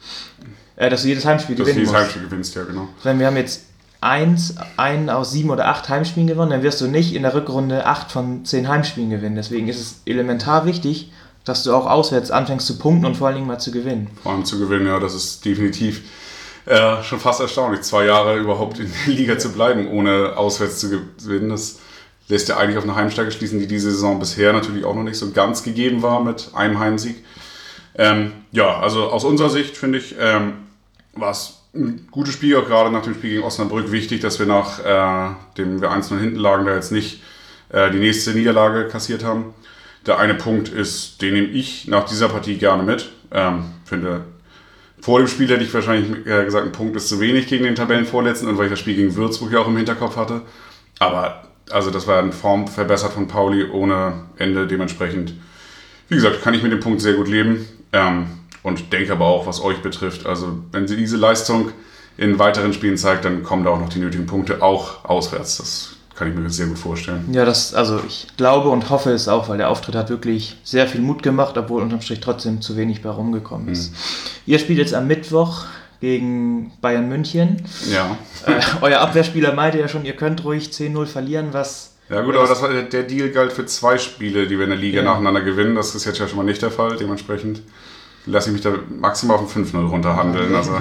Äh, 0.76 0.88
dass 0.88 1.02
du 1.02 1.08
jedes 1.08 1.26
Heimspiel 1.26 1.56
dass 1.56 1.66
gewinnen 1.66 1.84
du 1.84 1.90
jedes 1.90 1.92
musst. 1.92 2.04
Heimspiel 2.04 2.22
gewinnst, 2.22 2.54
ja 2.54 2.64
genau. 2.64 2.88
Wir 3.02 3.26
haben 3.26 3.36
jetzt 3.36 3.65
eins, 4.06 4.54
einen 4.76 5.10
aus 5.10 5.32
sieben 5.32 5.50
oder 5.50 5.68
acht 5.68 5.88
Heimspielen 5.88 6.26
gewonnen, 6.26 6.50
dann 6.50 6.62
wirst 6.62 6.80
du 6.80 6.86
nicht 6.86 7.14
in 7.14 7.22
der 7.22 7.34
Rückrunde 7.34 7.86
acht 7.86 8.12
von 8.12 8.44
zehn 8.44 8.68
Heimspielen 8.68 9.10
gewinnen. 9.10 9.36
Deswegen 9.36 9.68
ist 9.68 9.80
es 9.80 10.00
elementar 10.06 10.64
wichtig, 10.64 11.12
dass 11.44 11.62
du 11.62 11.74
auch 11.74 11.86
auswärts 11.86 12.30
anfängst 12.30 12.66
zu 12.66 12.78
punkten 12.78 13.06
und 13.06 13.16
vor 13.16 13.26
allen 13.26 13.36
Dingen 13.36 13.46
mal 13.46 13.58
zu 13.58 13.70
gewinnen. 13.70 14.08
Vor 14.22 14.32
allem 14.32 14.44
zu 14.44 14.58
gewinnen, 14.58 14.86
ja, 14.86 14.98
das 14.98 15.14
ist 15.14 15.44
definitiv 15.44 16.02
äh, 16.66 17.02
schon 17.02 17.20
fast 17.20 17.40
erstaunlich, 17.40 17.82
zwei 17.82 18.06
Jahre 18.06 18.36
überhaupt 18.38 18.78
in 18.78 18.90
der 19.06 19.14
Liga 19.14 19.38
zu 19.38 19.52
bleiben, 19.52 19.88
ohne 19.88 20.36
auswärts 20.36 20.78
zu 20.78 20.90
gewinnen. 20.90 21.50
Das 21.50 21.78
lässt 22.28 22.48
ja 22.48 22.56
eigentlich 22.56 22.78
auf 22.78 22.84
eine 22.84 22.96
Heimstärke 22.96 23.30
schließen, 23.30 23.58
die 23.58 23.68
diese 23.68 23.90
Saison 23.90 24.18
bisher 24.18 24.52
natürlich 24.52 24.84
auch 24.84 24.94
noch 24.94 25.04
nicht 25.04 25.18
so 25.18 25.30
ganz 25.30 25.62
gegeben 25.62 26.02
war 26.02 26.22
mit 26.22 26.50
einem 26.54 26.78
Heimsieg. 26.78 27.24
Ähm, 27.94 28.32
ja, 28.52 28.80
also 28.80 29.10
aus 29.10 29.24
unserer 29.24 29.50
Sicht 29.50 29.76
finde 29.76 29.98
ich, 29.98 30.16
ähm, 30.18 30.54
war 31.14 31.30
es 31.30 31.55
ein 31.76 32.08
gutes 32.10 32.34
Spiel, 32.34 32.56
auch 32.56 32.66
gerade 32.66 32.90
nach 32.90 33.02
dem 33.02 33.14
Spiel 33.14 33.30
gegen 33.30 33.42
Osnabrück 33.42 33.92
wichtig, 33.92 34.20
dass 34.20 34.38
wir 34.38 34.46
nach 34.46 34.80
äh, 34.80 35.34
dem 35.58 35.80
wir 35.80 35.90
1-0 35.90 36.18
hinten 36.18 36.38
lagen, 36.38 36.66
da 36.66 36.74
jetzt 36.74 36.92
nicht 36.92 37.22
äh, 37.70 37.90
die 37.90 37.98
nächste 37.98 38.32
Niederlage 38.32 38.88
kassiert 38.88 39.24
haben. 39.24 39.54
Der 40.06 40.18
eine 40.18 40.34
Punkt 40.34 40.68
ist, 40.68 41.20
den 41.22 41.34
nehme 41.34 41.48
ich 41.48 41.88
nach 41.88 42.04
dieser 42.04 42.28
Partie 42.28 42.56
gerne 42.56 42.82
mit. 42.82 43.10
Ähm, 43.32 43.64
finde, 43.84 44.24
vor 45.00 45.18
dem 45.18 45.28
Spiel 45.28 45.48
hätte 45.48 45.64
ich 45.64 45.74
wahrscheinlich 45.74 46.26
äh, 46.26 46.44
gesagt, 46.44 46.66
ein 46.66 46.72
Punkt 46.72 46.96
ist 46.96 47.08
zu 47.08 47.20
wenig 47.20 47.48
gegen 47.48 47.64
den 47.64 47.74
Tabellenvorletzten 47.74 48.48
und 48.48 48.58
weil 48.58 48.66
ich 48.66 48.70
das 48.70 48.80
Spiel 48.80 48.96
gegen 48.96 49.14
Würzburg 49.14 49.52
ja 49.52 49.60
auch 49.60 49.68
im 49.68 49.76
Hinterkopf 49.76 50.16
hatte. 50.16 50.42
Aber 50.98 51.44
also 51.70 51.90
das 51.90 52.06
war 52.06 52.20
in 52.20 52.32
Form 52.32 52.68
verbessert 52.68 53.12
von 53.12 53.28
Pauli 53.28 53.64
ohne 53.64 54.26
Ende. 54.36 54.66
Dementsprechend, 54.66 55.34
wie 56.08 56.14
gesagt, 56.14 56.42
kann 56.42 56.54
ich 56.54 56.62
mit 56.62 56.72
dem 56.72 56.80
Punkt 56.80 57.00
sehr 57.00 57.14
gut 57.14 57.28
leben. 57.28 57.68
Ähm, 57.92 58.26
und 58.66 58.92
denke 58.92 59.12
aber 59.12 59.26
auch, 59.26 59.46
was 59.46 59.62
euch 59.62 59.78
betrifft, 59.78 60.26
also 60.26 60.58
wenn 60.72 60.88
sie 60.88 60.96
diese 60.96 61.16
Leistung 61.16 61.70
in 62.16 62.40
weiteren 62.40 62.72
Spielen 62.72 62.96
zeigt, 62.96 63.24
dann 63.24 63.44
kommen 63.44 63.62
da 63.62 63.70
auch 63.70 63.78
noch 63.78 63.88
die 63.88 64.00
nötigen 64.00 64.26
Punkte, 64.26 64.60
auch 64.60 65.04
auswärts. 65.04 65.58
Das 65.58 65.90
kann 66.16 66.28
ich 66.28 66.34
mir 66.34 66.50
sehr 66.50 66.66
gut 66.66 66.78
vorstellen. 66.78 67.28
Ja, 67.30 67.44
das, 67.44 67.74
also 67.74 68.00
ich 68.04 68.26
glaube 68.36 68.70
und 68.70 68.90
hoffe 68.90 69.10
es 69.12 69.28
auch, 69.28 69.48
weil 69.48 69.58
der 69.58 69.70
Auftritt 69.70 69.94
hat 69.94 70.10
wirklich 70.10 70.56
sehr 70.64 70.88
viel 70.88 71.00
Mut 71.00 71.22
gemacht, 71.22 71.56
obwohl 71.56 71.80
unterm 71.80 72.00
Strich 72.00 72.18
trotzdem 72.18 72.60
zu 72.60 72.76
wenig 72.76 73.02
bei 73.02 73.10
rumgekommen 73.10 73.68
ist. 73.68 73.92
Mhm. 73.92 73.96
Ihr 74.46 74.58
spielt 74.58 74.80
jetzt 74.80 74.94
am 74.94 75.06
Mittwoch 75.06 75.66
gegen 76.00 76.72
Bayern 76.80 77.08
München. 77.08 77.62
Ja. 77.88 78.18
Äh, 78.46 78.60
euer 78.80 78.98
Abwehrspieler 78.98 79.52
meinte 79.52 79.78
ja 79.78 79.86
schon, 79.86 80.04
ihr 80.04 80.14
könnt 80.14 80.42
ruhig 80.42 80.70
10-0 80.70 81.06
verlieren, 81.06 81.48
was. 81.52 81.94
Ja 82.08 82.22
gut, 82.22 82.34
aber 82.34 82.48
das 82.48 82.62
war, 82.62 82.70
der 82.70 83.02
Deal 83.04 83.30
galt 83.30 83.52
für 83.52 83.66
zwei 83.66 83.96
Spiele, 83.98 84.48
die 84.48 84.56
wir 84.56 84.64
in 84.64 84.70
der 84.70 84.78
Liga 84.78 84.98
ja. 84.98 85.04
nacheinander 85.04 85.42
gewinnen. 85.42 85.76
Das 85.76 85.94
ist 85.94 86.04
jetzt 86.04 86.18
ja 86.18 86.26
schon 86.26 86.38
mal 86.38 86.44
nicht 86.44 86.62
der 86.62 86.72
Fall. 86.72 86.96
Dementsprechend 86.96 87.62
lasse 88.26 88.48
ich 88.50 88.52
mich 88.52 88.62
da 88.62 88.74
maximal 88.88 89.36
auf 89.36 89.56
ein 89.56 89.64
5-0 89.64 89.88
runterhandeln. 89.88 90.54
Also. 90.54 90.72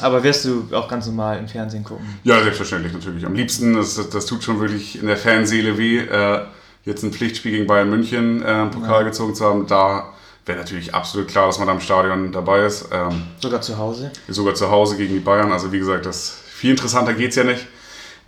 Aber 0.00 0.22
wirst 0.24 0.44
du 0.44 0.66
auch 0.72 0.88
ganz 0.88 1.06
normal 1.06 1.38
im 1.38 1.48
Fernsehen 1.48 1.84
gucken? 1.84 2.06
Ja, 2.24 2.42
selbstverständlich 2.42 2.92
natürlich. 2.92 3.24
Am 3.24 3.34
liebsten, 3.34 3.74
das, 3.74 4.10
das 4.10 4.26
tut 4.26 4.42
schon 4.42 4.60
wirklich 4.60 5.00
in 5.00 5.06
der 5.06 5.16
Fanseele 5.16 5.78
weh, 5.78 5.98
äh, 5.98 6.40
jetzt 6.84 7.04
ein 7.04 7.12
Pflichtspiel 7.12 7.52
gegen 7.52 7.66
Bayern 7.66 7.88
München 7.88 8.42
äh, 8.42 8.66
Pokal 8.66 9.02
ja. 9.02 9.08
gezogen 9.08 9.34
zu 9.34 9.44
haben. 9.44 9.66
Da 9.66 10.12
wäre 10.44 10.58
natürlich 10.58 10.94
absolut 10.94 11.28
klar, 11.28 11.46
dass 11.46 11.58
man 11.58 11.68
da 11.68 11.74
im 11.74 11.80
Stadion 11.80 12.32
dabei 12.32 12.64
ist. 12.64 12.88
Ähm, 12.90 13.22
sogar 13.38 13.60
zu 13.60 13.78
Hause? 13.78 14.10
Sogar 14.28 14.54
zu 14.54 14.70
Hause 14.70 14.96
gegen 14.96 15.14
die 15.14 15.20
Bayern. 15.20 15.52
Also 15.52 15.70
wie 15.70 15.78
gesagt, 15.78 16.06
das 16.06 16.30
viel 16.30 16.72
interessanter 16.72 17.14
geht 17.14 17.30
es 17.30 17.36
ja 17.36 17.44
nicht. 17.44 17.66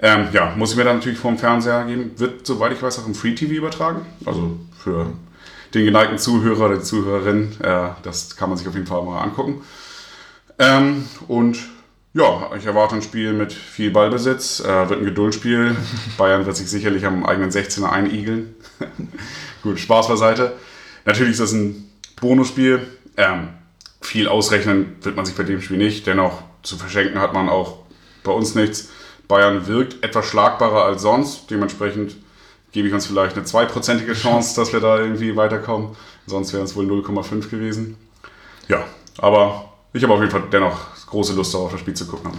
Ähm, 0.01 0.29
ja, 0.33 0.55
muss 0.57 0.73
ich 0.73 0.77
mir 0.77 0.85
dann 0.85 0.97
natürlich 0.97 1.18
vor 1.18 1.31
dem 1.33 1.38
Fernseher 1.38 1.85
geben. 1.85 2.12
Wird, 2.16 2.47
soweit 2.47 2.73
ich 2.73 2.83
weiß, 2.83 3.01
auch 3.01 3.07
im 3.07 3.14
Free 3.14 3.35
TV 3.35 3.55
übertragen. 3.55 4.07
Also 4.25 4.59
für 4.77 5.07
den 5.75 5.85
geneigten 5.85 6.19
Zuhörer 6.19 6.67
oder 6.67 6.77
die 6.77 6.83
Zuhörerin, 6.83 7.53
äh, 7.61 7.89
das 8.03 8.37
kann 8.37 8.49
man 8.49 8.59
sich 8.59 8.69
auf 8.69 8.75
jeden 8.75 8.87
Fall 8.87 9.03
mal 9.03 9.21
angucken. 9.21 9.63
Ähm, 10.59 11.07
und 11.27 11.59
ja, 12.13 12.51
ich 12.57 12.65
erwarte 12.65 12.95
ein 12.95 13.03
Spiel 13.03 13.33
mit 13.33 13.53
viel 13.53 13.91
Ballbesitz, 13.91 14.61
äh, 14.61 14.89
wird 14.89 15.01
ein 15.01 15.05
Geduldsspiel. 15.05 15.77
Bayern 16.17 16.47
wird 16.47 16.57
sich 16.57 16.71
sicherlich 16.71 17.05
am 17.05 17.27
eigenen 17.27 17.51
16er 17.51 17.91
einigeln. 17.91 18.55
Gut, 19.63 19.81
Spaß 19.81 20.09
beiseite. 20.09 20.53
Natürlich 21.05 21.33
ist 21.33 21.41
das 21.41 21.53
ein 21.53 21.91
Bonusspiel. 22.21 22.87
Ähm, 23.17 23.49
viel 24.01 24.29
ausrechnen 24.29 24.97
wird 25.03 25.17
man 25.17 25.27
sich 25.27 25.35
bei 25.35 25.43
dem 25.43 25.61
Spiel 25.61 25.79
nicht. 25.79 26.07
Dennoch 26.07 26.43
zu 26.63 26.77
verschenken 26.77 27.21
hat 27.21 27.33
man 27.35 27.49
auch 27.49 27.79
bei 28.23 28.31
uns 28.31 28.55
nichts. 28.55 28.91
Bayern 29.27 29.67
wirkt 29.67 30.05
etwas 30.05 30.27
schlagbarer 30.27 30.85
als 30.85 31.03
sonst. 31.03 31.51
Dementsprechend 31.51 32.17
gebe 32.75 32.89
ich 32.89 32.93
uns 32.93 33.07
vielleicht 33.07 33.37
eine 33.37 33.45
zweiprozentige 33.45 34.13
Chance, 34.13 34.57
dass 34.57 34.73
wir 34.73 34.81
da 34.81 34.99
irgendwie 34.99 35.37
weiterkommen. 35.37 35.91
Sonst 36.27 36.53
wären 36.53 36.65
es 36.65 36.75
wohl 36.77 36.85
0,5 36.85 37.49
gewesen. 37.49 37.97
Ja, 38.69 38.85
aber 39.19 39.73
ich 39.93 40.03
habe 40.03 40.13
auf 40.13 40.21
jeden 40.21 40.33
Fall 40.33 40.43
dennoch 40.53 40.79
große 41.07 41.35
Lust 41.35 41.55
darauf, 41.55 41.71
das 41.71 41.81
Spiel 41.81 41.95
zu 41.95 42.07
gucken. 42.07 42.33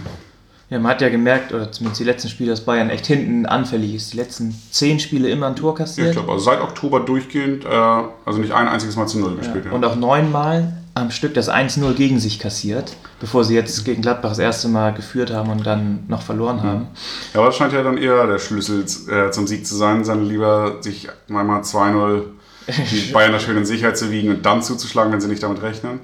Ja, 0.68 0.78
man 0.78 0.92
hat 0.92 1.00
ja 1.00 1.08
gemerkt, 1.08 1.54
oder 1.54 1.72
zumindest 1.72 2.00
die 2.00 2.04
letzten 2.04 2.28
Spiele, 2.28 2.50
dass 2.50 2.60
Bayern 2.60 2.90
echt 2.90 3.06
hinten 3.06 3.46
anfällig 3.46 3.94
ist. 3.94 4.12
Die 4.12 4.16
letzten 4.18 4.54
zehn 4.70 5.00
Spiele 5.00 5.30
immer 5.30 5.46
ein 5.46 5.56
Tor 5.56 5.74
kassiert. 5.74 6.06
Ja, 6.06 6.10
ich 6.10 6.16
glaube, 6.16 6.32
also 6.32 6.44
seit 6.44 6.60
Oktober 6.60 7.00
durchgehend, 7.00 7.64
äh, 7.64 7.68
also 7.68 8.38
nicht 8.38 8.52
ein 8.52 8.68
einziges 8.68 8.96
Mal 8.96 9.06
zu 9.06 9.18
Null 9.18 9.36
gespielt. 9.36 9.64
Ja. 9.64 9.72
Und 9.72 9.84
auch 9.84 9.96
neunmal 9.96 10.76
am 10.96 11.10
Stück 11.10 11.34
das 11.34 11.50
1-0 11.50 11.92
gegen 11.92 12.18
sich 12.18 12.38
kassiert, 12.38 12.96
bevor 13.20 13.44
sie 13.44 13.54
jetzt 13.54 13.84
gegen 13.84 14.00
Gladbach 14.00 14.30
das 14.30 14.38
erste 14.38 14.68
Mal 14.68 14.94
geführt 14.94 15.30
haben 15.30 15.50
und 15.50 15.66
dann 15.66 16.04
noch 16.08 16.22
verloren 16.22 16.62
haben. 16.62 16.88
Ja, 17.34 17.40
aber 17.40 17.48
das 17.48 17.56
scheint 17.56 17.74
ja 17.74 17.82
dann 17.82 17.98
eher 17.98 18.26
der 18.26 18.38
Schlüssel 18.38 18.86
äh, 19.10 19.30
zum 19.30 19.46
Sieg 19.46 19.66
zu 19.66 19.76
sein, 19.76 20.04
sondern 20.04 20.26
lieber 20.26 20.78
sich 20.80 21.08
einmal 21.28 21.60
2-0 21.60 22.22
die 22.90 23.00
Bayern 23.12 23.32
da 23.32 23.38
schön 23.38 23.58
in 23.58 23.66
Sicherheit 23.66 23.98
zu 23.98 24.10
wiegen 24.10 24.30
und 24.30 24.46
dann 24.46 24.62
zuzuschlagen, 24.62 25.12
wenn 25.12 25.20
sie 25.20 25.28
nicht 25.28 25.42
damit 25.42 25.60
rechnen. 25.60 26.00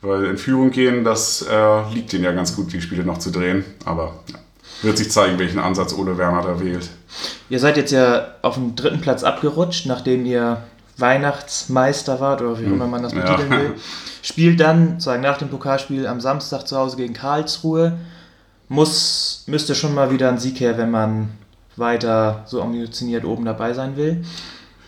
Weil 0.00 0.24
in 0.24 0.36
Führung 0.36 0.72
gehen, 0.72 1.04
das 1.04 1.46
äh, 1.48 1.94
liegt 1.94 2.12
ihnen 2.12 2.24
ja 2.24 2.32
ganz 2.32 2.56
gut, 2.56 2.72
die 2.72 2.82
Spiele 2.82 3.04
noch 3.04 3.18
zu 3.18 3.30
drehen. 3.30 3.64
Aber 3.84 4.24
ja, 4.28 4.38
wird 4.82 4.98
sich 4.98 5.12
zeigen, 5.12 5.38
welchen 5.38 5.60
Ansatz 5.60 5.94
Ole 5.94 6.18
Werner 6.18 6.42
da 6.42 6.60
wählt. 6.60 6.90
Ihr 7.48 7.60
seid 7.60 7.76
jetzt 7.76 7.92
ja 7.92 8.34
auf 8.42 8.54
dem 8.54 8.74
dritten 8.74 9.00
Platz 9.00 9.22
abgerutscht, 9.22 9.86
nachdem 9.86 10.26
ihr 10.26 10.64
Weihnachtsmeister 10.98 12.20
wart 12.20 12.42
oder 12.42 12.58
wie 12.58 12.64
hm. 12.64 12.74
immer 12.74 12.86
man 12.86 13.02
das 13.02 13.14
betiteln 13.14 13.50
ja. 13.50 13.58
will. 13.58 13.74
Spielt 14.22 14.60
dann, 14.60 15.00
sagen 15.00 15.22
nach 15.22 15.38
dem 15.38 15.48
Pokalspiel 15.48 16.06
am 16.06 16.20
Samstag 16.20 16.66
zu 16.66 16.76
Hause 16.76 16.96
gegen 16.96 17.14
Karlsruhe. 17.14 17.98
Muss, 18.68 19.44
müsste 19.46 19.74
schon 19.74 19.94
mal 19.94 20.10
wieder 20.10 20.28
ein 20.28 20.38
Sieg 20.38 20.60
her, 20.60 20.78
wenn 20.78 20.90
man 20.90 21.30
weiter 21.76 22.44
so 22.46 22.62
ambitioniert 22.62 23.24
oben 23.24 23.44
dabei 23.44 23.74
sein 23.74 23.96
will. 23.96 24.24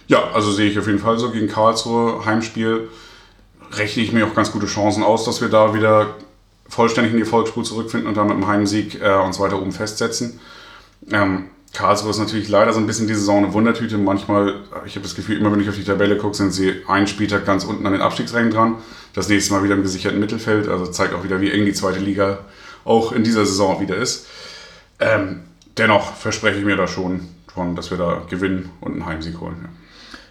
Ja, 0.07 0.31
also 0.33 0.53
sehe 0.53 0.71
ich 0.71 0.79
auf 0.79 0.87
jeden 0.87 0.99
Fall 0.99 1.19
so 1.19 1.31
gegen 1.31 1.49
Karlsruhe 1.49 2.25
Heimspiel 2.25 2.89
rechne 3.73 4.03
ich 4.03 4.13
mir 4.13 4.27
auch 4.27 4.35
ganz 4.35 4.53
gute 4.53 4.67
Chancen 4.67 5.03
aus, 5.03 5.25
dass 5.25 5.41
wir 5.41 5.49
da 5.49 5.75
wieder 5.75 6.15
vollständig 6.69 7.13
in 7.13 7.19
die 7.19 7.25
Erfolgsspur 7.25 7.65
zurückfinden 7.65 8.09
und 8.09 8.17
dann 8.17 8.27
mit 8.27 8.37
einem 8.37 8.47
Heimsieg 8.47 9.01
äh, 9.01 9.15
uns 9.15 9.39
weiter 9.39 9.61
oben 9.61 9.73
festsetzen. 9.73 10.41
Ähm, 11.11 11.51
Karlsruhe 11.75 12.11
ist 12.11 12.19
natürlich 12.19 12.49
leider 12.49 12.73
so 12.73 12.79
ein 12.79 12.87
bisschen 12.87 13.09
die 13.09 13.15
Saison 13.15 13.45
eine 13.45 13.53
Wundertüte. 13.53 13.99
Manchmal, 13.99 14.61
ich 14.87 14.95
habe 14.95 15.03
das 15.03 15.15
Gefühl, 15.15 15.39
immer 15.39 15.53
wenn 15.53 15.61
ich 15.61 15.69
auf 15.69 15.75
die 15.75 15.85
Tabelle 15.85 16.17
gucke, 16.17 16.35
sind 16.35 16.53
sie 16.53 16.83
einen 16.87 17.09
Spieltag 17.09 17.45
ganz 17.45 17.65
unten 17.65 17.85
an 17.85 17.93
den 17.93 18.01
Abstiegsrängen 18.01 18.53
dran. 18.53 18.77
Das 19.13 19.29
nächste 19.29 19.53
Mal 19.53 19.65
wieder 19.65 19.75
im 19.75 19.83
gesicherten 19.83 20.21
Mittelfeld. 20.21 20.69
Also 20.69 20.87
zeigt 20.87 21.15
auch 21.15 21.25
wieder, 21.25 21.41
wie 21.41 21.51
eng 21.51 21.65
die 21.65 21.73
zweite 21.73 21.99
Liga 21.99 22.39
auch 22.85 23.13
in 23.13 23.25
dieser 23.25 23.45
Saison 23.45 23.81
wieder 23.81 23.97
ist. 23.97 24.27
Ähm, 25.01 25.43
dennoch 25.77 26.15
verspreche 26.15 26.59
ich 26.59 26.65
mir 26.65 26.77
da 26.77 26.87
schon, 26.87 27.29
schon, 27.53 27.75
dass 27.75 27.91
wir 27.91 27.99
da 27.99 28.23
gewinnen 28.31 28.71
und 28.81 28.93
einen 28.93 29.07
Heimsieg 29.07 29.41
holen. 29.41 29.69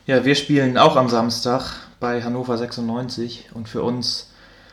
Ja. 0.08 0.16
ja, 0.16 0.26
wir 0.26 0.36
spielen 0.36 0.78
auch 0.78 0.96
am 0.96 1.10
Samstag 1.10 1.76
bei 2.00 2.24
Hannover 2.24 2.58
96. 2.58 3.50
Und 3.54 3.68
für 3.68 3.84
uns 3.84 4.32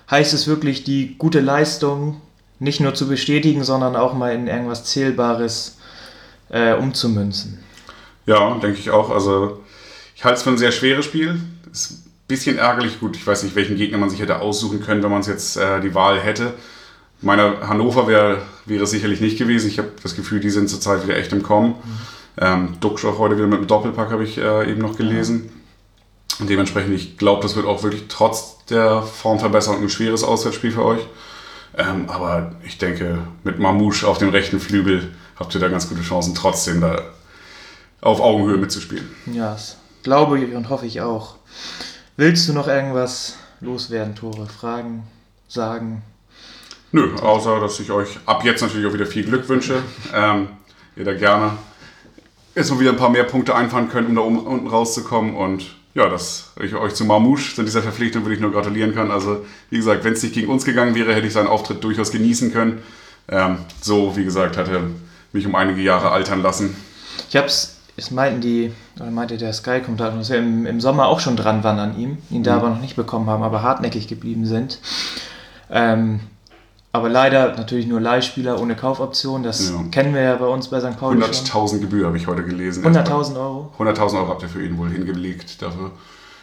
heißt 0.09 0.33
es 0.35 0.46
wirklich, 0.46 0.85
die 0.85 1.16
gute 1.18 1.40
Leistung 1.40 2.20
nicht 2.61 2.80
nur 2.80 2.94
zu 2.94 3.09
bestätigen, 3.09 3.64
sondern 3.64 3.96
auch 3.96 4.14
mal 4.14 4.33
in 4.35 4.46
irgendwas 4.46 4.85
Zählbares 4.85 5.78
äh, 6.50 6.74
umzumünzen. 6.74 7.58
Ja, 8.26 8.58
denke 8.58 8.78
ich 8.78 8.90
auch. 8.90 9.10
Also 9.10 9.60
ich 10.14 10.24
halte 10.24 10.36
es 10.36 10.42
für 10.42 10.50
ein 10.50 10.58
sehr 10.58 10.72
schweres 10.72 11.04
Spiel. 11.04 11.40
Ist 11.72 11.92
ein 11.92 12.12
bisschen 12.28 12.58
ärgerlich. 12.58 13.00
Gut, 13.00 13.16
ich 13.16 13.26
weiß 13.26 13.42
nicht, 13.42 13.56
welchen 13.56 13.76
Gegner 13.76 13.98
man 13.98 14.10
sich 14.10 14.20
hätte 14.20 14.40
aussuchen 14.40 14.82
können, 14.82 15.02
wenn 15.02 15.10
man 15.10 15.20
es 15.20 15.26
jetzt 15.26 15.56
äh, 15.56 15.80
die 15.80 15.94
Wahl 15.94 16.20
hätte. 16.20 16.54
Meiner 17.22 17.68
Hannover 17.68 18.06
wär, 18.06 18.42
wäre 18.64 18.84
es 18.84 18.90
sicherlich 18.90 19.20
nicht 19.20 19.38
gewesen. 19.38 19.68
Ich 19.68 19.78
habe 19.78 19.90
das 20.02 20.16
Gefühl, 20.16 20.40
die 20.40 20.50
sind 20.50 20.68
zurzeit 20.68 21.04
wieder 21.04 21.16
echt 21.16 21.32
im 21.32 21.42
Kommen. 21.42 21.70
Mhm. 21.70 21.98
Ähm, 22.38 22.76
Duxch 22.80 23.04
auch 23.04 23.18
heute 23.18 23.36
wieder 23.36 23.46
mit 23.46 23.60
dem 23.60 23.66
Doppelpack, 23.66 24.10
habe 24.10 24.24
ich 24.24 24.38
äh, 24.38 24.70
eben 24.70 24.80
noch 24.80 24.96
gelesen. 24.96 25.50
Und 26.38 26.48
dementsprechend, 26.48 26.94
ich 26.94 27.18
glaube, 27.18 27.42
das 27.42 27.56
wird 27.56 27.66
auch 27.66 27.82
wirklich 27.82 28.04
trotz 28.08 28.64
der 28.70 29.02
Formverbesserung 29.02 29.82
ein 29.82 29.90
schweres 29.90 30.24
Auswärtsspiel 30.24 30.72
für 30.72 30.84
euch. 30.84 31.00
Ähm, 31.76 32.08
aber 32.08 32.52
ich 32.64 32.78
denke, 32.78 33.18
mit 33.44 33.58
Mamouche 33.58 34.08
auf 34.08 34.18
dem 34.18 34.30
rechten 34.30 34.58
Flügel 34.58 35.10
habt 35.40 35.55
ihr 35.55 35.61
da 35.61 35.68
ganz 35.68 35.88
gute 35.88 36.03
Chancen, 36.03 36.35
trotzdem 36.35 36.81
da 36.81 37.03
auf 38.00 38.20
Augenhöhe 38.20 38.59
mitzuspielen. 38.59 39.09
Ja, 39.33 39.53
das 39.53 39.76
glaube 40.05 40.38
ich 40.38 40.55
und 40.55 40.68
hoffe 40.68 40.87
ich 40.87 41.00
auch. 41.00 41.37
Willst 42.16 42.48
du 42.48 42.53
noch 42.53 42.68
irgendwas 42.68 43.37
loswerden, 43.61 44.14
Tore? 44.14 44.46
Fragen, 44.46 45.05
sagen? 45.48 46.03
Nö, 46.92 47.16
außer 47.16 47.61
dass 47.61 47.81
ich 47.81 47.90
euch 47.90 48.18
ab 48.26 48.44
jetzt 48.44 48.61
natürlich 48.61 48.87
auch 48.87 48.92
wieder 48.92 49.07
viel 49.07 49.24
Glück 49.24 49.48
wünsche. 49.48 49.83
Ähm, 50.14 50.48
ihr 50.96 51.05
da 51.05 51.14
gerne 51.14 51.53
jetzt 52.55 52.70
mal 52.70 52.81
wieder 52.81 52.90
ein 52.90 52.96
paar 52.96 53.11
mehr 53.11 53.24
Punkte 53.24 53.55
einfahren 53.55 53.88
könnt, 53.88 54.09
um 54.09 54.16
da 54.16 54.22
unten 54.22 54.66
rauszukommen. 54.66 55.35
Und 55.37 55.66
ja, 55.94 56.09
dass 56.09 56.53
ich 56.61 56.74
euch 56.74 56.94
zu 56.94 57.05
Marmouche 57.05 57.55
zu 57.55 57.62
dieser 57.62 57.83
Verpflichtung 57.83 58.24
würde 58.24 58.35
ich 58.35 58.40
nur 58.40 58.53
gratulieren 58.53 58.94
kann. 58.94 59.11
Also, 59.11 59.46
wie 59.70 59.76
gesagt, 59.76 60.05
wenn 60.05 60.14
es 60.14 60.22
nicht 60.22 60.35
gegen 60.35 60.48
uns 60.48 60.64
gegangen 60.64 60.94
wäre, 60.94 61.14
hätte 61.14 61.29
ich 61.29 61.33
seinen 61.33 61.46
Auftritt 61.46 61.83
durchaus 61.85 62.11
genießen 62.11 62.53
können. 62.53 62.83
Ähm, 63.29 63.59
so, 63.81 64.16
wie 64.16 64.24
gesagt, 64.24 64.57
hat 64.57 64.68
er 64.68 64.83
mich 65.32 65.46
um 65.46 65.54
einige 65.54 65.80
Jahre 65.80 66.10
altern 66.10 66.42
lassen. 66.42 66.76
Ich 67.28 67.36
hab's, 67.36 67.76
es 67.96 68.10
meinten 68.10 68.40
die, 68.40 68.72
oder 68.96 69.10
meinte 69.10 69.36
der 69.36 69.52
Sky-Kommentator, 69.52 70.18
dass 70.18 70.30
wir 70.30 70.38
im, 70.38 70.66
im 70.66 70.80
Sommer 70.80 71.06
auch 71.06 71.20
schon 71.20 71.36
dran 71.36 71.64
waren 71.64 71.78
an 71.78 71.98
ihm, 71.98 72.18
ihn 72.30 72.42
da 72.42 72.52
mhm. 72.52 72.58
aber 72.58 72.70
noch 72.70 72.80
nicht 72.80 72.96
bekommen 72.96 73.28
haben, 73.28 73.42
aber 73.42 73.62
hartnäckig 73.62 74.08
geblieben 74.08 74.46
sind. 74.46 74.78
Ähm, 75.70 76.20
aber 76.92 77.08
leider 77.08 77.54
natürlich 77.56 77.86
nur 77.86 78.00
Leihspieler 78.00 78.60
ohne 78.60 78.74
Kaufoption. 78.74 79.44
Das 79.44 79.70
ja. 79.70 79.80
kennen 79.92 80.12
wir 80.12 80.22
ja 80.22 80.36
bei 80.36 80.46
uns 80.46 80.68
bei 80.68 80.80
St. 80.80 80.98
Pauli. 80.98 81.22
100.000 81.22 81.78
Gebühr 81.78 82.06
habe 82.06 82.16
ich 82.16 82.26
heute 82.26 82.42
gelesen. 82.42 82.84
100.000 82.84 83.36
Euro? 83.36 83.72
100.000 83.78 84.16
Euro 84.16 84.28
habt 84.28 84.42
ihr 84.42 84.48
für 84.48 84.64
ihn 84.64 84.76
wohl 84.76 84.90
hingelegt. 84.90 85.62
Dafür. 85.62 85.92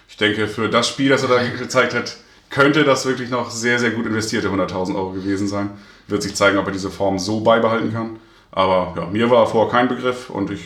Ich 0.07 0.15
denke, 0.15 0.47
für 0.47 0.69
das 0.69 0.87
Spiel, 0.87 1.09
das 1.09 1.23
er 1.23 1.29
da 1.29 1.43
gezeigt 1.43 1.93
hat, 1.93 2.15
könnte 2.49 2.85
das 2.85 3.05
wirklich 3.05 3.29
noch 3.29 3.51
sehr, 3.51 3.77
sehr 3.77 3.91
gut 3.91 4.05
investierte 4.05 4.47
100.000 4.47 4.95
Euro 4.95 5.11
gewesen 5.11 5.49
sein. 5.49 5.71
Wird 6.07 6.23
sich 6.23 6.33
zeigen, 6.33 6.57
ob 6.57 6.65
er 6.65 6.71
diese 6.71 6.91
Form 6.91 7.19
so 7.19 7.41
beibehalten 7.41 7.91
kann. 7.91 8.11
Aber 8.57 8.91
ja, 8.97 9.05
mir 9.05 9.29
war 9.29 9.45
vorher 9.45 9.71
kein 9.71 9.87
Begriff 9.87 10.31
und 10.31 10.49
ich 10.49 10.61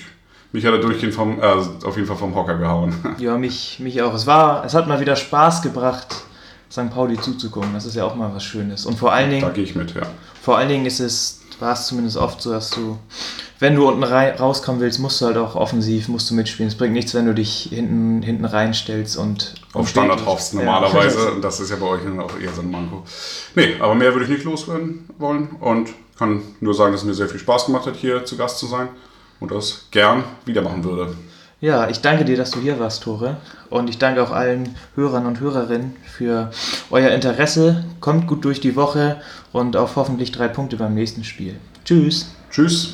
mich 0.53 0.65
hat 0.65 0.71
er 0.71 0.79
durchgehend 0.79 1.13
vom, 1.13 1.41
äh, 1.41 1.43
auf 1.43 1.95
jeden 1.97 2.07
Fall 2.07 2.15
vom 2.15 2.33
Hocker 2.33 2.57
gehauen. 2.57 2.93
Ja, 3.19 3.37
mich, 3.37 3.79
mich 3.79 4.01
auch. 4.01 4.13
Es 4.13 4.25
war, 4.25 4.63
es 4.63 4.73
hat 4.73 4.87
mal 4.87 5.01
wieder 5.01 5.17
Spaß 5.17 5.61
gebracht, 5.61 6.07
St. 6.71 6.89
Pauli 6.89 7.19
zuzugucken. 7.19 7.73
Das 7.73 7.85
ist 7.85 7.95
ja 7.95 8.05
auch 8.05 8.15
mal 8.15 8.33
was 8.33 8.45
Schönes. 8.45 8.85
Und 8.85 8.97
vor 8.97 9.11
allen 9.11 9.29
Dingen. 9.29 9.41
Da 9.41 9.49
gehe 9.49 9.65
ich 9.65 9.75
mit, 9.75 9.93
ja. 9.93 10.03
Vor 10.41 10.57
allen 10.57 10.69
Dingen 10.69 10.85
ist 10.85 11.01
es, 11.01 11.41
war 11.59 11.73
es 11.73 11.87
zumindest 11.87 12.15
oft 12.15 12.41
so, 12.41 12.51
dass 12.51 12.69
du, 12.69 12.97
wenn 13.59 13.75
du 13.75 13.89
unten 13.89 14.03
rein, 14.03 14.35
rauskommen 14.35 14.79
willst, 14.79 14.99
musst 14.99 15.19
du 15.19 15.25
halt 15.25 15.35
auch 15.35 15.55
offensiv, 15.55 16.07
musst 16.07 16.29
du 16.29 16.33
mitspielen. 16.33 16.69
Es 16.69 16.77
bringt 16.77 16.93
nichts, 16.93 17.13
wenn 17.13 17.25
du 17.25 17.33
dich 17.33 17.67
hinten, 17.71 18.21
hinten 18.21 18.45
reinstellst 18.45 19.17
und. 19.17 19.55
Auf 19.73 19.89
Standard 19.89 20.25
hoffst 20.25 20.53
normalerweise. 20.53 21.19
Ja. 21.19 21.31
Und 21.35 21.41
das 21.41 21.59
ist 21.59 21.69
ja 21.69 21.75
bei 21.75 21.87
euch 21.87 22.01
auch 22.19 22.39
eher 22.39 22.53
so 22.53 22.61
ein 22.61 22.71
Manko. 22.71 23.03
Nee, 23.55 23.75
aber 23.81 23.95
mehr 23.95 24.13
würde 24.13 24.25
ich 24.25 24.31
nicht 24.31 24.45
loswerden 24.45 25.09
wollen. 25.17 25.49
Und 25.59 25.89
kann 26.21 26.43
nur 26.59 26.75
sagen, 26.75 26.91
dass 26.91 27.01
es 27.01 27.07
mir 27.07 27.15
sehr 27.15 27.27
viel 27.27 27.39
Spaß 27.39 27.65
gemacht 27.65 27.87
hat, 27.87 27.95
hier 27.95 28.23
zu 28.25 28.37
Gast 28.37 28.59
zu 28.59 28.67
sein. 28.67 28.89
Und 29.39 29.49
das 29.51 29.87
gern 29.89 30.23
wieder 30.45 30.61
machen 30.61 30.83
würde. 30.83 31.15
Ja, 31.61 31.89
ich 31.89 32.01
danke 32.01 32.25
dir, 32.25 32.37
dass 32.37 32.51
du 32.51 32.59
hier 32.59 32.79
warst, 32.79 33.01
Tore. 33.01 33.37
Und 33.71 33.89
ich 33.89 33.97
danke 33.97 34.21
auch 34.21 34.29
allen 34.29 34.75
Hörern 34.93 35.25
und 35.25 35.39
Hörerinnen 35.39 35.95
für 36.03 36.51
euer 36.91 37.09
Interesse. 37.09 37.85
Kommt 38.01 38.27
gut 38.27 38.45
durch 38.45 38.59
die 38.59 38.75
Woche 38.75 39.19
und 39.51 39.75
auf 39.75 39.95
hoffentlich 39.95 40.31
drei 40.31 40.47
Punkte 40.47 40.77
beim 40.77 40.93
nächsten 40.93 41.23
Spiel. 41.23 41.55
Tschüss. 41.85 42.27
Tschüss. 42.51 42.93